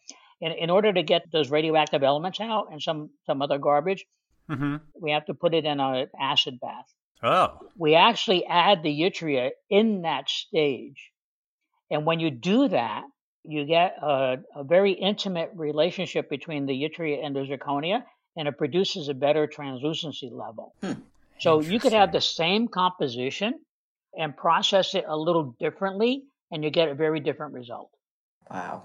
In, 0.41 0.51
in 0.51 0.69
order 0.69 0.93
to 0.93 1.01
get 1.01 1.23
those 1.31 1.49
radioactive 1.49 2.03
elements 2.03 2.39
out 2.39 2.67
and 2.71 2.79
some 2.81 3.09
some 3.25 3.41
other 3.41 3.57
garbage, 3.57 4.05
Mm-hmm. 4.49 4.75
we 4.99 5.11
have 5.11 5.25
to 5.25 5.33
put 5.33 5.53
it 5.53 5.65
in 5.65 5.79
an 5.79 6.07
acid 6.19 6.59
bath. 6.59 6.91
Oh. 7.21 7.59
We 7.77 7.95
actually 7.95 8.45
add 8.45 8.81
the 8.81 9.01
yttria 9.01 9.51
in 9.69 10.03
that 10.03 10.29
stage, 10.29 11.11
and 11.91 12.05
when 12.05 12.19
you 12.19 12.31
do 12.31 12.69
that, 12.69 13.03
you 13.43 13.65
get 13.65 13.95
a, 14.01 14.37
a 14.55 14.63
very 14.63 14.93
intimate 14.93 15.51
relationship 15.55 16.29
between 16.29 16.65
the 16.65 16.73
yttria 16.73 17.23
and 17.23 17.35
the 17.35 17.41
zirconia, 17.41 18.03
and 18.35 18.47
it 18.47 18.57
produces 18.57 19.09
a 19.09 19.13
better 19.13 19.47
translucency 19.47 20.29
level. 20.31 20.73
Hmm. 20.81 20.93
So 21.39 21.61
you 21.61 21.79
could 21.79 21.93
have 21.93 22.11
the 22.11 22.21
same 22.21 22.67
composition 22.67 23.53
and 24.17 24.35
process 24.35 24.95
it 24.95 25.05
a 25.07 25.15
little 25.15 25.55
differently, 25.59 26.23
and 26.51 26.63
you 26.63 26.69
get 26.69 26.89
a 26.89 26.95
very 26.95 27.19
different 27.19 27.53
result. 27.53 27.91
Wow. 28.49 28.83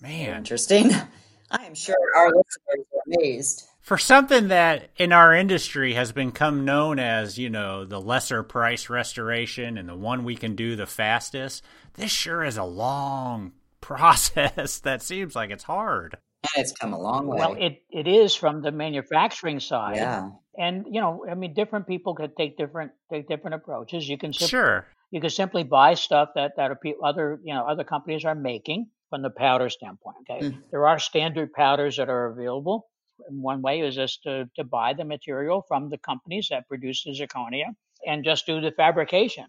Man. 0.00 0.36
Interesting. 0.36 0.92
I 1.50 1.64
am 1.64 1.74
sure 1.74 1.96
our 2.16 2.26
listeners 2.26 2.86
are 2.92 3.14
amazed. 3.14 3.66
For 3.86 3.98
something 3.98 4.48
that 4.48 4.90
in 4.96 5.12
our 5.12 5.32
industry 5.32 5.94
has 5.94 6.10
become 6.10 6.64
known 6.64 6.98
as, 6.98 7.38
you 7.38 7.48
know, 7.48 7.84
the 7.84 8.00
lesser 8.00 8.42
price 8.42 8.90
restoration 8.90 9.78
and 9.78 9.88
the 9.88 9.94
one 9.94 10.24
we 10.24 10.34
can 10.34 10.56
do 10.56 10.74
the 10.74 10.86
fastest, 10.88 11.62
this 11.94 12.10
sure 12.10 12.42
is 12.42 12.56
a 12.56 12.64
long 12.64 13.52
process 13.80 14.80
that 14.80 15.02
seems 15.02 15.36
like 15.36 15.50
it's 15.50 15.62
hard. 15.62 16.16
And 16.56 16.64
it's 16.64 16.72
come 16.72 16.94
a 16.94 17.00
long 17.00 17.28
way. 17.28 17.36
Well, 17.38 17.54
it, 17.54 17.84
it 17.88 18.08
is 18.08 18.34
from 18.34 18.60
the 18.60 18.72
manufacturing 18.72 19.60
side, 19.60 19.96
yeah. 19.98 20.30
and 20.58 20.84
you 20.90 21.00
know, 21.00 21.24
I 21.30 21.34
mean, 21.34 21.54
different 21.54 21.86
people 21.86 22.16
could 22.16 22.36
take 22.36 22.56
different 22.58 22.90
take 23.12 23.28
different 23.28 23.54
approaches. 23.54 24.08
You 24.08 24.18
can 24.18 24.32
sim- 24.32 24.48
Sure. 24.48 24.86
you 25.12 25.20
can 25.20 25.30
simply 25.30 25.62
buy 25.62 25.94
stuff 25.94 26.30
that 26.34 26.52
that 26.56 26.72
are 26.72 26.76
pe- 26.76 26.94
other 27.02 27.38
you 27.44 27.54
know 27.54 27.64
other 27.66 27.84
companies 27.84 28.24
are 28.24 28.34
making 28.34 28.88
from 29.10 29.22
the 29.22 29.30
powder 29.30 29.70
standpoint. 29.70 30.16
Okay, 30.28 30.48
Mm. 30.48 30.62
there 30.72 30.86
are 30.88 30.98
standard 30.98 31.52
powders 31.52 31.96
that 31.98 32.08
are 32.08 32.26
available. 32.26 32.88
And 33.28 33.42
One 33.42 33.62
way 33.62 33.80
is 33.80 33.94
just 33.94 34.22
to, 34.24 34.48
to 34.56 34.64
buy 34.64 34.92
the 34.92 35.04
material 35.04 35.64
from 35.66 35.88
the 35.90 35.98
companies 35.98 36.48
that 36.50 36.68
produce 36.68 37.04
the 37.04 37.12
zirconia 37.12 37.74
and 38.06 38.24
just 38.24 38.46
do 38.46 38.60
the 38.60 38.72
fabrication. 38.72 39.46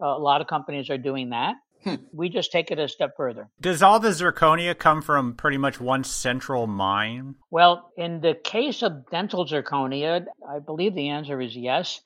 Uh, 0.00 0.06
a 0.06 0.18
lot 0.18 0.40
of 0.40 0.46
companies 0.46 0.90
are 0.90 0.98
doing 0.98 1.30
that. 1.30 1.56
Hmm. 1.84 1.94
We 2.12 2.28
just 2.28 2.52
take 2.52 2.70
it 2.70 2.78
a 2.78 2.88
step 2.88 3.16
further. 3.16 3.48
Does 3.60 3.82
all 3.82 4.00
the 4.00 4.10
zirconia 4.10 4.76
come 4.76 5.00
from 5.00 5.34
pretty 5.34 5.56
much 5.56 5.80
one 5.80 6.04
central 6.04 6.66
mine? 6.66 7.36
Well, 7.50 7.90
in 7.96 8.20
the 8.20 8.34
case 8.34 8.82
of 8.82 9.08
dental 9.10 9.46
zirconia, 9.46 10.26
I 10.46 10.58
believe 10.58 10.94
the 10.94 11.08
answer 11.08 11.40
is 11.40 11.56
yes. 11.56 12.00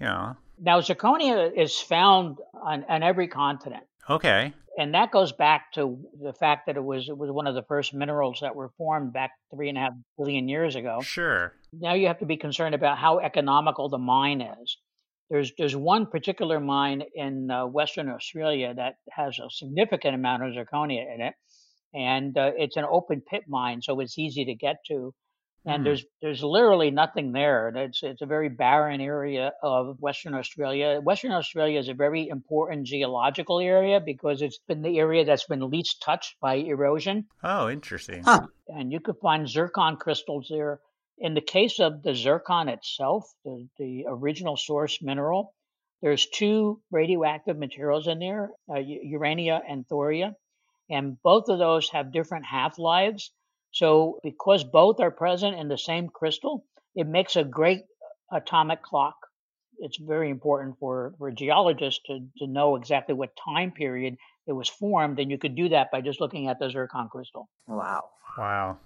Yeah. 0.00 0.34
Now, 0.60 0.80
zirconia 0.80 1.52
is 1.56 1.78
found 1.78 2.38
on, 2.54 2.84
on 2.88 3.02
every 3.02 3.28
continent. 3.28 3.84
Okay. 4.08 4.54
And 4.78 4.94
that 4.94 5.10
goes 5.10 5.32
back 5.32 5.72
to 5.72 5.98
the 6.22 6.32
fact 6.32 6.66
that 6.66 6.76
it 6.76 6.84
was 6.84 7.08
it 7.08 7.16
was 7.16 7.30
one 7.30 7.46
of 7.46 7.54
the 7.54 7.62
first 7.62 7.94
minerals 7.94 8.38
that 8.42 8.54
were 8.54 8.70
formed 8.76 9.12
back 9.12 9.32
three 9.54 9.68
and 9.68 9.78
a 9.78 9.80
half 9.80 9.92
billion 10.18 10.48
years 10.48 10.76
ago. 10.76 11.00
Sure. 11.02 11.52
Now 11.72 11.94
you 11.94 12.06
have 12.06 12.18
to 12.18 12.26
be 12.26 12.36
concerned 12.36 12.74
about 12.74 12.98
how 12.98 13.18
economical 13.18 13.88
the 13.88 13.98
mine 13.98 14.40
is. 14.40 14.76
There's 15.30 15.52
there's 15.58 15.74
one 15.74 16.06
particular 16.06 16.60
mine 16.60 17.02
in 17.14 17.50
uh, 17.50 17.66
Western 17.66 18.08
Australia 18.08 18.74
that 18.74 18.94
has 19.10 19.38
a 19.38 19.50
significant 19.50 20.14
amount 20.14 20.44
of 20.44 20.54
zirconia 20.54 21.12
in 21.14 21.20
it, 21.20 21.34
and 21.94 22.36
uh, 22.36 22.52
it's 22.56 22.76
an 22.76 22.84
open 22.88 23.22
pit 23.28 23.44
mine, 23.48 23.82
so 23.82 23.98
it's 24.00 24.18
easy 24.18 24.44
to 24.44 24.54
get 24.54 24.76
to. 24.88 25.14
And 25.66 25.78
Hmm. 25.80 25.84
there's 25.84 26.04
there's 26.22 26.42
literally 26.44 26.90
nothing 26.92 27.32
there. 27.32 27.68
It's 27.74 28.02
it's 28.02 28.22
a 28.22 28.26
very 28.26 28.48
barren 28.48 29.00
area 29.00 29.52
of 29.62 29.98
Western 30.00 30.34
Australia. 30.34 31.00
Western 31.00 31.32
Australia 31.32 31.78
is 31.80 31.88
a 31.88 31.94
very 31.94 32.28
important 32.28 32.86
geological 32.86 33.58
area 33.58 33.98
because 34.00 34.42
it's 34.42 34.60
been 34.68 34.82
the 34.82 34.98
area 34.98 35.24
that's 35.24 35.46
been 35.46 35.68
least 35.70 36.02
touched 36.02 36.36
by 36.40 36.54
erosion 36.54 37.26
Oh, 37.42 37.68
interesting. 37.68 38.22
Huh. 38.22 38.46
and 38.68 38.92
you 38.92 39.00
could 39.00 39.16
find 39.20 39.48
zircon 39.48 39.96
crystals 39.96 40.46
there. 40.50 40.80
In 41.18 41.34
the 41.34 41.40
case 41.40 41.80
of 41.80 42.02
the 42.02 42.14
zircon 42.14 42.68
itself, 42.68 43.24
the, 43.44 43.66
the 43.78 44.04
original 44.06 44.56
source 44.56 44.98
mineral, 45.02 45.54
there's 46.02 46.26
two 46.26 46.80
radioactive 46.92 47.56
materials 47.58 48.06
in 48.06 48.18
there, 48.18 48.50
uh, 48.70 48.78
urania 49.18 49.62
and 49.68 49.86
thoria, 49.88 50.34
and 50.90 51.16
both 51.22 51.48
of 51.48 51.58
those 51.58 51.88
have 51.90 52.12
different 52.12 52.44
half 52.44 52.78
lives. 52.78 53.32
So, 53.76 54.20
because 54.22 54.64
both 54.64 55.00
are 55.00 55.10
present 55.10 55.58
in 55.58 55.68
the 55.68 55.76
same 55.76 56.08
crystal, 56.08 56.64
it 56.94 57.06
makes 57.06 57.36
a 57.36 57.44
great 57.44 57.82
atomic 58.32 58.80
clock. 58.82 59.16
it's 59.78 59.98
very 59.98 60.30
important 60.30 60.78
for, 60.80 61.12
for 61.18 61.30
geologists 61.30 62.00
to, 62.06 62.26
to 62.38 62.46
know 62.46 62.76
exactly 62.76 63.14
what 63.14 63.32
time 63.36 63.72
period 63.72 64.16
it 64.46 64.54
was 64.54 64.70
formed, 64.70 65.18
and 65.18 65.30
you 65.30 65.36
could 65.36 65.54
do 65.54 65.68
that 65.68 65.90
by 65.90 66.00
just 66.00 66.22
looking 66.22 66.48
at 66.48 66.58
the 66.58 66.70
zircon 66.70 67.10
crystal. 67.10 67.50
Wow. 67.66 68.04
Wow. 68.38 68.78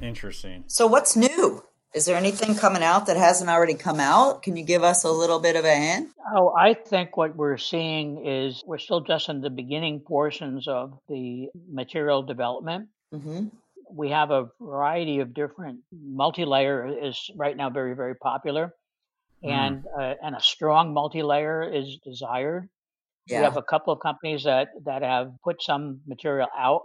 Interesting. 0.00 0.62
So, 0.68 0.86
what's 0.86 1.16
new? 1.16 1.64
Is 1.92 2.04
there 2.04 2.16
anything 2.16 2.54
coming 2.54 2.84
out 2.84 3.06
that 3.06 3.16
hasn't 3.16 3.50
already 3.50 3.74
come 3.74 3.98
out? 3.98 4.44
Can 4.44 4.56
you 4.56 4.64
give 4.64 4.84
us 4.84 5.02
a 5.02 5.10
little 5.10 5.40
bit 5.40 5.56
of 5.56 5.64
a 5.64 5.74
hint? 5.74 6.10
Oh, 6.32 6.54
I 6.56 6.74
think 6.74 7.16
what 7.16 7.34
we're 7.34 7.58
seeing 7.58 8.24
is 8.24 8.62
we're 8.64 8.78
still 8.78 9.00
just 9.00 9.28
in 9.28 9.40
the 9.40 9.50
beginning 9.50 9.98
portions 9.98 10.68
of 10.68 10.96
the 11.08 11.48
material 11.68 12.22
development. 12.22 12.90
Mm-hmm. 13.12 13.48
We 13.90 14.10
have 14.10 14.30
a 14.30 14.48
variety 14.60 15.20
of 15.20 15.34
different 15.34 15.80
multi-layer 15.92 16.86
is 17.02 17.30
right 17.36 17.56
now 17.56 17.70
very 17.70 17.94
very 17.94 18.14
popular, 18.16 18.74
Mm. 19.44 19.50
and 19.52 19.84
uh, 19.98 20.14
and 20.22 20.34
a 20.34 20.40
strong 20.40 20.92
multi-layer 20.92 21.62
is 21.62 21.98
desired. 22.04 22.68
Yeah. 23.26 23.38
We 23.38 23.44
have 23.44 23.56
a 23.56 23.62
couple 23.62 23.92
of 23.92 24.00
companies 24.00 24.44
that 24.44 24.68
that 24.84 25.02
have 25.02 25.32
put 25.44 25.62
some 25.62 26.00
material 26.06 26.48
out, 26.58 26.82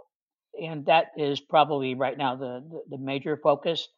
and 0.60 0.86
that 0.86 1.06
is 1.16 1.40
probably 1.40 1.94
right 1.96 2.16
now 2.16 2.36
the 2.36 2.62
the, 2.70 2.96
the 2.96 2.98
major 2.98 3.36
focus. 3.42 3.88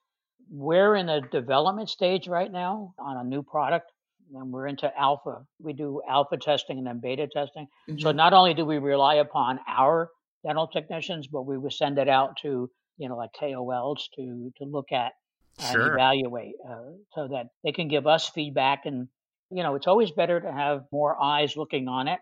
We're 0.48 0.94
in 0.96 1.08
a 1.08 1.20
development 1.20 1.90
stage 1.90 2.28
right 2.28 2.50
now 2.50 2.94
on 2.98 3.16
a 3.18 3.24
new 3.24 3.42
product, 3.42 3.92
and 4.34 4.50
we're 4.52 4.68
into 4.68 4.90
alpha. 4.98 5.44
We 5.60 5.72
do 5.74 6.00
alpha 6.08 6.36
testing 6.38 6.78
and 6.78 6.86
then 6.86 7.00
beta 7.00 7.26
testing. 7.26 7.66
So 7.98 8.10
Mhm. 8.12 8.16
not 8.16 8.32
only 8.32 8.54
do 8.54 8.64
we 8.64 8.78
rely 8.78 9.16
upon 9.16 9.60
our 9.66 10.10
dental 10.44 10.68
technicians, 10.68 11.26
but 11.26 11.42
we 11.42 11.58
would 11.58 11.72
send 11.72 11.98
it 11.98 12.08
out 12.08 12.36
to 12.38 12.70
you 12.98 13.08
know 13.08 13.16
like 13.16 13.30
KOLs 13.40 14.08
to 14.16 14.52
to 14.58 14.64
look 14.64 14.92
at 14.92 15.12
and 15.58 15.80
evaluate, 15.82 16.54
uh, 16.68 16.92
so 17.14 17.28
that 17.28 17.48
they 17.64 17.72
can 17.72 17.88
give 17.88 18.06
us 18.06 18.28
feedback. 18.28 18.84
And 18.84 19.08
you 19.50 19.62
know, 19.62 19.74
it's 19.74 19.86
always 19.86 20.10
better 20.10 20.40
to 20.40 20.52
have 20.52 20.84
more 20.92 21.20
eyes 21.22 21.56
looking 21.56 21.88
on 21.88 22.08
it, 22.08 22.20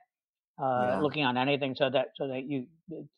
uh, 0.62 0.86
Yeah. 0.86 0.98
looking 1.00 1.24
on 1.24 1.36
anything, 1.36 1.74
so 1.74 1.90
that 1.90 2.08
so 2.16 2.28
that 2.28 2.44
you 2.44 2.66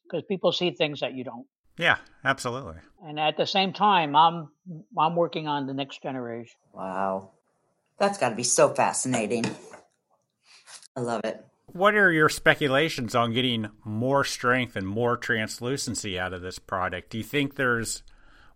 because 0.05 0.25
people 0.29 0.53
see 0.53 0.71
things 0.71 1.01
that 1.01 1.15
you 1.15 1.25
don't. 1.25 1.47
Yeah, 1.79 1.97
absolutely. 2.25 2.77
And 3.03 3.21
at 3.21 3.37
the 3.37 3.47
same 3.47 3.73
time, 3.73 4.17
I'm 4.17 4.49
I'm 4.99 5.17
working 5.17 5.47
on 5.49 5.67
the 5.67 5.75
next 5.75 6.03
generation. 6.03 6.57
Wow. 6.73 7.33
That's 7.99 8.19
got 8.19 8.31
to 8.31 8.35
be 8.37 8.43
so 8.43 8.69
fascinating. 8.75 9.45
I 10.97 11.01
love 11.01 11.23
it. 11.25 11.45
What 11.73 11.95
are 11.95 12.13
your 12.13 12.29
speculations 12.29 13.15
on 13.15 13.33
getting 13.33 13.69
more 13.85 14.25
strength 14.25 14.77
and 14.77 14.87
more 14.87 15.17
translucency 15.17 16.19
out 16.19 16.33
of 16.33 16.41
this 16.41 16.59
product? 16.59 17.11
Do 17.11 17.19
you 17.19 17.25
think 17.25 17.57
there's 17.57 18.03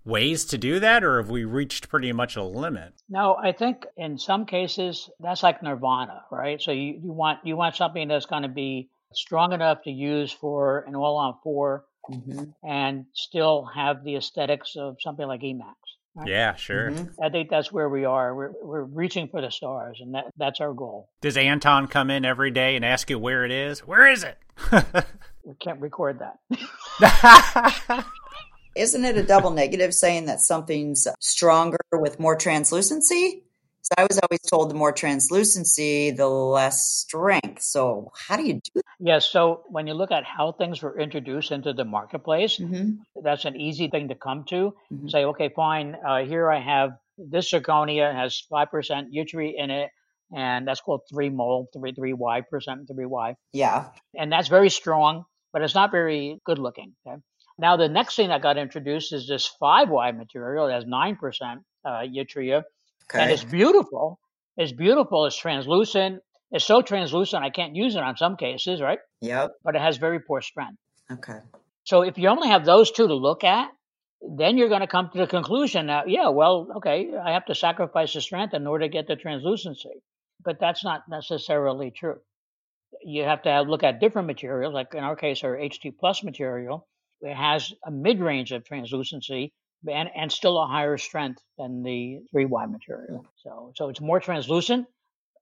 ways 0.04 0.44
to 0.46 0.58
do 0.58 0.80
that, 0.80 1.04
or 1.04 1.18
have 1.18 1.28
we 1.28 1.44
reached 1.44 1.88
pretty 1.88 2.12
much 2.12 2.36
a 2.36 2.42
limit? 2.42 2.94
No, 3.08 3.36
I 3.36 3.52
think 3.52 3.84
in 3.96 4.16
some 4.16 4.46
cases 4.46 5.10
that's 5.20 5.42
like 5.42 5.62
nirvana, 5.62 6.22
right? 6.30 6.62
So 6.62 6.70
you, 6.72 7.00
you 7.02 7.12
want 7.12 7.40
you 7.44 7.56
want 7.56 7.76
something 7.76 8.08
that's 8.08 8.26
going 8.26 8.42
to 8.42 8.48
be 8.48 8.88
strong 9.12 9.52
enough 9.52 9.82
to 9.82 9.90
use 9.90 10.32
for 10.32 10.84
an 10.86 10.94
all 10.94 11.16
on 11.16 11.34
four 11.42 11.84
hmm 12.06 12.44
and 12.62 13.06
still 13.12 13.64
have 13.74 14.02
the 14.04 14.16
aesthetics 14.16 14.76
of 14.76 14.96
something 15.00 15.26
like 15.26 15.42
Emax. 15.42 15.74
Right? 16.14 16.28
Yeah, 16.28 16.54
sure. 16.56 16.90
Mhm. 16.90 17.14
I 17.22 17.28
think 17.30 17.50
that's 17.50 17.70
where 17.72 17.88
we 17.88 18.04
are. 18.04 18.34
We're 18.34 18.52
we're 18.62 18.82
reaching 18.84 19.28
for 19.28 19.40
the 19.40 19.50
stars, 19.50 19.98
and 20.00 20.14
that 20.14 20.24
that's 20.36 20.60
our 20.60 20.72
goal. 20.72 21.08
Does 21.20 21.36
Anton 21.36 21.86
come 21.86 22.10
in 22.10 22.24
every 22.24 22.50
day 22.50 22.76
and 22.76 22.84
ask 22.84 23.08
you 23.10 23.18
where 23.18 23.44
it 23.44 23.50
is? 23.50 23.80
Where 23.80 24.10
is 24.10 24.24
it? 24.24 24.38
We 25.42 25.54
can't 25.54 25.80
record 25.80 26.20
that. 26.20 26.38
Isn't 28.76 29.04
it 29.04 29.16
a 29.16 29.22
double 29.22 29.50
negative 29.50 29.94
saying 29.94 30.26
that 30.26 30.40
something's 30.40 31.08
stronger 31.18 31.78
with 31.92 32.20
more 32.20 32.36
translucency? 32.36 33.42
I 33.98 34.04
was 34.04 34.18
always 34.18 34.40
told 34.40 34.70
the 34.70 34.74
more 34.74 34.92
translucency, 34.92 36.10
the 36.10 36.28
less 36.28 36.86
strength. 36.88 37.62
So 37.62 38.12
how 38.28 38.36
do 38.36 38.44
you 38.44 38.54
do 38.54 38.70
that? 38.76 38.84
yes. 39.00 39.26
So 39.26 39.62
when 39.68 39.86
you 39.86 39.94
look 39.94 40.10
at 40.12 40.24
how 40.24 40.52
things 40.52 40.82
were 40.82 40.98
introduced 40.98 41.50
into 41.50 41.72
the 41.72 41.84
marketplace, 41.84 42.58
Mm-hmm. 42.58 43.22
that's 43.22 43.44
an 43.44 43.56
easy 43.60 43.88
thing 43.88 44.08
to 44.08 44.14
come 44.14 44.44
to. 44.44 44.74
Mhm. 44.92 45.10
Say, 45.10 45.24
okay, 45.24 45.48
fine. 45.54 45.96
Uh, 46.06 46.24
here 46.24 46.50
I 46.50 46.60
have 46.60 46.90
this 47.18 47.50
zirconia 47.52 48.14
has 48.14 48.40
five 48.50 48.70
percent 48.70 49.12
yttria 49.12 49.52
in 49.56 49.70
it, 49.70 49.90
and 50.34 50.66
that's 50.66 50.80
called 50.80 51.02
three 51.10 51.28
mol, 51.28 51.68
three 51.72 51.92
three 51.92 52.12
y 52.12 52.40
percent, 52.42 52.88
three 52.88 53.06
y, 53.06 53.34
Yeah. 53.52 53.88
and 54.16 54.30
that's 54.32 54.48
very 54.48 54.70
strong, 54.70 55.24
but 55.52 55.62
it's 55.62 55.74
not 55.74 55.90
very 55.90 56.40
good 56.44 56.58
looking. 56.58 56.94
Okay? 57.06 57.16
Now 57.58 57.76
the 57.76 57.88
next 57.88 58.16
thing 58.16 58.28
that 58.28 58.40
got 58.40 58.56
introduced 58.56 59.12
is 59.12 59.26
this 59.26 59.46
five 59.46 59.88
y 59.90 60.12
material 60.12 60.66
that 60.68 60.74
has 60.74 60.86
nine 60.86 61.16
percent 61.16 61.60
uh, 61.84 62.02
yttria, 62.06 62.62
and 63.14 63.30
it's 63.30 63.44
beautiful. 63.44 64.18
It's 64.56 64.72
beautiful. 64.72 65.26
It's 65.26 65.36
translucent. 65.36 66.20
It's 66.50 66.64
so 66.64 66.82
translucent 66.82 67.44
I 67.44 67.50
can't 67.50 67.76
use 67.76 67.94
it 67.94 68.02
on 68.02 68.16
some 68.16 68.36
cases, 68.36 68.80
right? 68.80 68.98
Yep. 69.20 69.50
But 69.64 69.76
it 69.76 69.82
has 69.82 69.96
very 69.98 70.20
poor 70.20 70.40
strength. 70.40 70.78
Okay. 71.10 71.38
So 71.84 72.02
if 72.02 72.18
you 72.18 72.28
only 72.28 72.48
have 72.48 72.64
those 72.64 72.90
two 72.90 73.06
to 73.06 73.14
look 73.14 73.44
at, 73.44 73.70
then 74.20 74.58
you're 74.58 74.68
going 74.68 74.82
to 74.82 74.86
come 74.86 75.08
to 75.12 75.18
the 75.18 75.26
conclusion 75.26 75.86
that, 75.86 76.08
yeah, 76.08 76.28
well, 76.28 76.68
okay, 76.76 77.10
I 77.24 77.32
have 77.32 77.46
to 77.46 77.54
sacrifice 77.54 78.12
the 78.12 78.20
strength 78.20 78.52
in 78.54 78.66
order 78.66 78.84
to 78.84 78.90
get 78.90 79.06
the 79.06 79.16
translucency. 79.16 80.02
But 80.44 80.58
that's 80.60 80.84
not 80.84 81.02
necessarily 81.08 81.90
true. 81.90 82.18
You 83.02 83.24
have 83.24 83.42
to 83.42 83.50
have, 83.50 83.68
look 83.68 83.82
at 83.82 84.00
different 84.00 84.26
materials, 84.26 84.74
like 84.74 84.94
in 84.94 85.04
our 85.04 85.16
case, 85.16 85.42
our 85.44 85.56
HT 85.56 85.94
plus 85.98 86.22
material. 86.22 86.86
It 87.22 87.36
has 87.36 87.72
a 87.84 87.90
mid 87.90 88.20
range 88.20 88.52
of 88.52 88.64
translucency 88.64 89.52
and, 89.88 90.08
and 90.16 90.30
still 90.32 90.60
a 90.60 90.66
higher 90.66 90.98
strength 90.98 91.40
than 91.58 91.82
the 91.82 92.20
3Y 92.34 92.70
material. 92.70 93.24
So, 93.42 93.72
so 93.76 93.88
it's 93.88 94.00
more 94.00 94.20
translucent, 94.20 94.86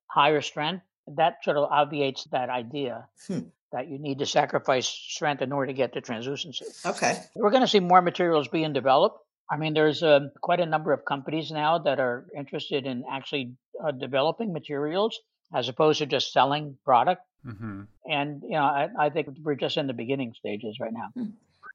higher 0.07 0.41
strength. 0.41 0.85
That 1.17 1.39
sort 1.43 1.57
of 1.57 1.71
obviates 1.71 2.25
that 2.33 2.49
idea 2.51 3.09
Hmm. 3.27 3.41
that 3.73 3.89
you 3.89 3.99
need 3.99 4.19
to 4.19 4.27
sacrifice 4.27 4.87
strength 4.87 5.43
in 5.43 5.53
order 5.53 5.69
to 5.69 5.73
get 5.77 5.93
the 5.93 6.01
translucency. 6.01 6.67
Okay. 6.87 7.19
We're 7.35 7.51
going 7.51 7.63
to 7.63 7.69
see 7.69 7.81
more 7.81 8.03
materials 8.03 8.49
being 8.49 8.73
developed. 8.73 9.19
I 9.51 9.57
mean, 9.57 9.73
there's 9.73 10.03
um, 10.03 10.31
quite 10.43 10.61
a 10.61 10.67
number 10.67 10.93
of 10.93 11.05
companies 11.07 11.51
now 11.51 11.79
that 11.79 11.99
are 11.99 12.27
interested 12.37 12.85
in 12.87 13.05
actually 13.11 13.55
uh, 13.83 13.93
developing 13.93 14.53
materials 14.53 15.19
as 15.55 15.69
opposed 15.71 15.99
to 16.01 16.07
just 16.07 16.33
selling 16.33 16.77
product. 16.85 17.23
hmm 17.43 17.83
And 18.07 18.43
you 18.43 18.51
know, 18.59 18.65
I, 18.65 18.89
I 18.99 19.11
think 19.11 19.29
we're 19.43 19.55
just 19.55 19.79
in 19.79 19.87
the 19.87 19.95
beginning 19.95 20.35
stages 20.39 20.77
right 20.79 20.93
now. 20.93 21.09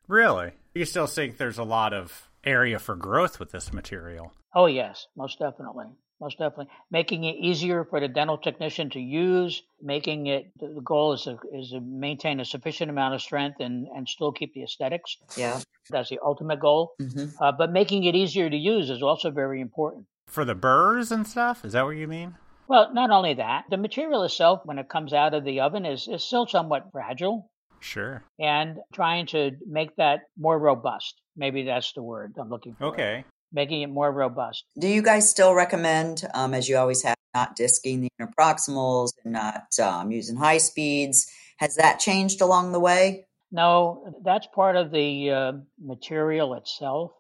Really? 0.07 0.51
You 0.75 0.85
still 0.85 1.07
think 1.07 1.37
there's 1.37 1.57
a 1.57 1.63
lot 1.63 1.93
of 1.93 2.29
area 2.43 2.79
for 2.79 2.95
growth 2.95 3.39
with 3.39 3.51
this 3.51 3.73
material? 3.73 4.33
Oh 4.55 4.65
yes, 4.67 5.07
most 5.15 5.39
definitely, 5.39 5.85
most 6.21 6.37
definitely. 6.37 6.67
Making 6.91 7.23
it 7.23 7.35
easier 7.35 7.85
for 7.85 7.99
the 7.99 8.07
dental 8.07 8.37
technician 8.37 8.89
to 8.91 8.99
use, 8.99 9.63
making 9.81 10.27
it 10.27 10.51
the 10.59 10.67
the 10.67 10.81
goal 10.81 11.13
is 11.13 11.23
to, 11.23 11.37
is 11.53 11.71
to 11.71 11.81
maintain 11.81 12.39
a 12.39 12.45
sufficient 12.45 12.89
amount 12.89 13.15
of 13.15 13.21
strength 13.21 13.59
and 13.59 13.87
and 13.95 14.07
still 14.07 14.31
keep 14.31 14.53
the 14.53 14.63
aesthetics. 14.63 15.17
Yeah. 15.37 15.59
That's 15.89 16.09
the 16.09 16.19
ultimate 16.23 16.59
goal. 16.59 16.93
hmm 16.99 17.25
Uh, 17.39 17.51
but 17.51 17.71
making 17.71 18.03
it 18.05 18.15
easier 18.15 18.49
to 18.49 18.57
use 18.57 18.89
is 18.89 19.03
also 19.03 19.31
very 19.31 19.59
important. 19.59 20.05
For 20.27 20.45
the 20.45 20.55
burrs 20.55 21.11
and 21.11 21.27
stuff? 21.27 21.65
Is 21.65 21.73
that 21.73 21.85
what 21.85 21.97
you 21.97 22.07
mean? 22.07 22.35
Well, 22.67 22.93
not 22.93 23.11
only 23.11 23.33
that, 23.35 23.65
the 23.69 23.77
material 23.77 24.23
itself, 24.23 24.61
when 24.63 24.79
it 24.79 24.87
comes 24.87 25.11
out 25.13 25.33
of 25.33 25.43
the 25.43 25.59
oven, 25.59 25.85
is, 25.85 26.07
is 26.07 26.23
still 26.23 26.47
somewhat 26.47 26.91
fragile. 26.91 27.51
Sure. 27.81 28.23
And 28.39 28.77
trying 28.93 29.25
to 29.27 29.51
make 29.67 29.97
that 29.97 30.21
more 30.37 30.57
robust. 30.57 31.19
Maybe 31.35 31.63
that's 31.63 31.93
the 31.93 32.03
word 32.03 32.33
I'm 32.39 32.49
looking 32.49 32.75
for. 32.77 32.85
Okay. 32.87 33.25
Making 33.51 33.81
it 33.83 33.87
more 33.89 34.11
robust. 34.11 34.65
Do 34.79 34.87
you 34.87 35.01
guys 35.01 35.29
still 35.29 35.53
recommend, 35.53 36.23
um, 36.33 36.53
as 36.53 36.67
you 36.67 36.77
always 36.77 37.03
have, 37.03 37.15
not 37.35 37.55
disking 37.55 38.01
the 38.01 38.09
interproximals 38.19 39.11
and 39.23 39.33
not 39.33 39.67
um, 39.79 40.11
using 40.11 40.35
high 40.35 40.57
speeds? 40.57 41.27
Has 41.57 41.75
that 41.75 41.99
changed 41.99 42.41
along 42.41 42.71
the 42.71 42.79
way? 42.79 43.25
No, 43.51 44.15
that's 44.23 44.47
part 44.47 44.75
of 44.75 44.91
the 44.91 45.29
uh, 45.31 45.51
material 45.79 46.55
itself. 46.55 47.11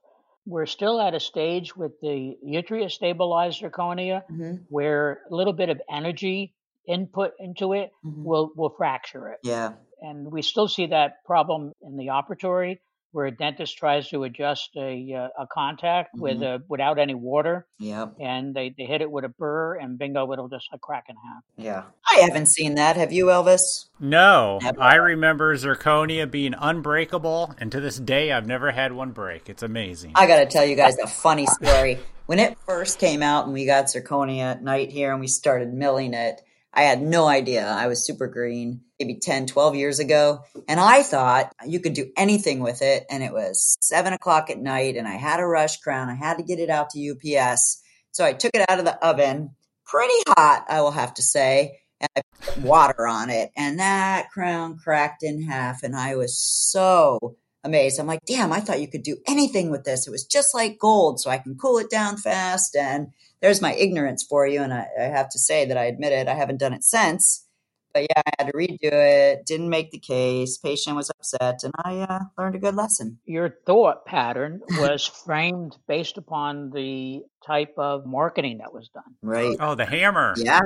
We're 0.45 0.65
still 0.65 0.99
at 0.99 1.13
a 1.13 1.19
stage 1.19 1.75
with 1.75 1.93
the 2.01 2.35
yttria 2.45 2.89
stabilized 2.89 3.61
zirconia 3.61 4.23
hmm 4.27 4.55
where 4.69 5.21
a 5.31 5.35
little 5.35 5.53
bit 5.53 5.69
of 5.69 5.79
energy 5.89 6.55
input 6.87 7.31
into 7.39 7.73
it 7.73 7.91
hmm 8.03 8.23
will, 8.23 8.51
will 8.55 8.73
fracture 8.75 9.29
it. 9.29 9.39
Yeah. 9.43 9.73
and 10.01 10.31
we 10.31 10.41
still 10.41 10.67
see 10.67 10.87
that 10.87 11.23
problem 11.25 11.71
in 11.81 11.95
the 11.97 12.07
operatory 12.07 12.79
where 13.13 13.27
a 13.27 13.31
dentist 13.31 13.77
tries 13.77 14.09
to 14.09 14.23
adjust 14.23 14.71
a, 14.75 15.13
uh, 15.13 15.43
a 15.43 15.47
contact 15.47 16.09
with 16.15 16.37
Mhm. 16.39 16.55
a, 16.55 16.63
without 16.67 16.99
any 16.99 17.13
water 17.15 17.65
Yep. 17.79 18.15
and 18.19 18.53
they, 18.55 18.73
they 18.77 18.83
hit 18.85 19.01
it 19.01 19.09
with 19.09 19.23
a 19.23 19.29
burr 19.29 19.75
and 19.75 19.97
bingo 19.97 20.31
it'll 20.33 20.49
just 20.49 20.67
like 20.71 20.81
crack 20.81 21.05
in 21.09 21.15
half 21.15 21.43
Yeah. 21.55 21.83
I 22.11 22.21
haven't 22.21 22.47
seen 22.47 22.75
that. 22.75 22.97
Have 22.97 23.11
you, 23.13 23.25
Elvis? 23.27 23.85
No, 23.99 24.59
Never. 24.61 24.81
I 24.81 24.95
remember 24.95 25.55
zirconia 25.55 26.29
being 26.29 26.53
unbreakable, 26.59 27.55
and 27.59 27.71
to 27.71 27.79
this 27.79 27.97
day, 27.99 28.31
I've 28.31 28.45
never 28.47 28.71
had 28.71 28.91
one 28.93 29.11
break. 29.11 29.49
It's 29.49 29.63
amazing. 29.63 30.11
I 30.15 30.27
got 30.27 30.39
to 30.39 30.45
tell 30.45 30.65
you 30.65 30.75
guys 30.75 30.97
a 30.99 31.07
funny 31.07 31.45
story. 31.45 31.99
When 32.25 32.39
it 32.39 32.57
first 32.65 32.99
came 32.99 33.21
out 33.23 33.45
and 33.45 33.53
we 33.53 33.65
got 33.65 33.85
zirconia 33.85 34.43
at 34.51 34.63
night 34.63 34.91
here 34.91 35.11
and 35.11 35.19
we 35.19 35.27
started 35.27 35.73
milling 35.73 36.13
it, 36.13 36.41
I 36.73 36.83
had 36.83 37.01
no 37.01 37.27
idea. 37.27 37.67
I 37.67 37.87
was 37.87 38.05
super 38.05 38.27
green, 38.27 38.81
maybe 38.99 39.19
10, 39.19 39.45
12 39.45 39.75
years 39.75 39.99
ago. 39.99 40.41
And 40.67 40.79
I 40.79 41.03
thought 41.03 41.53
you 41.65 41.79
could 41.79 41.93
do 41.93 42.11
anything 42.17 42.61
with 42.61 42.81
it. 42.81 43.05
And 43.09 43.23
it 43.23 43.31
was 43.31 43.77
seven 43.81 44.13
o'clock 44.13 44.49
at 44.49 44.57
night 44.57 44.95
and 44.95 45.07
I 45.07 45.15
had 45.15 45.39
a 45.39 45.45
rush 45.45 45.79
crown. 45.81 46.09
I 46.09 46.15
had 46.15 46.37
to 46.37 46.43
get 46.43 46.59
it 46.59 46.69
out 46.69 46.89
to 46.91 47.11
UPS. 47.11 47.81
So 48.11 48.25
I 48.25 48.33
took 48.33 48.51
it 48.53 48.65
out 48.69 48.79
of 48.79 48.85
the 48.85 49.05
oven, 49.05 49.51
pretty 49.85 50.21
hot, 50.27 50.65
I 50.69 50.81
will 50.81 50.91
have 50.91 51.13
to 51.15 51.21
say. 51.21 51.79
And 51.99 52.09
I 52.17 52.21
put 52.41 52.57
water 52.63 53.07
on 53.07 53.29
it, 53.29 53.51
and 53.55 53.79
that 53.79 54.29
crown 54.29 54.77
cracked 54.77 55.23
in 55.23 55.41
half, 55.41 55.83
and 55.83 55.95
I 55.95 56.17
was 56.17 56.37
so 56.37 57.37
amazed. 57.63 57.99
I'm 57.99 58.07
like, 58.07 58.25
damn, 58.25 58.51
I 58.51 58.59
thought 58.59 58.81
you 58.81 58.87
could 58.87 59.03
do 59.03 59.17
anything 59.27 59.71
with 59.71 59.83
this. 59.83 60.07
It 60.07 60.11
was 60.11 60.25
just 60.25 60.53
like 60.53 60.79
gold, 60.79 61.19
so 61.19 61.29
I 61.29 61.37
can 61.37 61.55
cool 61.55 61.77
it 61.77 61.89
down 61.89 62.17
fast. 62.17 62.75
And 62.75 63.07
there's 63.41 63.61
my 63.61 63.73
ignorance 63.73 64.23
for 64.23 64.47
you. 64.47 64.61
And 64.61 64.73
I, 64.73 64.87
I 64.99 65.03
have 65.03 65.29
to 65.29 65.39
say 65.39 65.65
that 65.65 65.77
I 65.77 65.85
admit 65.85 66.13
it, 66.13 66.27
I 66.27 66.33
haven't 66.33 66.59
done 66.59 66.73
it 66.73 66.83
since. 66.83 67.45
But 67.93 68.03
yeah, 68.03 68.21
I 68.25 68.31
had 68.39 68.47
to 68.47 68.53
redo 68.53 68.77
it, 68.81 69.45
didn't 69.45 69.69
make 69.69 69.91
the 69.91 69.99
case. 69.99 70.57
Patient 70.57 70.95
was 70.95 71.11
upset, 71.11 71.63
and 71.63 71.71
I 71.85 71.99
uh, 71.99 72.19
learned 72.39 72.55
a 72.55 72.59
good 72.59 72.73
lesson. 72.73 73.19
Your 73.25 73.55
thought 73.67 74.05
pattern 74.05 74.61
was 74.79 75.05
framed 75.25 75.77
based 75.87 76.17
upon 76.17 76.71
the 76.71 77.21
type 77.45 77.75
of 77.77 78.07
marketing 78.07 78.59
that 78.59 78.73
was 78.73 78.89
done. 78.89 79.03
Right. 79.21 79.55
Oh, 79.59 79.75
the 79.75 79.85
hammer. 79.85 80.33
Yeah. 80.37 80.59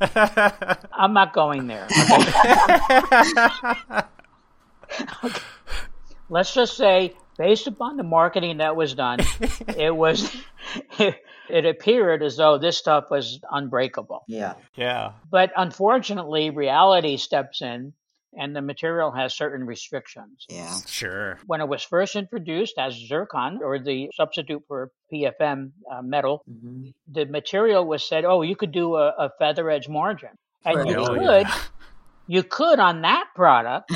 I'm 0.92 1.12
not 1.12 1.34
going 1.34 1.66
there. 1.66 1.86
Okay? 5.24 5.40
Let's 6.32 6.54
just 6.54 6.78
say, 6.78 7.14
based 7.36 7.66
upon 7.66 7.98
the 7.98 8.02
marketing 8.02 8.56
that 8.58 8.74
was 8.74 8.94
done, 8.94 9.18
it 9.76 9.94
was. 9.94 10.34
It, 11.48 11.66
appeared 11.66 12.22
as 12.22 12.36
though 12.36 12.56
this 12.56 12.78
stuff 12.78 13.10
was 13.10 13.40
unbreakable. 13.50 14.22
Yeah. 14.26 14.54
yeah. 14.74 15.12
But 15.30 15.52
unfortunately, 15.54 16.48
reality 16.48 17.18
steps 17.18 17.60
in 17.60 17.92
and 18.34 18.56
the 18.56 18.62
material 18.62 19.10
has 19.10 19.34
certain 19.36 19.66
restrictions. 19.66 20.46
Yeah. 20.48 20.74
Sure. 20.86 21.38
When 21.46 21.60
it 21.60 21.68
was 21.68 21.82
first 21.82 22.16
introduced 22.16 22.78
as 22.78 22.94
zircon, 22.94 23.60
or 23.62 23.78
the 23.78 24.08
substitute 24.14 24.62
for 24.66 24.90
PFM 25.12 25.72
uh, 25.92 26.00
metal, 26.02 26.42
hmm 26.48 26.90
the 27.08 27.26
material 27.26 27.84
was 27.84 28.08
said, 28.08 28.24
oh, 28.24 28.40
you 28.40 28.56
could 28.56 28.72
do 28.72 28.96
a, 28.96 29.08
a 29.18 29.30
feather 29.38 29.68
edge 29.68 29.88
margin. 29.88 30.30
And 30.64 30.88
you 30.88 30.96
Right. 30.96 31.08
Oh, 31.08 31.14
could, 31.18 31.46
yeah. 31.48 31.62
You 32.34 32.42
could 32.42 32.78
on 32.88 33.02
that 33.02 33.26
product, 33.34 33.90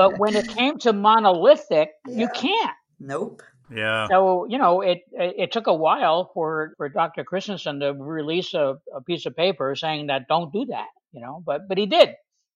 but 0.00 0.18
when 0.18 0.34
it 0.34 0.48
came 0.58 0.78
to 0.78 0.92
monolithic, 0.92 1.90
Yeah. 2.06 2.16
you 2.20 2.28
can't. 2.34 2.76
nope. 2.98 3.42
Yeah. 3.68 4.06
So 4.08 4.46
you 4.48 4.58
know, 4.58 4.80
it 4.80 4.98
it 5.12 5.50
took 5.52 5.66
a 5.66 5.74
while 5.74 6.30
for 6.34 6.72
for 6.76 6.88
Dr. 6.88 7.24
Christensen 7.24 7.80
to 7.80 7.92
release 7.92 8.54
a, 8.54 8.76
a 8.94 9.00
piece 9.02 9.26
of 9.26 9.34
paper 9.36 9.74
saying 9.74 10.06
that 10.06 10.28
don't 10.28 10.52
do 10.52 10.66
that. 10.66 10.86
You 11.12 11.20
know, 11.20 11.42
but 11.44 11.68
but 11.68 11.76
he 11.76 11.86
did. 11.86 12.10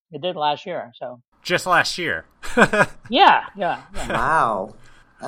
He 0.09 0.17
did 0.19 0.35
last 0.37 0.65
year. 0.65 0.91
So 0.95 1.21
Just 1.43 1.65
last 1.67 1.97
year. 1.97 2.25
Yeah, 3.09 3.43
yeah, 3.55 3.81
yeah. 3.95 4.07
Wow. 4.09 4.75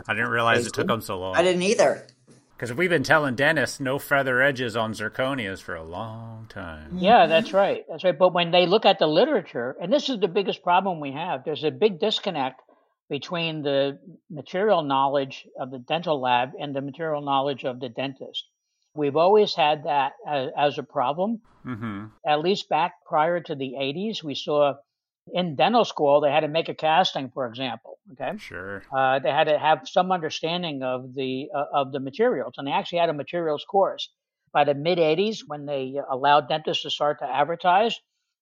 didn't 0.07 0.29
realize 0.29 0.65
it 0.65 0.73
took 0.73 0.87
them 0.87 1.01
so 1.01 1.19
long. 1.19 1.35
I 1.35 1.43
didn't 1.43 1.63
either. 1.63 2.07
Because 2.55 2.73
we've 2.73 2.89
been 2.89 3.03
telling 3.03 3.35
dentists 3.35 3.79
no 3.79 3.99
feather 3.99 4.41
edges 4.41 4.75
on 4.77 4.93
zirconias 4.93 5.61
for 5.61 5.75
a 5.75 5.83
long 5.83 6.45
time. 6.49 6.97
Yeah, 6.97 7.25
that's 7.25 7.51
right. 7.51 7.83
That's 7.89 8.03
right. 8.03 8.17
But 8.17 8.33
when 8.33 8.51
they 8.51 8.67
look 8.67 8.85
at 8.85 8.99
the 8.99 9.07
literature, 9.07 9.75
and 9.81 9.91
this 9.91 10.07
is 10.07 10.19
the 10.19 10.27
biggest 10.27 10.63
problem 10.63 10.99
we 10.99 11.11
have, 11.11 11.43
there's 11.43 11.63
a 11.63 11.71
big 11.71 11.99
disconnect 11.99 12.61
between 13.09 13.63
the 13.63 13.99
material 14.29 14.83
knowledge 14.83 15.45
of 15.59 15.71
the 15.71 15.79
dental 15.79 16.21
lab 16.21 16.51
and 16.59 16.75
the 16.75 16.81
material 16.81 17.21
knowledge 17.21 17.65
of 17.65 17.79
the 17.79 17.89
dentist. 17.89 18.47
We've 18.95 19.15
always 19.15 19.55
had 19.55 19.85
that 19.85 20.13
as, 20.27 20.49
as 20.57 20.77
a 20.77 20.83
problem. 20.83 21.41
Mm-hmm. 21.65 22.05
At 22.25 22.41
least 22.41 22.69
back 22.69 22.93
prior 23.05 23.39
to 23.39 23.55
the 23.55 23.73
80s, 23.77 24.23
we 24.23 24.35
saw 24.35 24.75
in 25.31 25.55
dental 25.55 25.85
school 25.85 26.21
they 26.21 26.31
had 26.31 26.41
to 26.41 26.47
make 26.47 26.69
a 26.69 26.73
casting, 26.73 27.29
for 27.29 27.47
example. 27.47 27.97
Okay, 28.11 28.37
Sure. 28.37 28.83
uh, 28.95 29.19
they 29.19 29.31
had 29.31 29.45
to 29.45 29.57
have 29.57 29.87
some 29.87 30.11
understanding 30.11 30.83
of 30.83 31.13
the 31.15 31.49
uh, 31.55 31.65
of 31.73 31.91
the 31.91 31.99
materials, 31.99 32.55
and 32.57 32.67
they 32.67 32.71
actually 32.71 32.99
had 32.99 33.09
a 33.09 33.13
materials 33.13 33.65
course. 33.69 34.09
By 34.51 34.65
the 34.65 34.73
mid 34.73 34.97
'80s, 34.99 35.39
when 35.47 35.65
they 35.65 35.95
allowed 36.11 36.49
dentists 36.49 36.83
to 36.83 36.89
start 36.89 37.19
to 37.19 37.25
advertise, 37.25 37.99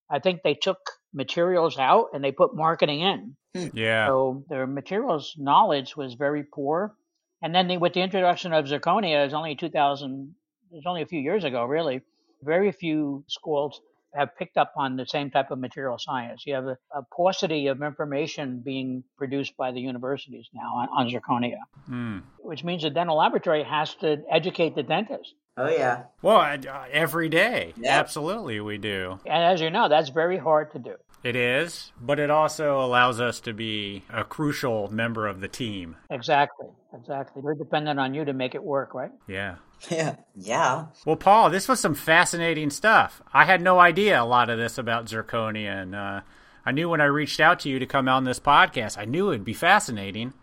I 0.10 0.20
think 0.20 0.42
they 0.44 0.56
took 0.56 0.80
materials 1.14 1.78
out 1.78 2.08
and 2.14 2.24
they 2.24 2.32
put 2.32 2.56
marketing 2.56 3.02
in. 3.02 3.36
Yeah. 3.74 4.08
So 4.08 4.44
their 4.50 4.66
materials 4.66 5.36
knowledge 5.38 5.96
was 5.96 6.14
very 6.16 6.44
poor. 6.44 6.96
And 7.42 7.54
then 7.56 7.68
the, 7.68 7.78
with 7.78 7.94
the 7.94 8.02
introduction 8.02 8.54
of 8.54 8.66
zirconia, 8.66 9.26
it's 9.26 9.34
only 9.34 9.56
2000, 9.56 10.34
it's 10.72 10.86
only 10.86 11.02
a 11.02 11.06
few 11.08 11.20
years 11.20 11.44
ago, 11.44 11.66
really. 11.66 12.02
Very 12.44 12.72
few 12.72 13.24
schools 13.28 13.82
have 14.14 14.36
picked 14.38 14.58
up 14.58 14.74
on 14.76 14.96
the 14.98 15.06
same 15.06 15.32
type 15.32 15.52
of 15.52 15.60
material 15.60 15.98
science. 16.00 16.44
You 16.46 16.56
have 16.56 16.66
a, 16.66 16.78
a 16.96 17.04
paucity 17.16 17.68
of 17.68 17.82
information 17.82 18.62
being 18.64 19.04
produced 19.18 19.56
by 19.58 19.72
the 19.72 19.80
universities 19.80 20.50
now 20.54 20.76
on, 20.76 20.90
on 20.90 21.10
zirconia, 21.10 21.58
Mm. 21.90 22.24
which 22.40 22.64
means 22.64 22.84
the 22.84 22.90
dental 22.90 23.18
laboratory 23.18 23.64
has 23.64 23.96
to 23.96 24.24
educate 24.30 24.76
the 24.76 24.84
dentist. 24.84 25.34
Oh 25.58 25.68
yeah. 25.68 26.04
Well, 26.22 26.38
uh, 26.38 26.86
every 26.92 27.30
day. 27.30 27.74
Yeah. 27.78 28.00
Absolutely, 28.00 28.60
we 28.62 28.78
do. 28.78 29.20
And 29.26 29.44
as 29.44 29.60
you 29.62 29.70
know, 29.70 29.90
that's 29.90 30.10
very 30.10 30.38
hard 30.38 30.72
to 30.74 30.80
do. 30.80 30.96
It 31.24 31.36
is, 31.36 31.92
but 32.02 32.20
it 32.20 32.32
also 32.32 32.82
allows 32.82 33.22
us 33.22 33.40
to 33.42 33.54
be 33.54 34.04
a 34.12 34.24
crucial 34.24 34.92
member 34.92 35.28
of 35.28 35.40
the 35.40 35.48
team. 35.48 35.98
Exactly, 36.10 36.68
exactly. 36.96 37.42
We're 37.44 37.54
dependent 37.54 38.00
on 38.00 38.14
you 38.16 38.26
to 38.26 38.34
make 38.34 38.56
it 38.56 38.64
work, 38.64 38.96
right? 38.96 39.12
Yeah. 39.28 39.56
Yeah. 39.90 40.16
Yeah. 40.36 40.86
Well, 41.06 41.16
Paul, 41.16 41.50
this 41.50 41.68
was 41.68 41.80
some 41.80 41.96
fascinating 41.96 42.70
stuff. 42.70 43.22
I 43.34 43.46
had 43.46 43.62
no 43.62 43.80
idea 43.80 44.22
a 44.22 44.26
lot 44.26 44.50
of 44.50 44.60
this 44.60 44.78
about 44.78 45.06
zirconia, 45.06 45.82
and 45.82 45.96
uh, 45.96 46.22
I 46.66 46.72
knew 46.72 46.90
when 46.90 47.02
I 47.02 47.06
reached 47.06 47.40
out 47.40 47.60
to 47.62 47.70
you 47.70 47.80
to 47.80 47.86
come 47.86 48.08
on 48.08 48.24
this 48.24 48.40
podcast, 48.40 48.98
I 48.98 49.06
knew 49.06 49.30
it'd 49.30 49.44
be 49.44 49.54
fascinating, 49.54 50.34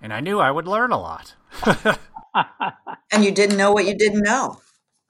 and 0.00 0.12
I 0.12 0.20
knew 0.20 0.38
I 0.38 0.50
would 0.50 0.68
learn 0.68 0.92
a 0.92 1.00
lot. 1.00 1.34
And 3.12 3.24
you 3.24 3.30
didn't 3.30 3.56
know 3.56 3.72
what 3.72 3.86
you 3.86 3.96
didn't 3.96 4.22
know. 4.22 4.60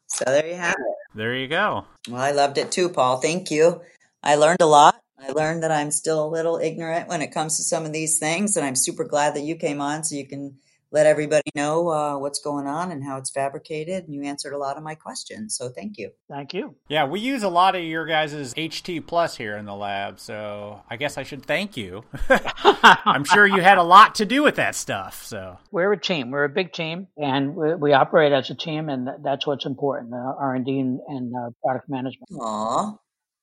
So 0.06 0.24
there 0.26 0.46
you 0.46 0.54
have 0.54 0.74
it. 0.78 0.94
There 1.14 1.34
you 1.34 1.48
go. 1.48 1.86
Well, 2.08 2.20
I 2.20 2.30
loved 2.30 2.58
it 2.58 2.70
too, 2.70 2.88
Paul. 2.88 3.18
Thank 3.18 3.50
you. 3.50 3.80
I 4.22 4.36
learned 4.36 4.60
a 4.60 4.66
lot. 4.66 5.00
I 5.18 5.32
learned 5.32 5.62
that 5.62 5.72
I'm 5.72 5.90
still 5.90 6.24
a 6.24 6.28
little 6.28 6.58
ignorant 6.58 7.08
when 7.08 7.22
it 7.22 7.32
comes 7.32 7.56
to 7.56 7.62
some 7.62 7.86
of 7.86 7.92
these 7.92 8.18
things, 8.18 8.56
and 8.56 8.66
I'm 8.66 8.76
super 8.76 9.04
glad 9.04 9.34
that 9.34 9.42
you 9.42 9.56
came 9.56 9.80
on 9.80 10.04
so 10.04 10.14
you 10.14 10.26
can 10.26 10.58
let 10.96 11.04
everybody 11.04 11.50
know 11.54 11.90
uh, 11.90 12.16
what's 12.16 12.38
going 12.38 12.66
on 12.66 12.90
and 12.90 13.04
how 13.04 13.18
it's 13.18 13.30
fabricated. 13.30 14.04
And 14.04 14.14
you 14.14 14.22
answered 14.22 14.54
a 14.54 14.58
lot 14.58 14.78
of 14.78 14.82
my 14.82 14.94
questions, 14.94 15.54
so 15.54 15.68
thank 15.68 15.98
you. 15.98 16.10
Thank 16.30 16.54
you. 16.54 16.74
Yeah, 16.88 17.04
we 17.04 17.20
use 17.20 17.42
a 17.42 17.50
lot 17.50 17.76
of 17.76 17.84
your 17.84 18.06
guys' 18.06 18.54
HT 18.54 19.06
Plus 19.06 19.36
here 19.36 19.58
in 19.58 19.66
the 19.66 19.74
lab, 19.74 20.18
so 20.18 20.80
I 20.88 20.96
guess 20.96 21.18
I 21.18 21.22
should 21.22 21.44
thank 21.44 21.76
you. 21.76 22.02
I'm 22.30 23.24
sure 23.24 23.46
you 23.46 23.60
had 23.60 23.76
a 23.76 23.82
lot 23.82 24.14
to 24.16 24.24
do 24.24 24.42
with 24.42 24.56
that 24.56 24.74
stuff, 24.74 25.22
so. 25.22 25.58
we're 25.70 25.92
a 25.92 26.00
team. 26.00 26.30
We're 26.30 26.44
a 26.44 26.48
big 26.48 26.72
team, 26.72 27.08
and 27.18 27.54
we, 27.54 27.74
we 27.74 27.92
operate 27.92 28.32
as 28.32 28.48
a 28.48 28.54
team, 28.54 28.88
and 28.88 29.06
that's 29.22 29.46
what's 29.46 29.66
important: 29.66 30.14
uh, 30.14 30.16
R 30.16 30.54
and 30.54 30.64
D 30.64 30.78
and, 30.78 31.00
and 31.06 31.34
uh, 31.36 31.50
product 31.62 31.90
management. 31.90 32.30
Aw, 32.40 32.96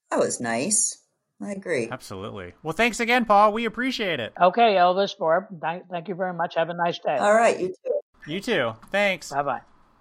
that 0.09 0.19
was 0.19 0.41
nice. 0.41 0.97
I 1.43 1.51
agree. 1.51 1.89
Absolutely. 1.91 2.53
Well, 2.63 2.73
thanks 2.73 2.99
again, 2.99 3.25
Paul. 3.25 3.53
We 3.53 3.65
appreciate 3.65 4.19
it. 4.19 4.33
Okay, 4.39 4.75
Elvis, 4.75 5.17
Barb, 5.17 5.45
thank, 5.61 5.89
thank 5.89 6.07
you 6.07 6.15
very 6.15 6.33
much. 6.33 6.55
Have 6.55 6.69
a 6.69 6.73
nice 6.73 6.99
day. 6.99 7.17
All 7.17 7.33
right, 7.33 7.59
you 7.59 7.67
too. 7.67 7.99
You 8.25 8.39
too. 8.39 8.73
Thanks. 8.91 9.31
Bye 9.31 9.43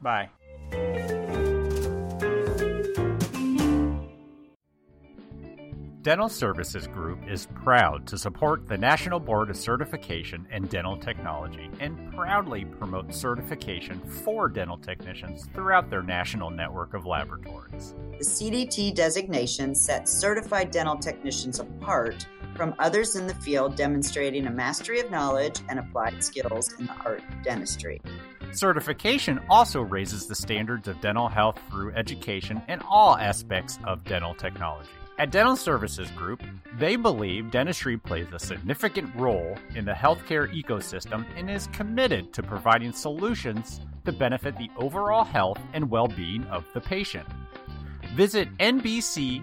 bye. 0.01 0.29
Bye. 0.71 1.09
Dental 6.03 6.29
Services 6.29 6.89
Group 6.89 7.21
is 7.29 7.47
proud 7.55 8.09
to 8.09 8.19
support 8.19 8.67
the 8.67 8.77
National 8.77 9.21
Board 9.21 9.51
of 9.51 9.57
Certification 9.57 10.49
in 10.51 10.67
Dental 10.67 10.97
Technology 10.97 11.71
and 11.79 12.13
proudly 12.13 12.65
promote 12.65 13.15
certification 13.15 14.01
for 14.01 14.49
dental 14.49 14.77
technicians 14.77 15.47
throughout 15.55 15.91
their 15.91 16.03
national 16.03 16.51
network 16.51 16.95
of 16.95 17.07
laboratories. 17.07 17.95
The 18.19 18.25
CDT 18.25 18.97
designation 18.97 19.77
sets 19.77 20.13
certified 20.13 20.73
dental 20.73 20.97
technicians 20.97 21.61
apart 21.61 22.27
from 22.57 22.75
others 22.81 23.15
in 23.15 23.29
the 23.29 23.37
field 23.37 23.77
demonstrating 23.77 24.49
a 24.49 24.51
mastery 24.51 24.99
of 24.99 25.09
knowledge 25.09 25.61
and 25.69 25.79
applied 25.79 26.25
skills 26.25 26.73
in 26.81 26.87
the 26.87 26.97
art 27.05 27.23
of 27.31 27.43
dentistry. 27.45 28.03
Certification 28.51 29.41
also 29.49 29.81
raises 29.81 30.27
the 30.27 30.35
standards 30.35 30.89
of 30.89 31.01
dental 31.01 31.29
health 31.29 31.61
through 31.71 31.95
education 31.95 32.61
in 32.67 32.81
all 32.81 33.17
aspects 33.17 33.79
of 33.85 34.03
dental 34.03 34.35
technology. 34.35 34.91
At 35.19 35.31
Dental 35.31 35.57
Services 35.57 36.11
Group, 36.13 36.43
they 36.79 36.97
believe 36.97 37.51
dentistry 37.51 37.99
plays 37.99 38.27
a 38.33 38.39
significant 38.39 39.15
role 39.15 39.59
in 39.75 39.85
the 39.85 39.93
healthcare 39.93 40.51
ecosystem 40.53 41.27
and 41.37 41.51
is 41.51 41.67
committed 41.69 42.33
to 42.33 42.43
providing 42.43 42.93
solutions 42.93 43.81
to 44.07 44.13
benefit 44.13 44.57
the 44.57 44.71
overall 44.77 45.25
health 45.25 45.61
and 45.75 45.91
well 45.91 46.09
being 46.09 46.45
of 46.45 46.65
the 46.73 46.81
patient. 46.81 47.29
Visit 48.15 48.49
NBCCERT 48.59 49.41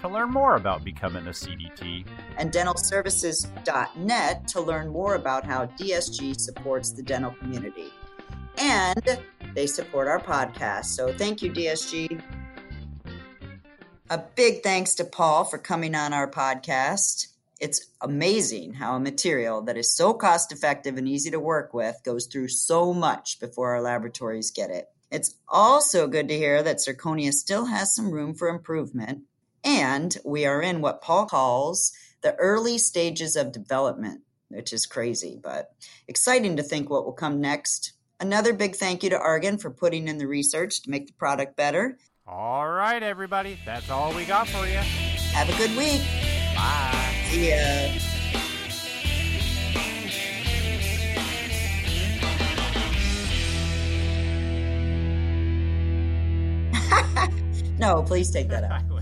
to 0.00 0.08
learn 0.08 0.30
more 0.30 0.56
about 0.56 0.84
becoming 0.84 1.26
a 1.26 1.30
CDT 1.30 2.06
And 2.38 2.52
dentalservices.net 2.52 4.48
to 4.48 4.60
learn 4.60 4.88
more 4.88 5.14
about 5.16 5.44
how 5.44 5.66
DSG 5.66 6.40
supports 6.40 6.92
the 6.92 7.02
dental 7.02 7.32
community. 7.32 7.92
And 8.58 9.20
they 9.54 9.66
support 9.66 10.08
our 10.08 10.20
podcast. 10.20 10.86
So 10.86 11.12
thank 11.12 11.42
you, 11.42 11.52
DSG. 11.52 12.20
A 14.10 14.18
big 14.18 14.62
thanks 14.62 14.94
to 14.96 15.04
Paul 15.04 15.44
for 15.44 15.56
coming 15.56 15.94
on 15.94 16.12
our 16.12 16.30
podcast. 16.30 17.28
It's 17.58 17.86
amazing 18.02 18.74
how 18.74 18.96
a 18.96 19.00
material 19.00 19.62
that 19.62 19.78
is 19.78 19.96
so 19.96 20.12
cost 20.12 20.52
effective 20.52 20.98
and 20.98 21.08
easy 21.08 21.30
to 21.30 21.40
work 21.40 21.72
with 21.72 22.02
goes 22.04 22.26
through 22.26 22.48
so 22.48 22.92
much 22.92 23.40
before 23.40 23.70
our 23.70 23.80
laboratories 23.80 24.50
get 24.50 24.68
it. 24.68 24.90
It's 25.10 25.36
also 25.48 26.06
good 26.06 26.28
to 26.28 26.36
hear 26.36 26.62
that 26.62 26.80
zirconia 26.80 27.32
still 27.32 27.64
has 27.64 27.94
some 27.94 28.10
room 28.10 28.34
for 28.34 28.48
improvement, 28.48 29.22
and 29.64 30.14
we 30.22 30.44
are 30.44 30.60
in 30.60 30.82
what 30.82 31.00
Paul 31.00 31.24
calls 31.24 31.94
the 32.20 32.34
early 32.34 32.76
stages 32.76 33.36
of 33.36 33.52
development, 33.52 34.20
which 34.48 34.74
is 34.74 34.84
crazy, 34.84 35.40
but 35.42 35.72
exciting 36.08 36.58
to 36.58 36.62
think 36.62 36.90
what 36.90 37.06
will 37.06 37.12
come 37.14 37.40
next. 37.40 37.92
Another 38.20 38.52
big 38.52 38.76
thank 38.76 39.02
you 39.02 39.08
to 39.08 39.18
Argen 39.18 39.58
for 39.58 39.70
putting 39.70 40.08
in 40.08 40.18
the 40.18 40.26
research 40.26 40.82
to 40.82 40.90
make 40.90 41.06
the 41.06 41.14
product 41.14 41.56
better. 41.56 41.96
All 42.26 42.66
right, 42.66 43.02
everybody. 43.02 43.58
That's 43.66 43.90
all 43.90 44.14
we 44.14 44.24
got 44.24 44.48
for 44.48 44.66
you. 44.66 44.78
Have 44.78 45.46
a 45.50 45.56
good 45.58 45.76
week. 45.76 46.00
Bye. 46.56 47.14
See 47.28 47.50
ya. 47.50 47.90
no, 57.78 58.02
please 58.02 58.30
take 58.30 58.48
that 58.48 58.64
out. 58.64 58.80